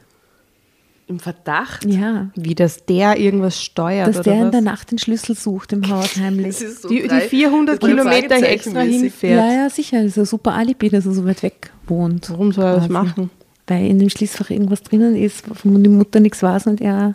Im 1.08 1.18
Verdacht? 1.20 1.84
Ja, 1.86 2.30
Wie, 2.34 2.54
dass 2.54 2.84
der 2.84 3.18
irgendwas 3.18 3.62
steuert 3.62 4.08
dass 4.08 4.16
oder 4.16 4.24
der 4.24 4.34
in 4.34 4.44
was? 4.46 4.50
der 4.50 4.60
Nacht 4.60 4.90
den 4.90 4.98
Schlüssel 4.98 5.36
sucht 5.36 5.72
im 5.72 5.88
Haus 5.88 6.16
heimlich. 6.20 6.56
So 6.58 6.88
die, 6.88 7.02
die 7.02 7.08
drei- 7.08 7.20
400 7.20 7.80
das 7.82 7.88
ist 7.88 7.96
Kilometer 7.96 8.42
extra 8.42 8.80
hinfährt. 8.80 9.38
Ja, 9.40 9.52
ja, 9.62 9.70
sicher. 9.70 9.98
Das 10.02 10.12
ist 10.12 10.18
ein 10.18 10.24
super 10.26 10.52
Alibi, 10.54 10.90
dass 10.90 11.06
er 11.06 11.12
so 11.12 11.24
weit 11.24 11.42
weg 11.42 11.70
wohnt. 11.86 12.28
Warum 12.28 12.50
soll 12.52 12.64
er 12.64 12.76
das 12.80 12.88
machen? 12.88 13.30
Weil 13.68 13.86
in 13.86 13.98
dem 13.98 14.10
Schließfach 14.10 14.50
irgendwas 14.50 14.82
drinnen 14.82 15.16
ist, 15.16 15.48
wovon 15.48 15.82
die 15.82 15.88
Mutter 15.90 16.20
nichts 16.20 16.42
weiß 16.42 16.66
und 16.66 16.80
er 16.80 17.14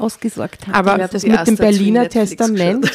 ausgesorgt 0.00 0.66
hat. 0.66 0.74
Aber 0.74 0.98
das 1.08 1.24
mit 1.24 1.46
dem 1.46 1.56
Berliner 1.56 2.08
Testament, 2.08 2.90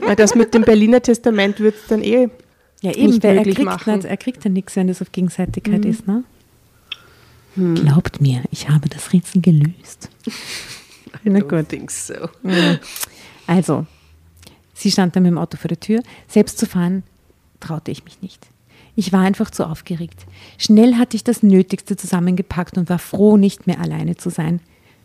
weil 0.00 0.16
das 0.16 0.34
mit 0.34 0.54
dem 0.54 0.62
Berliner 0.62 1.00
Testament 1.00 1.60
wird 1.60 1.76
es 1.76 1.86
dann 1.88 2.02
eh 2.02 2.28
ja, 2.82 2.92
eben, 2.92 3.10
nicht 3.10 3.22
weil 3.22 3.30
er 3.30 3.36
möglich 3.36 3.56
kriegt, 3.56 3.66
machen. 3.66 4.04
er 4.04 4.16
kriegt 4.16 4.44
ja 4.44 4.50
nichts, 4.50 4.76
wenn 4.76 4.88
das 4.88 5.00
auf 5.00 5.12
Gegenseitigkeit 5.12 5.84
ist. 5.84 6.06
Ne? 6.06 6.24
Glaubt 7.56 8.20
mir, 8.20 8.42
ich 8.50 8.68
habe 8.68 8.88
das 8.88 9.12
Rätsel 9.12 9.40
gelöst. 9.40 10.10
Na 11.24 11.38
I 11.38 11.40
gut. 11.40 11.52
don't 11.52 11.64
think 11.64 11.90
so. 11.90 12.28
Also, 13.46 13.86
sie 14.74 14.90
stand 14.90 15.16
dann 15.16 15.22
mit 15.22 15.30
dem 15.32 15.38
Auto 15.38 15.56
vor 15.56 15.68
der 15.68 15.80
Tür. 15.80 16.02
Selbst 16.28 16.58
zu 16.58 16.66
fahren 16.66 17.02
traute 17.60 17.90
ich 17.90 18.04
mich 18.04 18.20
nicht. 18.20 18.46
Ich 18.94 19.12
war 19.12 19.20
einfach 19.20 19.50
zu 19.50 19.66
aufgeregt. 19.66 20.26
Schnell 20.58 20.96
hatte 20.96 21.16
ich 21.16 21.24
das 21.24 21.42
Nötigste 21.42 21.96
zusammengepackt 21.96 22.76
und 22.76 22.90
war 22.90 22.98
froh, 22.98 23.36
nicht 23.36 23.66
mehr 23.66 23.80
alleine 23.80 24.16
zu 24.16 24.30
sein. 24.30 24.60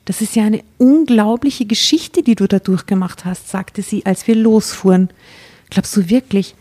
Das 0.06 0.22
ist 0.22 0.36
ja 0.36 0.44
eine 0.44 0.64
unglaubliche 0.78 1.66
Geschichte, 1.66 2.24
die 2.24 2.36
du 2.36 2.48
da 2.48 2.60
durchgemacht 2.60 3.26
hast, 3.26 3.50
sagte 3.50 3.82
sie, 3.82 4.06
als 4.06 4.28
wir 4.28 4.36
losfuhren. 4.36 5.10
Glaubst 5.70 5.96
du 5.96 6.10
wirklich, 6.10 6.56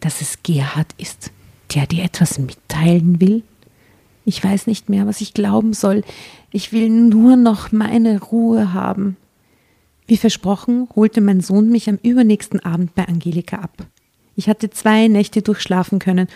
dass 0.00 0.20
es 0.20 0.42
Gerhard 0.42 0.88
ist, 0.98 1.30
der 1.74 1.86
dir 1.86 2.04
etwas 2.04 2.38
mitteilen 2.38 3.20
will? 3.20 3.42
Ich 4.24 4.44
weiß 4.44 4.66
nicht 4.66 4.90
mehr, 4.90 5.06
was 5.06 5.22
ich 5.22 5.32
glauben 5.32 5.72
soll. 5.72 6.02
Ich 6.50 6.72
will 6.72 6.90
nur 6.90 7.36
noch 7.36 7.72
meine 7.72 8.20
Ruhe 8.20 8.74
haben. 8.74 9.16
Wie 10.06 10.18
versprochen, 10.18 10.88
holte 10.94 11.20
mein 11.20 11.40
Sohn 11.40 11.70
mich 11.70 11.88
am 11.88 11.98
übernächsten 12.02 12.60
Abend 12.60 12.94
bei 12.94 13.08
Angelika 13.08 13.56
ab. 13.56 13.86
Ich 14.36 14.48
hatte 14.48 14.70
zwei 14.70 15.08
Nächte 15.08 15.42
durchschlafen 15.42 15.98
können 15.98 16.28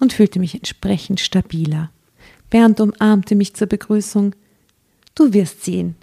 und 0.00 0.12
fühlte 0.12 0.38
mich 0.38 0.54
entsprechend 0.54 1.20
stabiler. 1.20 1.90
Bernd 2.50 2.80
umarmte 2.80 3.34
mich 3.34 3.54
zur 3.54 3.66
Begrüßung. 3.66 4.34
Du 5.18 5.32
wirst 5.32 5.64
sehen. 5.64 5.96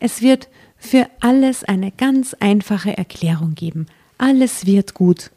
Es 0.00 0.22
wird 0.22 0.48
für 0.76 1.06
alles 1.20 1.62
eine 1.62 1.92
ganz 1.92 2.34
einfache 2.34 2.98
Erklärung 2.98 3.54
geben. 3.54 3.86
Alles 4.18 4.66
wird 4.66 4.92
gut. 4.92 5.30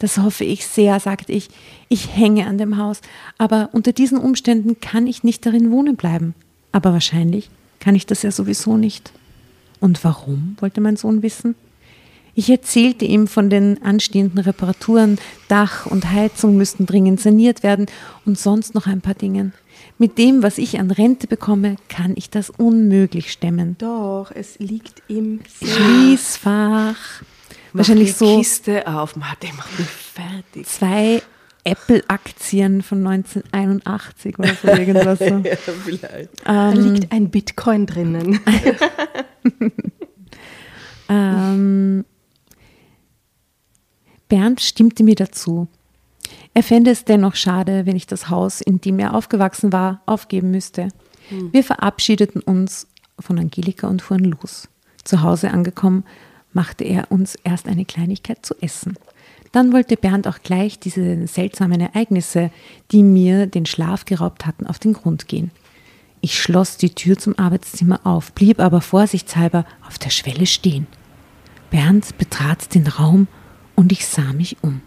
Das 0.00 0.18
hoffe 0.18 0.42
ich 0.42 0.66
sehr, 0.66 0.98
sagte 0.98 1.30
ich. 1.30 1.48
Ich 1.88 2.16
hänge 2.16 2.48
an 2.48 2.58
dem 2.58 2.78
Haus, 2.78 3.00
aber 3.38 3.68
unter 3.70 3.92
diesen 3.92 4.18
Umständen 4.18 4.80
kann 4.80 5.06
ich 5.06 5.22
nicht 5.22 5.46
darin 5.46 5.70
wohnen 5.70 5.94
bleiben. 5.94 6.34
Aber 6.72 6.92
wahrscheinlich 6.92 7.50
kann 7.78 7.94
ich 7.94 8.04
das 8.04 8.22
ja 8.22 8.32
sowieso 8.32 8.76
nicht. 8.76 9.12
Und 9.78 10.02
warum, 10.02 10.56
wollte 10.58 10.80
mein 10.80 10.96
Sohn 10.96 11.22
wissen. 11.22 11.54
Ich 12.34 12.48
erzählte 12.48 13.04
ihm 13.04 13.26
von 13.26 13.50
den 13.50 13.82
anstehenden 13.82 14.38
Reparaturen, 14.38 15.18
Dach 15.48 15.84
und 15.86 16.10
Heizung 16.10 16.56
müssten 16.56 16.86
dringend 16.86 17.20
saniert 17.20 17.62
werden 17.62 17.86
und 18.24 18.38
sonst 18.38 18.74
noch 18.74 18.86
ein 18.86 19.00
paar 19.02 19.14
Dingen. 19.14 19.52
Mit 19.98 20.16
dem, 20.18 20.42
was 20.42 20.56
ich 20.58 20.80
an 20.80 20.90
Rente 20.90 21.26
bekomme, 21.26 21.76
kann 21.88 22.14
ich 22.16 22.30
das 22.30 22.48
unmöglich 22.50 23.30
stemmen. 23.30 23.76
Doch, 23.78 24.30
es 24.34 24.58
liegt 24.58 25.02
im 25.08 25.40
Schließfach. 25.62 26.96
Wahrscheinlich 27.74 28.10
Mach 28.12 28.18
die 28.18 28.24
so 28.24 28.38
Kiste 28.38 28.86
auf, 28.86 29.16
Mann, 29.16 29.28
der 29.42 29.52
macht 29.54 29.78
mich 29.78 29.88
fertig. 29.88 30.66
zwei 30.66 31.22
Apple-Aktien 31.64 32.82
von 32.82 33.06
1981 33.06 34.38
oder 34.38 34.54
so 34.60 34.68
irgendwas. 34.68 35.18
So. 35.18 35.24
Ja, 35.44 35.56
vielleicht. 35.84 36.30
Da 36.44 36.72
Ähm, 36.72 36.94
liegt 36.94 37.12
ein 37.12 37.30
Bitcoin 37.30 37.86
drinnen. 37.86 38.40
Ähm, 41.08 42.04
Bernd 44.32 44.62
stimmte 44.62 45.04
mir 45.04 45.14
dazu. 45.14 45.68
Er 46.54 46.62
fände 46.62 46.90
es 46.90 47.04
dennoch 47.04 47.34
schade, 47.34 47.84
wenn 47.84 47.96
ich 47.96 48.06
das 48.06 48.30
Haus, 48.30 48.62
in 48.62 48.80
dem 48.80 48.98
er 48.98 49.12
aufgewachsen 49.12 49.74
war, 49.74 50.00
aufgeben 50.06 50.50
müsste. 50.50 50.88
Wir 51.50 51.62
verabschiedeten 51.62 52.40
uns 52.40 52.86
von 53.18 53.38
Angelika 53.38 53.88
und 53.88 54.00
fuhren 54.00 54.24
los. 54.24 54.70
Zu 55.04 55.20
Hause 55.20 55.50
angekommen, 55.50 56.04
machte 56.54 56.82
er 56.82 57.12
uns 57.12 57.34
erst 57.44 57.68
eine 57.68 57.84
Kleinigkeit 57.84 58.46
zu 58.46 58.54
essen. 58.62 58.94
Dann 59.52 59.70
wollte 59.70 59.98
Bernd 59.98 60.26
auch 60.26 60.38
gleich 60.42 60.78
diese 60.78 61.26
seltsamen 61.26 61.82
Ereignisse, 61.82 62.50
die 62.90 63.02
mir 63.02 63.46
den 63.46 63.66
Schlaf 63.66 64.06
geraubt 64.06 64.46
hatten, 64.46 64.66
auf 64.66 64.78
den 64.78 64.94
Grund 64.94 65.28
gehen. 65.28 65.50
Ich 66.22 66.40
schloss 66.40 66.78
die 66.78 66.94
Tür 66.94 67.18
zum 67.18 67.38
Arbeitszimmer 67.38 68.00
auf, 68.04 68.32
blieb 68.32 68.60
aber 68.60 68.80
vorsichtshalber 68.80 69.66
auf 69.86 69.98
der 69.98 70.08
Schwelle 70.08 70.46
stehen. 70.46 70.86
Bernd 71.70 72.16
betrat 72.16 72.74
den 72.74 72.86
Raum 72.86 73.28
und 73.76 73.92
ich 73.92 74.06
sah 74.06 74.32
mich 74.32 74.56
um. 74.62 74.80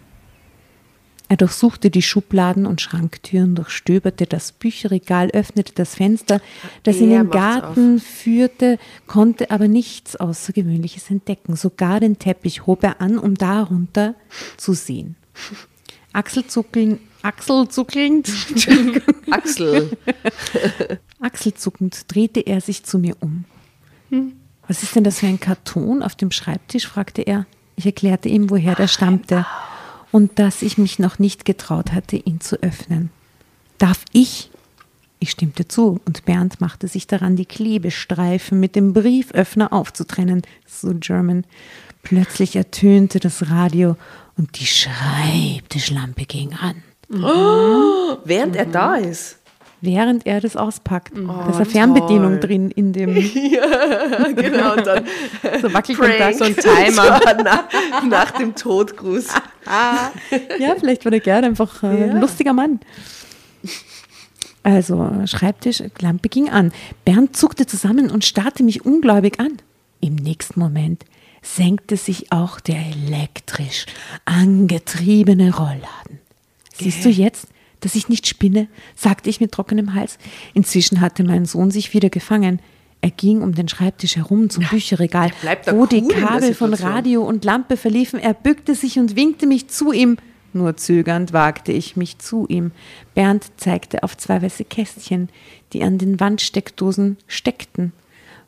Er 1.28 1.38
durchsuchte 1.38 1.90
die 1.90 2.04
Schubladen 2.04 2.68
und 2.68 2.82
Schranktüren, 2.82 3.56
durchstöberte 3.56 4.28
das 4.28 4.52
Bücherregal, 4.52 5.32
öffnete 5.32 5.74
das 5.74 5.96
Fenster, 5.96 6.40
das 6.84 6.98
in 6.98 7.10
den 7.10 7.32
Garten 7.32 8.00
führte, 8.00 8.78
konnte 9.08 9.50
aber 9.50 9.68
nichts 9.68 10.16
Außergewöhnliches 10.16 11.10
entdecken. 11.10 11.56
Sogar 11.56 12.00
den 12.00 12.20
Teppich 12.20 12.68
hob 12.68 12.84
er 12.84 13.02
an, 13.02 13.18
um 13.18 13.34
darunter 13.34 14.14
zu 14.58 14.74
sehen. 14.74 15.16
Achselzuckeln, 16.14 17.00
achselzuckelnd, 17.24 18.32
Axel. 19.32 19.98
achselzuckend 21.20 22.04
drehte 22.14 22.42
er 22.42 22.62
sich 22.62 22.84
zu 22.84 23.00
mir 23.00 23.18
um. 23.20 23.46
Was 24.68 24.84
ist 24.84 24.96
denn 24.96 25.04
das 25.04 25.20
für 25.20 25.28
ein 25.28 25.40
Karton 25.40 26.04
auf 26.04 26.16
dem 26.16 26.30
Schreibtisch? 26.32 26.88
fragte 26.88 27.24
er. 27.24 27.48
Ich 27.76 27.86
erklärte 27.86 28.30
ihm, 28.30 28.50
woher 28.50 28.76
der 28.76 28.88
stammte 28.88 29.46
und 30.12 30.40
dass 30.40 30.62
ich 30.62 30.78
mich 30.78 31.00
noch 31.00 31.20
nicht 31.20 31.46
getraut 31.46 31.92
hatte, 31.92 32.16
ihn 32.16 32.40
zu 32.40 32.62
öffnen. 32.64 33.10
Darf 33.78 34.06
ich? 34.14 34.50
Ich 35.20 35.32
stimmte 35.32 35.68
zu 35.68 36.00
und 36.06 36.26
Bernd 36.26 36.62
machte 36.62 36.88
sich 36.88 37.08
daran, 37.08 37.36
die 37.36 37.46
Klebestreifen 37.46 38.60
mit 38.60 38.76
dem 38.76 38.94
Brieföffner 38.94 39.74
aufzutrennen. 39.74 40.44
So 40.68 40.94
German. 40.94 41.46
Plötzlich 42.04 42.56
ertönte 42.56 43.20
das 43.20 43.50
Radio 43.50 43.98
und 44.38 44.60
die 44.60 44.68
Schreibtischlampe 44.68 46.26
ging 46.26 46.54
an. 46.54 46.84
Während 48.26 48.56
er 48.56 48.66
da 48.66 48.96
ist. 48.96 49.40
Während 49.86 50.26
er 50.26 50.42
das 50.42 50.56
auspackt. 50.56 51.14
da 51.16 51.50
ist 51.50 51.56
eine 51.58 51.66
Fernbedienung 51.66 52.40
toll. 52.40 52.50
drin 52.50 52.72
in 52.72 52.92
dem 52.94 53.14
genau, 54.36 54.74
und 54.76 54.86
dann 54.88 55.06
so 55.62 55.72
Wackelkontakt. 55.74 56.38
So 56.38 56.46
ein 56.46 56.56
Timer. 56.56 57.20
nach, 57.44 58.04
nach 58.04 58.32
dem 58.32 58.56
Todgruß. 58.56 59.28
Ja, 60.60 60.76
vielleicht 60.80 61.06
war 61.06 61.12
der 61.12 61.20
Gerd 61.22 61.46
einfach 61.46 61.84
äh, 61.84 61.88
ein 61.88 62.08
Ja. 62.16 62.20
lustiger 62.20 62.54
Mann. 62.54 62.80
Also, 64.64 65.12
Schreibtisch, 65.26 65.84
Lampe 66.00 66.28
ging 66.30 66.50
an. 66.50 66.72
Bernd 67.06 67.38
zuckte 67.38 67.68
zusammen 67.68 68.10
und 68.10 68.26
starrte 68.26 68.64
mich 68.64 68.84
ungläubig 68.86 69.40
an. 69.40 69.58
Im 70.02 70.16
nächsten 70.16 70.60
Moment 70.60 71.06
senkte 71.44 71.98
sich 71.98 72.32
auch 72.32 72.60
der 72.60 72.78
elektrisch 72.78 73.86
angetriebene 74.26 75.56
Rollladen. 75.56 76.20
Siehst 76.74 77.06
du 77.06 77.10
jetzt, 77.10 77.48
dass 77.86 77.96
ich 77.96 78.10
nicht 78.10 78.28
spinne? 78.28 78.68
sagte 78.96 79.30
ich 79.30 79.40
mit 79.40 79.52
trockenem 79.52 79.94
Hals. 79.94 80.18
Inzwischen 80.56 81.02
hatte 81.02 81.24
mein 81.24 81.46
Sohn 81.46 81.70
sich 81.70 81.94
wieder 81.94 82.10
gefangen. 82.10 82.60
Er 83.02 83.12
ging 83.12 83.44
um 83.44 83.54
den 83.54 83.68
Schreibtisch 83.68 84.16
herum 84.16 84.50
zum 84.50 84.64
Bücherregal, 84.64 85.30
wo 85.68 85.86
die 85.86 86.02
cool 86.02 86.08
der 86.08 86.18
Kabel 86.18 86.54
von. 86.56 86.74
Radio 86.74 87.24
und 87.24 87.46
Lampe 87.46 87.78
verliefen. 87.78 88.20
Er 88.20 88.34
bückte 88.34 88.74
sich 88.74 88.98
und 88.98 89.16
winkte 89.16 89.46
mich 89.46 89.68
zu 89.68 89.92
ihm. 89.92 90.18
Nur 90.54 90.78
zögernd 90.78 91.32
wagte 91.32 91.72
ich 91.72 91.96
mich 91.96 92.18
zu 92.18 92.48
ihm. 92.48 92.72
Bernd 93.14 93.46
zeigte 93.58 94.02
auf 94.02 94.18
zwei 94.18 94.42
weiße 94.42 94.66
Kästchen, 94.66 95.30
die 95.74 95.84
an 95.84 96.00
den 96.00 96.20
Wandsteckdosen 96.20 97.18
steckten. 97.28 97.92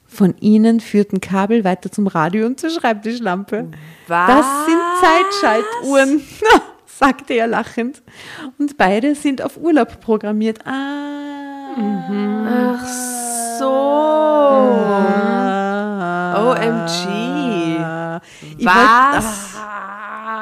Von 0.07 0.33
ihnen 0.39 0.79
führten 0.79 1.21
Kabel 1.21 1.63
weiter 1.63 1.91
zum 1.91 2.07
Radio 2.07 2.47
und 2.47 2.59
zur 2.59 2.71
Schreibtischlampe. 2.71 3.67
Das 4.07 4.45
sind 4.65 4.79
Zeitschaltuhren, 5.01 6.21
sagte 6.99 7.33
er 7.33 7.47
lachend. 7.47 8.01
Und 8.57 8.77
beide 8.77 9.15
sind 9.15 9.41
auf 9.41 9.57
Urlaub 9.57 9.99
programmiert. 10.01 10.65
Ah. 10.65 11.75
Ach 12.49 12.87
so. 13.59 13.67
OMG. 16.37 17.27
Ich 18.57 18.65
Was? 18.65 19.53
wollte 19.53 19.86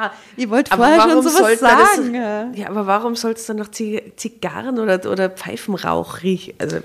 ah, 0.04 0.10
ich 0.36 0.48
wollt 0.50 0.70
Aber 0.72 0.84
vorher 0.86 1.00
schon 1.02 1.22
sowas 1.22 1.36
sollte 1.38 1.62
das- 1.64 1.96
sagen. 1.96 2.54
Ja, 2.54 2.68
aber 2.68 2.86
warum 2.86 3.14
soll 3.16 3.32
es 3.32 3.46
dann 3.46 3.56
noch 3.56 3.70
Zi- 3.70 4.12
Zigarren 4.16 4.78
oder, 4.78 5.00
oder 5.10 5.30
Pfeifenrauch 5.30 6.22
riechen? 6.22 6.54
Also, 6.58 6.78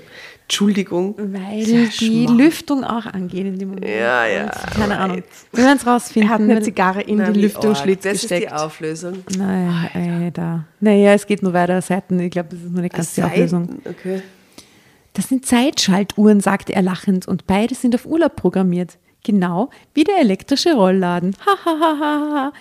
Entschuldigung. 0.44 1.14
Weil 1.16 1.64
Sehr 1.64 1.86
die 1.86 1.90
schmarrn. 2.26 2.36
Lüftung 2.36 2.84
auch 2.84 3.06
angeht 3.06 3.46
in 3.46 3.58
dem 3.58 3.68
Moment. 3.70 3.86
Ja, 3.88 4.26
ja, 4.26 4.50
Keine 4.74 4.98
Ahnung. 4.98 5.16
right. 5.16 5.24
Wir 5.52 5.64
werden 5.64 5.78
es 5.78 5.86
rausfinden. 5.86 6.30
Er 6.30 6.34
hat 6.34 6.40
eine 6.42 6.60
Zigarre 6.62 7.00
in 7.02 7.16
Na, 7.18 7.26
den 7.26 7.36
wie 7.36 7.40
Lüftungsschlitz 7.42 8.04
arg. 8.04 8.12
Das 8.12 8.20
gesteckt. 8.22 8.44
ist 8.44 8.50
die 8.52 8.54
Auflösung. 8.54 9.24
Naja, 9.38 9.88
ey, 9.94 10.30
da. 10.30 10.64
Naja, 10.80 11.14
es 11.14 11.26
geht 11.26 11.42
nur 11.42 11.52
weiter 11.54 11.80
Seiten. 11.80 12.18
Ich 12.20 12.30
glaube, 12.32 12.50
das 12.50 12.58
ist 12.58 12.70
nur 12.70 12.82
nicht 12.82 12.94
ganz 12.94 13.14
die 13.14 13.22
Auflösung. 13.22 13.80
Okay. 13.88 14.22
Das 15.14 15.28
sind 15.28 15.46
Zeitschaltuhren, 15.46 16.40
sagte 16.40 16.74
er 16.74 16.82
lachend, 16.82 17.28
und 17.28 17.46
beide 17.46 17.74
sind 17.74 17.94
auf 17.94 18.04
Urlaub 18.06 18.36
programmiert. 18.36 18.98
Genau 19.24 19.70
wie 19.94 20.02
der 20.04 20.18
elektrische 20.18 20.74
Rollladen. 20.74 21.36
Ha, 21.46 21.56
ha, 21.64 21.78
ha, 21.80 21.96
ha, 22.00 22.34
ha. 22.34 22.52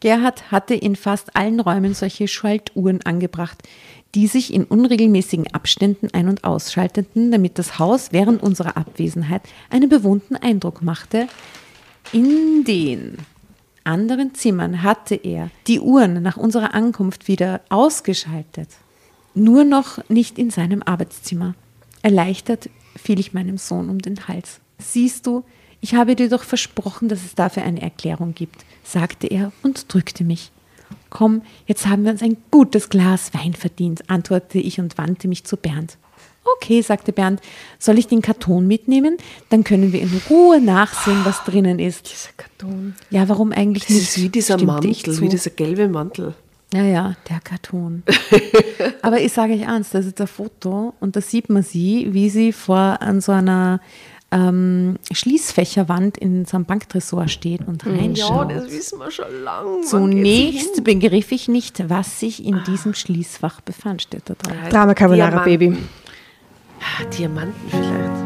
Gerhard 0.00 0.50
hatte 0.52 0.74
in 0.74 0.96
fast 0.96 1.36
allen 1.36 1.60
Räumen 1.60 1.94
solche 1.94 2.28
Schaltuhren 2.28 3.02
angebracht, 3.02 3.58
die 4.14 4.26
sich 4.26 4.54
in 4.54 4.64
unregelmäßigen 4.64 5.52
Abständen 5.52 6.08
ein- 6.12 6.28
und 6.28 6.44
ausschalteten, 6.44 7.30
damit 7.30 7.58
das 7.58 7.78
Haus 7.78 8.12
während 8.12 8.42
unserer 8.42 8.76
Abwesenheit 8.76 9.42
einen 9.70 9.88
bewohnten 9.88 10.36
Eindruck 10.36 10.82
machte. 10.82 11.28
In 12.12 12.64
den 12.64 13.18
anderen 13.84 14.34
Zimmern 14.34 14.82
hatte 14.82 15.14
er 15.14 15.50
die 15.66 15.80
Uhren 15.80 16.22
nach 16.22 16.36
unserer 16.36 16.74
Ankunft 16.74 17.28
wieder 17.28 17.60
ausgeschaltet. 17.68 18.68
Nur 19.34 19.64
noch 19.64 19.98
nicht 20.08 20.38
in 20.38 20.50
seinem 20.50 20.82
Arbeitszimmer. 20.82 21.54
Erleichtert 22.02 22.70
fiel 22.96 23.20
ich 23.20 23.34
meinem 23.34 23.58
Sohn 23.58 23.88
um 23.88 23.98
den 23.98 24.26
Hals. 24.28 24.60
Siehst 24.78 25.26
du, 25.26 25.44
ich 25.80 25.94
habe 25.94 26.16
dir 26.16 26.28
doch 26.28 26.42
versprochen, 26.42 27.08
dass 27.08 27.24
es 27.24 27.34
dafür 27.34 27.62
eine 27.62 27.80
Erklärung 27.82 28.34
gibt, 28.34 28.64
sagte 28.84 29.26
er 29.26 29.52
und 29.62 29.92
drückte 29.92 30.24
mich. 30.24 30.50
Komm, 31.10 31.42
jetzt 31.66 31.86
haben 31.86 32.04
wir 32.04 32.12
uns 32.12 32.22
ein 32.22 32.36
gutes 32.50 32.88
Glas 32.88 33.32
Wein 33.34 33.54
verdient, 33.54 34.08
antwortete 34.10 34.58
ich 34.58 34.80
und 34.80 34.98
wandte 34.98 35.28
mich 35.28 35.44
zu 35.44 35.56
Bernd. 35.56 35.96
Okay, 36.56 36.80
sagte 36.80 37.12
Bernd, 37.12 37.40
soll 37.78 37.98
ich 37.98 38.06
den 38.06 38.22
Karton 38.22 38.66
mitnehmen? 38.66 39.18
Dann 39.50 39.64
können 39.64 39.92
wir 39.92 40.00
in 40.00 40.20
Ruhe 40.30 40.60
nachsehen, 40.60 41.20
was 41.24 41.44
drinnen 41.44 41.78
ist. 41.78 42.10
Dieser 42.10 42.30
Karton. 42.36 42.94
Ja, 43.10 43.28
warum 43.28 43.52
eigentlich 43.52 43.84
Das 43.84 43.94
nicht? 43.96 44.08
ist 44.08 44.22
wie 44.22 44.28
dieser 44.30 44.54
stimmte 44.54 44.66
Mantel, 44.72 45.20
wie 45.20 45.28
dieser 45.28 45.50
gelbe 45.50 45.88
Mantel. 45.88 46.34
Ja, 46.72 46.82
ja, 46.84 47.16
der 47.28 47.40
Karton. 47.40 48.02
Aber 49.02 49.20
ich 49.20 49.32
sage 49.32 49.54
euch 49.54 49.66
eins, 49.66 49.90
das 49.90 50.06
ist 50.06 50.20
ein 50.20 50.26
Foto 50.26 50.94
und 51.00 51.16
da 51.16 51.20
sieht 51.20 51.48
man 51.50 51.62
sie, 51.62 52.08
wie 52.12 52.28
sie 52.30 52.52
vor 52.52 53.00
an 53.00 53.20
so 53.20 53.32
einer 53.32 53.80
ähm, 54.30 54.96
Schließfächerwand 55.10 56.18
in 56.18 56.44
so 56.44 56.56
einem 56.56 56.66
Banktresor 56.66 57.28
steht 57.28 57.66
und 57.66 57.84
Ja, 57.84 57.92
reinschaut. 57.92 58.50
das 58.50 58.70
wissen 58.70 58.98
wir 58.98 59.10
schon 59.10 59.42
lange. 59.42 59.80
Zunächst 59.82 60.84
begriff 60.84 61.32
ich 61.32 61.48
nicht, 61.48 61.88
was 61.88 62.20
sich 62.20 62.44
in 62.44 62.62
diesem 62.64 62.92
Schließfach 62.94 63.60
befand, 63.62 64.02
steht 64.02 64.22
da 64.26 64.34
drauf. 64.34 64.52
Drama 64.70 64.94
Carbonara. 64.94 65.44
Baby. 65.44 65.76
Ah, 66.80 67.04
Diamanten 67.04 67.54
vielleicht. 67.70 68.17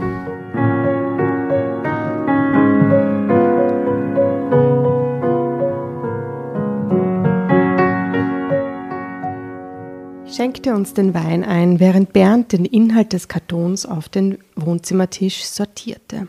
Schenkte 10.33 10.75
uns 10.75 10.95
den 10.95 11.15
Wein 11.15 11.45
ein, 11.45 11.79
während 11.81 12.13
Bernd 12.13 12.53
den 12.53 12.65
Inhalt 12.65 13.13
des 13.13 13.29
Kartons 13.29 13.87
auf 13.87 14.09
den 14.09 14.39
Wohnzimmertisch 14.57 15.45
sortierte. 15.45 16.29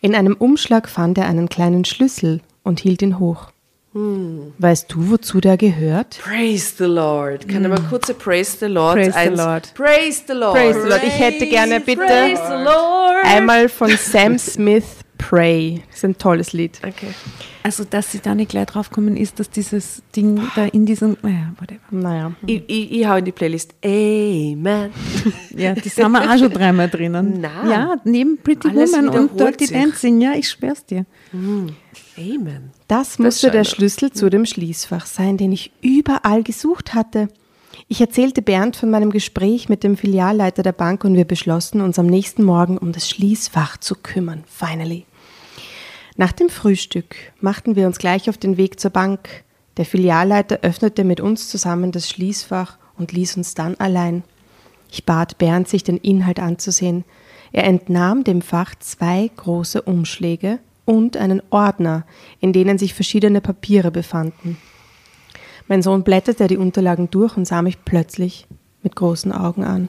In 0.00 0.14
einem 0.14 0.34
Umschlag 0.34 0.88
fand 0.88 1.18
er 1.18 1.26
einen 1.26 1.48
kleinen 1.48 1.84
Schlüssel 1.84 2.40
und 2.62 2.80
hielt 2.80 3.02
ihn 3.02 3.18
hoch. 3.18 3.50
Weißt 4.58 4.92
du, 4.92 5.10
wozu 5.10 5.40
der 5.40 5.56
gehört? 5.56 6.18
Praise 6.18 6.74
the 6.78 6.84
Lord. 6.84 7.46
Kann 7.46 7.62
ich 7.62 7.68
mal 7.68 7.80
kurz 7.88 8.10
ein 8.10 8.18
Praise 8.18 8.56
the 8.58 8.66
Lord 8.66 8.96
Praise 8.96 9.16
the 9.22 9.36
Lord. 9.36 9.74
Praise 9.74 10.22
the 10.26 10.32
Lord. 10.32 10.54
Praise 10.54 10.82
the 10.82 10.88
Lord. 10.88 11.02
Ich 11.04 11.18
hätte 11.18 11.46
gerne 11.46 11.78
bitte. 11.78 12.02
Einmal 13.22 13.68
von 13.68 13.90
Sam 13.96 14.36
Smith 14.36 15.03
Pray. 15.18 15.82
Das 15.88 15.98
ist 15.98 16.04
ein 16.04 16.18
tolles 16.18 16.52
Lied. 16.52 16.80
Okay. 16.86 17.08
Also, 17.62 17.84
dass 17.84 18.12
sie 18.12 18.18
da 18.18 18.34
nicht 18.34 18.50
gleich 18.50 18.66
draufkommen 18.66 19.16
ist, 19.16 19.38
dass 19.38 19.48
dieses 19.48 20.02
Ding 20.14 20.40
da 20.54 20.66
in 20.66 20.86
diesem, 20.86 21.16
naja, 21.22 21.54
whatever. 21.58 21.80
Naja. 21.90 22.32
Ich, 22.46 22.62
ich, 22.66 22.92
ich 22.92 23.06
hau 23.06 23.16
in 23.16 23.24
die 23.24 23.32
Playlist 23.32 23.74
Amen. 23.84 24.90
Ja, 25.56 25.74
die 25.74 25.88
sind 25.88 26.10
wir 26.10 26.30
auch 26.30 26.38
schon 26.38 26.52
dreimal 26.52 26.88
drinnen. 26.88 27.40
Nein. 27.40 27.70
Ja, 27.70 27.96
neben 28.04 28.38
Pretty 28.38 28.68
Alles 28.68 28.92
Woman 28.92 29.08
und 29.08 29.38
Dirty 29.38 29.66
sich. 29.66 29.76
Dancing, 29.76 30.20
ja, 30.20 30.32
ich 30.34 30.50
schwör's 30.50 30.84
dir. 30.84 31.06
Amen. 31.32 32.70
Das 32.88 33.18
musste 33.18 33.50
der 33.50 33.64
Schlüssel 33.64 34.12
zu 34.12 34.28
dem 34.30 34.46
Schließfach 34.46 35.06
sein, 35.06 35.36
den 35.36 35.52
ich 35.52 35.72
überall 35.80 36.42
gesucht 36.42 36.94
hatte. 36.94 37.28
Ich 37.86 38.00
erzählte 38.00 38.40
Bernd 38.40 38.76
von 38.76 38.90
meinem 38.90 39.10
Gespräch 39.10 39.68
mit 39.68 39.84
dem 39.84 39.98
Filialleiter 39.98 40.62
der 40.62 40.72
Bank 40.72 41.04
und 41.04 41.16
wir 41.16 41.26
beschlossen, 41.26 41.82
uns 41.82 41.98
am 41.98 42.06
nächsten 42.06 42.42
Morgen 42.42 42.78
um 42.78 42.92
das 42.92 43.10
Schließfach 43.10 43.76
zu 43.76 43.94
kümmern. 43.94 44.42
Finally. 44.46 45.04
Nach 46.16 46.32
dem 46.32 46.48
Frühstück 46.48 47.14
machten 47.40 47.76
wir 47.76 47.86
uns 47.86 47.98
gleich 47.98 48.30
auf 48.30 48.38
den 48.38 48.56
Weg 48.56 48.80
zur 48.80 48.90
Bank. 48.90 49.44
Der 49.76 49.84
Filialleiter 49.84 50.60
öffnete 50.62 51.04
mit 51.04 51.20
uns 51.20 51.48
zusammen 51.48 51.92
das 51.92 52.08
Schließfach 52.08 52.78
und 52.96 53.12
ließ 53.12 53.36
uns 53.36 53.54
dann 53.54 53.74
allein. 53.74 54.22
Ich 54.90 55.04
bat 55.04 55.36
Bernd, 55.36 55.68
sich 55.68 55.84
den 55.84 55.98
Inhalt 55.98 56.40
anzusehen. 56.40 57.04
Er 57.52 57.64
entnahm 57.64 58.24
dem 58.24 58.40
Fach 58.40 58.74
zwei 58.76 59.30
große 59.36 59.82
Umschläge 59.82 60.58
und 60.86 61.18
einen 61.18 61.42
Ordner, 61.50 62.06
in 62.40 62.52
denen 62.52 62.78
sich 62.78 62.94
verschiedene 62.94 63.40
Papiere 63.40 63.90
befanden. 63.90 64.56
Mein 65.66 65.82
Sohn 65.82 66.02
blätterte 66.02 66.46
die 66.46 66.56
Unterlagen 66.56 67.10
durch 67.10 67.36
und 67.36 67.46
sah 67.46 67.62
mich 67.62 67.84
plötzlich 67.84 68.46
mit 68.82 68.96
großen 68.96 69.32
Augen 69.32 69.64
an. 69.64 69.88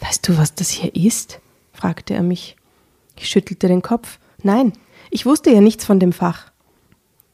Weißt 0.00 0.28
du, 0.28 0.36
was 0.36 0.54
das 0.54 0.70
hier 0.70 0.94
ist? 0.94 1.40
fragte 1.72 2.14
er 2.14 2.22
mich. 2.22 2.56
Ich 3.16 3.28
schüttelte 3.28 3.68
den 3.68 3.82
Kopf. 3.82 4.18
Nein, 4.42 4.72
ich 5.10 5.26
wusste 5.26 5.50
ja 5.50 5.60
nichts 5.60 5.84
von 5.84 6.00
dem 6.00 6.12
Fach. 6.12 6.50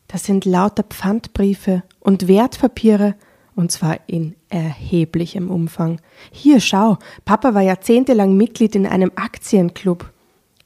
Das 0.07 0.25
sind 0.25 0.45
lauter 0.45 0.83
Pfandbriefe 0.83 1.83
und 2.01 2.29
Wertpapiere, 2.29 3.15
und 3.55 3.73
zwar 3.73 3.99
in 4.07 4.37
erheblichem 4.51 5.51
Umfang. 5.51 6.01
Hier, 6.31 6.61
schau, 6.61 6.99
Papa 7.25 7.55
war 7.55 7.63
jahrzehntelang 7.63 8.37
Mitglied 8.37 8.75
in 8.75 8.87
einem 8.87 9.13
Aktienclub. 9.17 10.11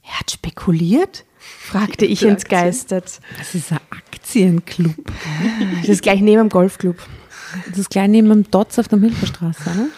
Er 0.03 0.21
hat 0.21 0.31
spekuliert? 0.31 1.25
Fragte 1.61 2.05
ich 2.05 2.23
entgeistert. 2.25 3.21
Das 3.39 3.55
ist 3.55 3.73
ein 3.73 3.81
Aktienclub. 3.91 4.95
Das 5.81 5.89
ist 5.89 6.03
gleich 6.03 6.21
neben 6.21 6.43
dem 6.43 6.49
Golfclub. 6.49 6.97
Das 7.69 7.79
ist 7.79 7.91
gleich 7.91 8.09
neben 8.09 8.29
dem 8.29 8.51
Dotz 8.51 8.79
auf 8.79 8.89
der 8.89 8.99
Milcherstraße, 8.99 9.71
ne? 9.71 9.89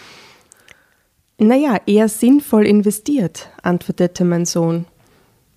Naja, 1.37 1.77
eher 1.85 2.07
sinnvoll 2.07 2.65
investiert, 2.65 3.49
antwortete 3.61 4.23
mein 4.23 4.45
Sohn. 4.45 4.85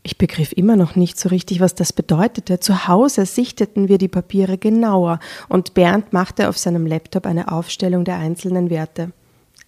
Ich 0.03 0.19
begriff 0.19 0.53
immer 0.53 0.75
noch 0.75 0.97
nicht 0.97 1.21
so 1.21 1.29
richtig, 1.29 1.61
was 1.61 1.75
das 1.75 1.93
bedeutete. 1.93 2.59
Zu 2.59 2.89
Hause 2.89 3.27
sichteten 3.27 3.89
wir 3.89 3.99
die 3.99 4.09
Papiere 4.09 4.59
genauer 4.59 5.21
und 5.49 5.75
Bernd 5.75 6.13
machte 6.13 6.49
auf 6.49 6.59
seinem 6.59 6.87
Laptop 6.87 7.27
eine 7.27 7.53
Aufstellung 7.53 8.05
der 8.05 8.17
einzelnen 8.17 8.71
Werte. 8.71 9.13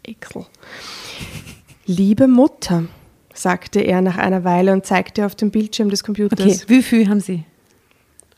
Ekel. 0.03 0.47
Liebe 1.87 2.27
Mutter, 2.27 2.85
sagte 3.41 3.81
er 3.81 4.03
nach 4.03 4.19
einer 4.19 4.45
Weile 4.45 4.73
und 4.73 4.87
zeigte 4.87 5.27
auf 5.27 5.35
dem 5.35 5.51
Bildschirm 5.51 5.91
des 5.91 6.05
Computers. 6.05 6.41
Okay, 6.41 6.61
wie 6.67 6.83
viel 6.83 7.09
haben 7.09 7.21
Sie? 7.21 7.45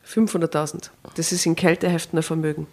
500.000. 0.07 0.89
Das 1.15 1.31
ist 1.31 1.45
in 1.45 1.55
Kälteheften 1.55 2.19
ein 2.19 2.23
Vermögen. 2.23 2.67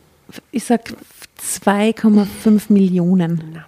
Ich 0.51 0.65
sag 0.65 0.93
2,5 1.41 2.73
Millionen. 2.73 3.65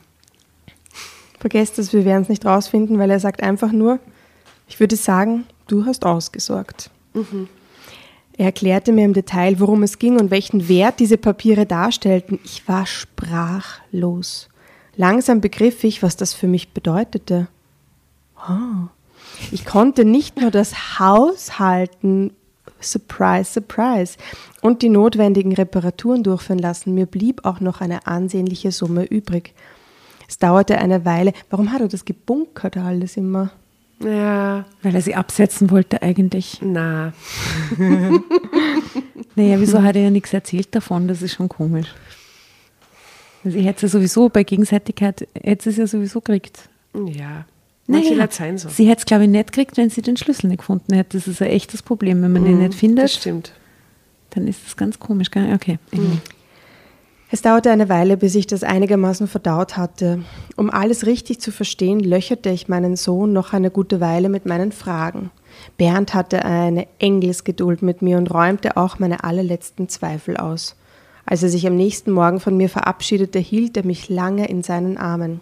Vergesst 1.39 1.79
es, 1.79 1.93
wir 1.93 2.05
werden 2.05 2.23
es 2.23 2.29
nicht 2.29 2.47
rausfinden, 2.47 2.99
weil 2.99 3.11
er 3.11 3.21
sagt 3.21 3.43
einfach 3.43 3.73
nur, 3.73 3.99
ich 4.69 4.79
würde 4.79 4.97
sagen, 4.97 5.45
du 5.67 5.85
hast 5.85 6.05
ausgesorgt. 6.05 6.91
Er 8.37 8.47
erklärte 8.47 8.93
mir 8.93 9.05
im 9.05 9.13
Detail, 9.13 9.59
worum 9.59 9.83
es 9.83 9.99
ging 9.99 10.19
und 10.19 10.31
welchen 10.31 10.69
Wert 10.69 11.01
diese 11.01 11.19
Papiere 11.19 11.67
darstellten. 11.67 12.39
Ich 12.45 12.67
war 12.69 12.87
sprachlos. 12.87 14.49
Langsam 14.97 15.41
begriff 15.41 15.85
ich, 15.85 16.03
was 16.03 16.17
das 16.17 16.33
für 16.33 16.47
mich 16.47 16.73
bedeutete. 16.73 17.49
Oh. 18.49 18.89
Ich 19.51 19.65
konnte 19.65 20.05
nicht 20.05 20.41
nur 20.41 20.51
das 20.51 20.99
Haus 20.99 21.59
halten, 21.59 22.33
surprise, 22.81 23.53
surprise, 23.53 24.17
und 24.61 24.83
die 24.83 24.89
notwendigen 24.89 25.53
Reparaturen 25.55 26.23
durchführen 26.23 26.59
lassen. 26.59 26.95
Mir 26.95 27.07
blieb 27.07 27.45
auch 27.45 27.61
noch 27.61 27.81
eine 27.81 28.07
ansehnliche 28.07 28.73
Summe 28.73 29.05
übrig. 29.05 29.55
Es 30.29 30.39
dauerte 30.39 30.79
eine 30.79 31.05
Weile. 31.05 31.33
Warum 31.51 31.73
hat 31.73 31.81
er 31.81 31.89
das 31.89 32.05
gebunkert 32.05 32.77
alles 32.77 33.17
immer? 33.17 33.51
Ja, 34.01 34.65
Weil 34.83 34.95
er 34.97 35.01
sie 35.03 35.15
absetzen 35.15 35.71
wollte 35.71 36.03
eigentlich. 36.03 36.59
na. 36.63 37.13
Naja, 39.35 39.59
wieso 39.61 39.83
hat 39.83 39.97
er 39.97 40.03
ja 40.03 40.11
nichts 40.11 40.33
erzählt 40.35 40.75
davon? 40.75 41.09
Das 41.09 41.23
ist 41.23 41.33
schon 41.35 41.49
komisch. 41.49 41.87
Also 43.45 43.57
ich 43.57 43.65
hätte 43.65 43.87
es 43.87 43.93
ja 43.93 43.99
sowieso, 43.99 44.29
bei 44.29 44.45
Gegenseitigkeit, 44.45 45.27
hätte 45.35 45.63
sie 45.65 45.71
es 45.71 45.77
ja 45.79 45.87
sowieso 45.87 46.21
gekriegt. 46.21 46.69
Ja. 46.95 47.47
Manche 47.87 48.15
Naja, 48.15 48.29
sein 48.31 48.59
so. 48.59 48.69
Sie 48.69 48.89
hätte 48.89 49.01
es, 49.01 49.05
glaube 49.07 49.25
ich, 49.25 49.31
nicht 49.31 49.53
gekriegt, 49.53 49.77
wenn 49.77 49.91
sie 49.91 50.03
den 50.03 50.17
Schlüssel 50.17 50.49
nicht 50.49 50.59
gefunden 50.59 50.95
hätte. 50.95 51.17
Das 51.19 51.27
ist 51.27 51.43
ein 51.43 51.49
echtes 51.49 51.83
Problem. 51.83 52.23
Wenn 52.23 52.33
man 52.33 52.45
den 52.45 52.59
nicht 52.59 52.73
Das 52.75 52.79
findet, 52.81 53.11
stimmt. 53.11 53.53
dann 54.31 54.47
ist 54.47 54.65
das 54.65 54.77
ganz 54.77 54.99
komisch. 55.01 55.31
Gell? 55.31 55.53
Okay. 55.55 55.79
Es 57.31 57.43
dauerte 57.43 57.71
eine 57.71 57.89
Weile, 57.89 58.17
bis 58.17 58.35
ich 58.35 58.47
das 58.47 58.63
einigermaßen 58.63 59.27
verdaut 59.27 59.77
hatte. 59.77 60.23
Um 60.57 60.71
alles 60.71 61.07
richtig 61.07 61.41
zu 61.41 61.51
verstehen, 61.51 61.99
löcherte 62.01 62.51
ich 62.51 62.69
meinen 62.69 62.95
Sohn 62.95 63.33
noch 63.33 63.53
eine 63.53 63.71
gute 63.71 64.01
Weile 64.01 64.29
mit 64.29 64.47
meinen 64.47 64.71
Fragen. 64.71 65.31
Bernd 65.77 66.15
hatte 66.15 66.45
eine 66.45 66.87
Engelsgeduld 66.99 67.83
mit 67.83 68.01
mir 68.01 68.17
und 68.19 68.33
räumte 68.33 68.77
auch 68.77 68.99
meine 68.99 69.25
allerletzten 69.25 69.89
Zweifel 69.89 70.37
aus. 70.37 70.77
Als 71.25 71.43
er 71.43 71.49
sich 71.49 71.67
am 71.67 71.77
nächsten 71.77 72.11
Morgen 72.13 72.39
von 72.39 72.57
mir 72.57 72.69
verabschiedete, 72.69 73.39
hielt 73.39 73.77
er 73.77 73.87
mich 73.87 74.09
lange 74.09 74.47
in 74.49 74.63
seinen 74.63 74.99
Armen. 74.99 75.41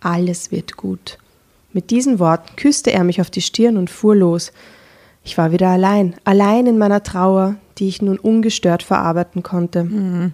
Alles 0.00 0.52
wird 0.52 0.76
gut. 0.76 1.18
Mit 1.76 1.90
diesen 1.90 2.18
Worten 2.18 2.56
küsste 2.56 2.90
er 2.90 3.04
mich 3.04 3.20
auf 3.20 3.28
die 3.28 3.42
Stirn 3.42 3.76
und 3.76 3.90
fuhr 3.90 4.16
los. 4.16 4.50
Ich 5.22 5.36
war 5.36 5.52
wieder 5.52 5.68
allein, 5.68 6.16
allein 6.24 6.66
in 6.66 6.78
meiner 6.78 7.02
Trauer, 7.02 7.56
die 7.76 7.86
ich 7.86 8.00
nun 8.00 8.18
ungestört 8.18 8.82
verarbeiten 8.82 9.42
konnte. 9.42 10.32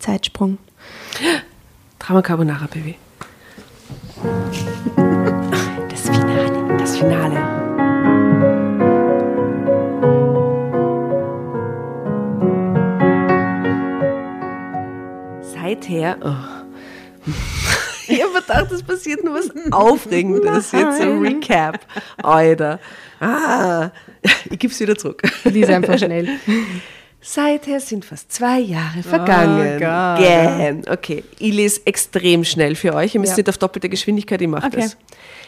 Zeitsprung. 0.00 0.58
Drama 2.00 2.20
Carbonara, 2.20 2.66
Baby. 2.66 2.96
Das 5.88 6.00
Finale. 6.00 6.76
Das 6.78 6.96
Finale. 6.96 7.38
Seither. 15.42 16.16
Oh. 16.24 17.61
Gedacht, 18.46 18.72
es 18.72 18.82
passiert 18.82 19.24
nur 19.24 19.34
was 19.34 19.50
Aufregendes. 19.72 20.72
Jetzt 20.72 20.98
so 20.98 21.02
ein 21.02 21.18
Recap. 21.20 21.80
Alter. 22.22 22.78
Ah. 23.20 23.90
Ich 24.50 24.58
gebe 24.58 24.72
es 24.72 24.80
wieder 24.80 24.96
zurück. 24.96 25.22
Lies 25.44 25.68
einfach 25.68 25.98
schnell. 25.98 26.28
Seither 27.24 27.78
sind 27.78 28.04
fast 28.04 28.32
zwei 28.32 28.58
Jahre 28.58 29.02
vergangen. 29.02 29.78
Gott. 29.78 30.18
Gern. 30.18 30.82
Okay, 30.90 31.22
ich 31.38 31.52
lese 31.54 31.80
extrem 31.84 32.42
schnell 32.42 32.74
für 32.74 32.94
euch. 32.94 33.14
Ihr 33.14 33.20
müsst 33.20 33.32
Ja. 33.32 33.36
nicht 33.38 33.48
auf 33.48 33.58
doppelte 33.58 33.88
Geschwindigkeit, 33.88 34.42
ich 34.42 34.48
mache 34.48 34.66
Okay. 34.66 34.80
das. 34.80 34.96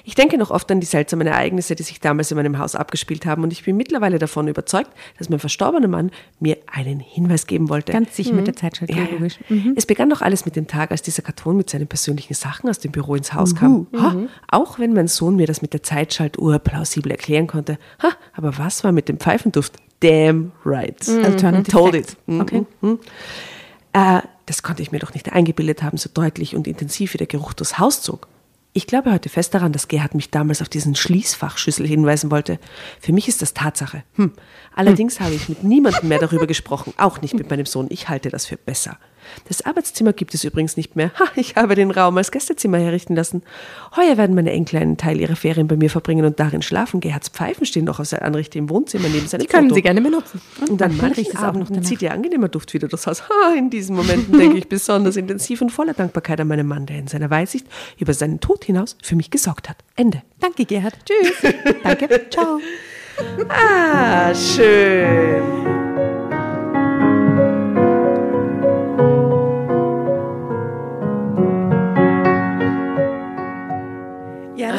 Ich 0.06 0.14
denke 0.14 0.36
noch 0.36 0.50
oft 0.50 0.70
an 0.70 0.80
die 0.80 0.86
seltsamen 0.86 1.26
Ereignisse, 1.26 1.74
die 1.74 1.82
sich 1.82 1.98
damals 1.98 2.30
in 2.30 2.36
meinem 2.36 2.58
Haus 2.58 2.74
abgespielt 2.74 3.24
haben 3.24 3.42
und 3.42 3.52
ich 3.52 3.64
bin 3.64 3.74
mittlerweile 3.76 4.18
davon 4.18 4.46
überzeugt, 4.48 4.90
dass 5.18 5.30
mein 5.30 5.38
verstorbener 5.38 5.88
Mann 5.88 6.10
mir 6.40 6.58
einen 6.70 7.00
Hinweis 7.00 7.46
geben 7.46 7.70
wollte. 7.70 7.92
Ganz 7.92 8.14
sicher 8.14 8.34
mit 8.34 8.46
der 8.46 8.54
Zeitschaltung, 8.54 8.96
Ja, 8.98 9.04
ja. 9.04 9.10
logisch. 9.12 9.38
Es 9.76 9.86
begann 9.86 10.10
doch 10.10 10.20
alles 10.20 10.44
mit 10.44 10.56
dem 10.56 10.66
Tag, 10.66 10.90
als 10.90 11.00
dieser 11.00 11.22
Karton 11.22 11.56
mit 11.56 11.70
seinen 11.70 11.86
persönlichen 11.86 12.34
Sachen 12.34 12.68
aus 12.68 12.78
dem 12.78 12.92
Büro 12.92 13.14
ins 13.14 13.32
Haus 13.32 13.56
kam. 13.56 13.86
Ha, 13.98 14.14
auch 14.50 14.78
wenn 14.78 14.92
mein 14.92 15.08
Sohn 15.08 15.36
mir 15.36 15.46
das 15.46 15.62
mit 15.62 15.72
der 15.72 15.82
Zeitschaltuhr 15.82 16.58
plausibel 16.58 17.10
erklären 17.10 17.46
konnte. 17.46 17.78
Ha, 18.02 18.10
aber 18.34 18.58
was 18.58 18.84
war 18.84 18.92
mit 18.92 19.08
dem 19.08 19.18
Pfeifenduft? 19.18 19.74
Damn 20.00 20.52
right. 20.66 20.96
Alternative 21.08 21.70
Told 21.72 21.94
Facts. 21.94 22.12
it. 22.12 22.18
Mhm, 22.26 22.40
Okay. 22.42 22.66
mhm. 22.82 22.98
Äh, 23.94 24.20
das 24.46 24.62
konnte 24.62 24.82
ich 24.82 24.92
mir 24.92 24.98
doch 24.98 25.14
nicht 25.14 25.32
eingebildet 25.32 25.82
haben, 25.82 25.96
so 25.96 26.10
deutlich 26.12 26.54
und 26.54 26.66
intensiv 26.66 27.14
wie 27.14 27.18
der 27.18 27.26
Geruch 27.26 27.54
durchs 27.54 27.78
Haus 27.78 28.02
zog. 28.02 28.28
Ich 28.76 28.88
glaube 28.88 29.12
heute 29.12 29.28
fest 29.28 29.54
daran, 29.54 29.70
dass 29.70 29.86
Gerhard 29.86 30.16
mich 30.16 30.32
damals 30.32 30.60
auf 30.60 30.68
diesen 30.68 30.96
Schließfachschlüssel 30.96 31.86
hinweisen 31.86 32.32
wollte. 32.32 32.58
Für 33.00 33.12
mich 33.12 33.28
ist 33.28 33.40
das 33.40 33.54
Tatsache. 33.54 34.02
Hm. 34.14 34.32
Allerdings 34.74 35.20
habe 35.20 35.32
ich 35.32 35.48
mit 35.48 35.62
niemandem 35.62 36.08
mehr 36.08 36.18
darüber 36.18 36.48
gesprochen, 36.48 36.92
auch 36.96 37.20
nicht 37.20 37.34
mit 37.34 37.48
meinem 37.48 37.66
Sohn. 37.66 37.86
Ich 37.90 38.08
halte 38.08 38.30
das 38.30 38.46
für 38.46 38.56
besser. 38.56 38.98
Das 39.48 39.62
Arbeitszimmer 39.64 40.12
gibt 40.12 40.34
es 40.34 40.44
übrigens 40.44 40.76
nicht 40.76 40.96
mehr. 40.96 41.12
Ha, 41.18 41.24
ich 41.36 41.56
habe 41.56 41.74
den 41.74 41.90
Raum 41.90 42.16
als 42.16 42.30
Gästezimmer 42.30 42.78
herrichten 42.78 43.14
lassen. 43.14 43.42
Heuer 43.96 44.16
werden 44.16 44.34
meine 44.34 44.50
Enkel 44.52 44.80
einen 44.80 44.96
Teil 44.96 45.20
ihrer 45.20 45.36
Ferien 45.36 45.66
bei 45.68 45.76
mir 45.76 45.90
verbringen 45.90 46.24
und 46.24 46.40
darin 46.40 46.62
schlafen. 46.62 47.00
Gerhards 47.00 47.28
Pfeifen 47.28 47.66
stehen 47.66 47.84
noch 47.84 48.00
auf 48.00 48.06
seiner 48.06 48.22
Anrichte 48.22 48.58
im 48.58 48.68
Wohnzimmer 48.70 49.08
neben 49.08 49.26
seinem 49.26 49.40
Die 49.42 49.46
können 49.46 49.68
Foto. 49.68 49.74
Sie 49.76 49.82
gerne 49.82 50.00
benutzen. 50.00 50.40
Und 50.68 50.80
dann 50.80 50.96
manchen 50.96 51.14
riecht 51.24 51.34
es 51.34 51.42
auch 51.42 51.52
noch 51.54 51.68
danach. 51.68 51.82
zieht 51.82 52.02
ihr 52.02 52.12
angenehmer 52.12 52.48
Duft 52.48 52.72
wieder 52.74 52.88
durchs 52.88 53.06
Haus. 53.06 53.22
Ha, 53.28 53.54
in 53.56 53.70
diesen 53.70 53.96
Momenten 53.96 54.36
denke 54.38 54.58
ich 54.58 54.68
besonders 54.68 55.16
intensiv 55.16 55.60
und 55.62 55.70
voller 55.70 55.94
Dankbarkeit 55.94 56.40
an 56.40 56.48
meinen 56.48 56.66
Mann, 56.66 56.86
der 56.86 56.98
in 56.98 57.06
seiner 57.06 57.30
Weitsicht 57.30 57.66
über 57.98 58.14
seinen 58.14 58.40
Tod 58.40 58.64
hinaus 58.64 58.96
für 59.02 59.16
mich 59.16 59.30
gesorgt 59.30 59.68
hat. 59.68 59.76
Ende. 59.96 60.22
Danke, 60.40 60.64
Gerhard. 60.64 60.94
Tschüss. 61.04 61.52
Danke. 61.82 62.26
Ciao. 62.30 62.60
Ah, 63.48 64.34
schön. 64.34 65.73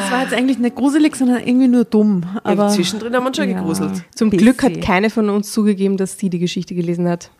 Das 0.06 0.12
war 0.12 0.22
jetzt 0.22 0.34
eigentlich 0.34 0.58
nicht 0.58 0.76
gruselig, 0.76 1.16
sondern 1.16 1.38
irgendwie 1.46 1.68
nur 1.68 1.84
dumm. 1.84 2.24
Aber 2.44 2.64
ja, 2.64 2.68
zwischendrin 2.70 3.14
haben 3.14 3.22
wir 3.24 3.28
uns 3.28 3.36
schon 3.36 3.48
ja. 3.48 3.56
gegruselt. 3.58 4.02
Zum 4.14 4.30
Bisschen. 4.30 4.44
Glück 4.46 4.62
hat 4.62 4.80
keine 4.80 5.10
von 5.10 5.28
uns 5.30 5.52
zugegeben, 5.52 5.96
dass 5.96 6.18
sie 6.18 6.30
die 6.30 6.38
Geschichte 6.38 6.74
gelesen 6.74 7.08
hat. 7.08 7.30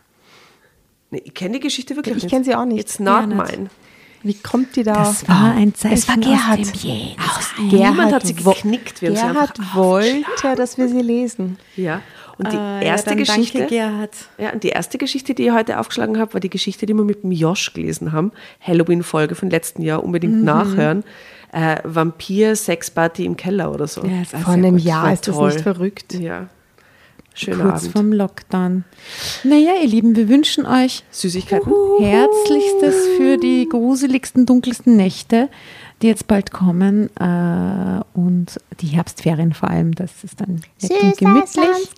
Nee, 1.11 1.21
ich 1.23 1.33
kenne 1.33 1.53
die 1.53 1.59
Geschichte 1.61 1.95
wirklich 1.95 2.17
Ich 2.17 2.23
nicht. 2.23 2.31
kenn 2.31 2.43
sie 2.43 2.53
auch 2.55 2.65
nicht. 2.65 2.79
It's 2.79 2.99
not 2.99 3.21
Ja, 3.21 3.27
mine. 3.27 3.69
Wie 4.23 4.33
kommt 4.33 4.75
die 4.75 4.83
da? 4.83 4.93
Das 4.95 5.27
war 5.29 5.53
ein 5.53 5.73
Zeichen 5.73 5.93
Es 5.93 6.07
war 6.09 6.17
Gerhard. 6.17 6.59
aus 6.59 6.71
dem 6.71 6.79
Jenseits. 6.81 7.53
Niemand 7.71 8.13
hat 8.13 8.27
sie 8.27 8.33
geknickt, 8.35 9.01
wir 9.01 9.11
Gerhard 9.11 9.57
wollte, 9.75 10.55
dass 10.57 10.77
wir 10.77 10.89
sie 10.89 11.01
lesen. 11.01 11.57
Ja. 11.75 12.01
Und 12.39 12.51
die 12.51 12.57
Ah, 12.57 12.81
erste 12.81 13.11
ja, 13.11 13.15
Geschichte. 13.15 13.59
Danke, 13.59 13.73
Gerhard. 13.75 14.11
Ja, 14.37 14.51
und 14.51 14.63
die 14.63 14.69
erste 14.69 14.97
Geschichte, 14.97 15.33
die 15.33 15.45
ich 15.45 15.51
heute 15.51 15.79
aufgeschlagen 15.79 16.19
habe, 16.19 16.33
war 16.33 16.39
die 16.39 16.49
Geschichte, 16.49 16.85
die 16.85 16.93
wir 16.93 17.03
mit 17.03 17.23
dem 17.23 17.31
Josh 17.31 17.73
gelesen 17.73 18.11
haben. 18.11 18.31
Halloween-Folge 18.61 19.33
von 19.35 19.49
letzten 19.49 19.81
Jahr, 19.81 20.03
unbedingt 20.03 20.43
nachhören. 20.43 21.03
Äh, 21.51 21.77
Vampir, 21.83 22.55
Sexparty 22.55 23.25
im 23.25 23.37
Keller 23.37 23.71
oder 23.71 23.87
so. 23.87 24.03
Ja, 24.05 24.21
ist 24.21 24.35
auch 24.35 24.39
Vor 24.39 24.53
einem 24.53 24.75
gut. 24.77 24.85
Jahr 24.85 25.13
ist 25.13 25.27
das 25.27 25.37
nicht 25.37 25.61
verrückt. 25.61 26.13
Ja. 26.13 26.47
Schöner 27.33 27.65
Kurz 27.65 27.81
Abend. 27.83 27.91
vorm 27.93 28.13
Lockdown. 28.13 28.83
Naja, 29.43 29.73
ihr 29.81 29.87
Lieben, 29.87 30.15
wir 30.15 30.27
wünschen 30.27 30.65
euch 30.65 31.03
Süßigkeiten. 31.11 31.71
Herzlichstes 31.99 32.95
für 33.15 33.37
die 33.37 33.69
gruseligsten, 33.69 34.47
dunkelsten 34.47 34.97
Nächte, 34.97 35.49
die 36.01 36.07
jetzt 36.07 36.27
bald 36.27 36.51
kommen. 36.51 37.09
Äh, 37.17 38.03
und 38.13 38.59
die 38.81 38.87
Herbstferien 38.87 39.53
vor 39.53 39.69
allem. 39.69 39.93
Das 39.95 40.23
ist 40.23 40.39
dann 40.41 40.61
nett 40.81 40.91
und 40.91 41.17
gemütlich. 41.17 41.45
gibt's 41.45 41.53
Saures. 41.53 41.89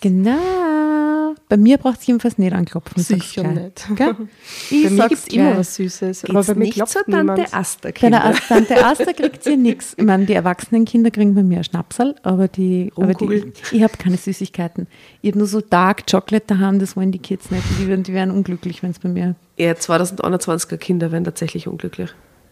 Genau. 0.00 1.34
Bei 1.48 1.56
mir 1.56 1.78
braucht 1.78 2.00
es 2.00 2.06
jedenfalls 2.06 2.38
nicht 2.38 2.52
anklopfen. 2.52 3.02
Sicher 3.02 3.42
nicht. 3.44 3.86
Gell? 3.96 4.14
Ich 4.70 4.84
Bei 4.84 4.90
mir 4.90 5.08
gibt 5.08 5.20
es 5.20 5.34
immer 5.34 5.58
was 5.58 5.74
Süßes. 5.74 6.24
Aber 6.26 6.42
bei 6.42 6.54
mir 6.54 6.60
nicht 6.64 6.74
klopft 6.74 6.92
zur 6.92 7.02
Tante 7.04 7.18
niemand. 7.18 7.54
Asta, 7.54 7.88
Bei 7.88 7.92
Kinder. 7.92 8.20
der 8.20 8.28
Ast- 8.30 8.48
Tante 8.48 8.84
Asta 8.84 9.12
kriegt 9.12 9.44
sie 9.44 9.56
nichts. 9.56 9.94
Ich 9.96 10.04
meine, 10.04 10.26
die 10.26 10.32
erwachsenen 10.34 10.84
Kinder 10.84 11.10
kriegen 11.10 11.34
bei 11.34 11.42
mir 11.42 11.58
ein 11.58 11.64
Schnapsal, 11.64 12.14
aber 12.22 12.48
die, 12.48 12.92
aber 12.96 13.14
die 13.14 13.52
ich 13.72 13.82
habe 13.82 13.96
keine 13.98 14.16
Süßigkeiten. 14.16 14.86
Ich 15.22 15.30
habe 15.30 15.38
nur 15.38 15.46
so 15.46 15.60
Dark 15.60 16.06
Chocolate 16.10 16.46
daheim, 16.46 16.78
das 16.78 16.96
wollen 16.96 17.12
die 17.12 17.18
Kids 17.18 17.50
nicht. 17.50 17.62
Die 17.78 17.86
werden, 17.88 18.02
die 18.04 18.12
werden 18.14 18.30
unglücklich, 18.30 18.82
wenn 18.82 18.90
es 18.92 18.98
bei 18.98 19.08
mir. 19.08 19.34
Ja, 19.56 19.72
2021er 19.72 20.76
Kinder 20.78 21.12
werden 21.12 21.24
tatsächlich 21.24 21.68
unglücklich. 21.68 22.10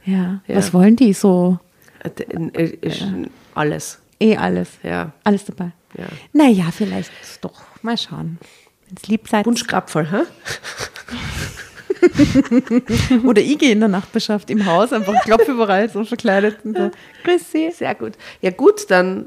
Ja. 0.08 0.40
Ja. 0.46 0.56
Was 0.56 0.72
wollen 0.72 0.96
die 0.96 1.12
so? 1.12 1.58
Äh, 2.02 2.08
äh, 2.62 3.26
Alles. 3.54 3.98
Eh 4.20 4.36
alles. 4.36 4.70
Ja. 4.82 5.12
Alles 5.24 5.44
dabei. 5.44 5.72
Ja. 5.96 6.06
Naja, 6.32 6.64
vielleicht 6.72 7.10
doch. 7.40 7.62
Mal 7.82 7.96
schauen. 7.96 8.38
Wenn 8.88 8.96
es 9.00 9.08
lieb 9.08 9.28
seid. 9.28 9.46
Wunschkrapferl, 9.46 10.10
hä? 10.10 10.22
Oder 13.26 13.42
ich 13.42 13.58
gehe 13.58 13.72
in 13.72 13.80
der 13.80 13.88
Nachbarschaft 13.88 14.50
im 14.50 14.64
Haus, 14.66 14.92
einfach 14.92 15.14
klopfe 15.24 15.52
überall 15.52 15.88
so 15.90 16.04
verkleidet 16.04 16.58
und 16.64 16.76
so. 16.76 16.90
Grüß 17.24 17.50
Sie. 17.52 17.70
Sehr 17.70 17.94
gut. 17.94 18.12
Ja, 18.40 18.50
gut, 18.50 18.90
dann 18.90 19.26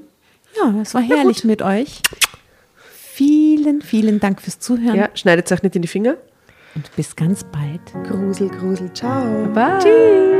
Ja, 0.57 0.73
es 0.81 0.93
war 0.93 1.01
herrlich 1.01 1.43
mit 1.43 1.61
euch. 1.61 2.01
Vielen, 3.13 3.81
vielen 3.81 4.19
Dank 4.19 4.41
fürs 4.41 4.59
Zuhören 4.59 4.95
ja, 4.95 5.09
schneidet 5.13 5.51
euch 5.51 5.63
nicht 5.63 5.75
in 5.75 5.81
die 5.81 5.87
Finger. 5.87 6.15
und 6.75 6.95
bis 6.95 7.15
ganz 7.15 7.43
bald. 7.43 7.81
Grusel, 8.07 8.49
Grusel, 8.49 8.91
ciao. 8.93 9.47
Bye. 9.53 10.39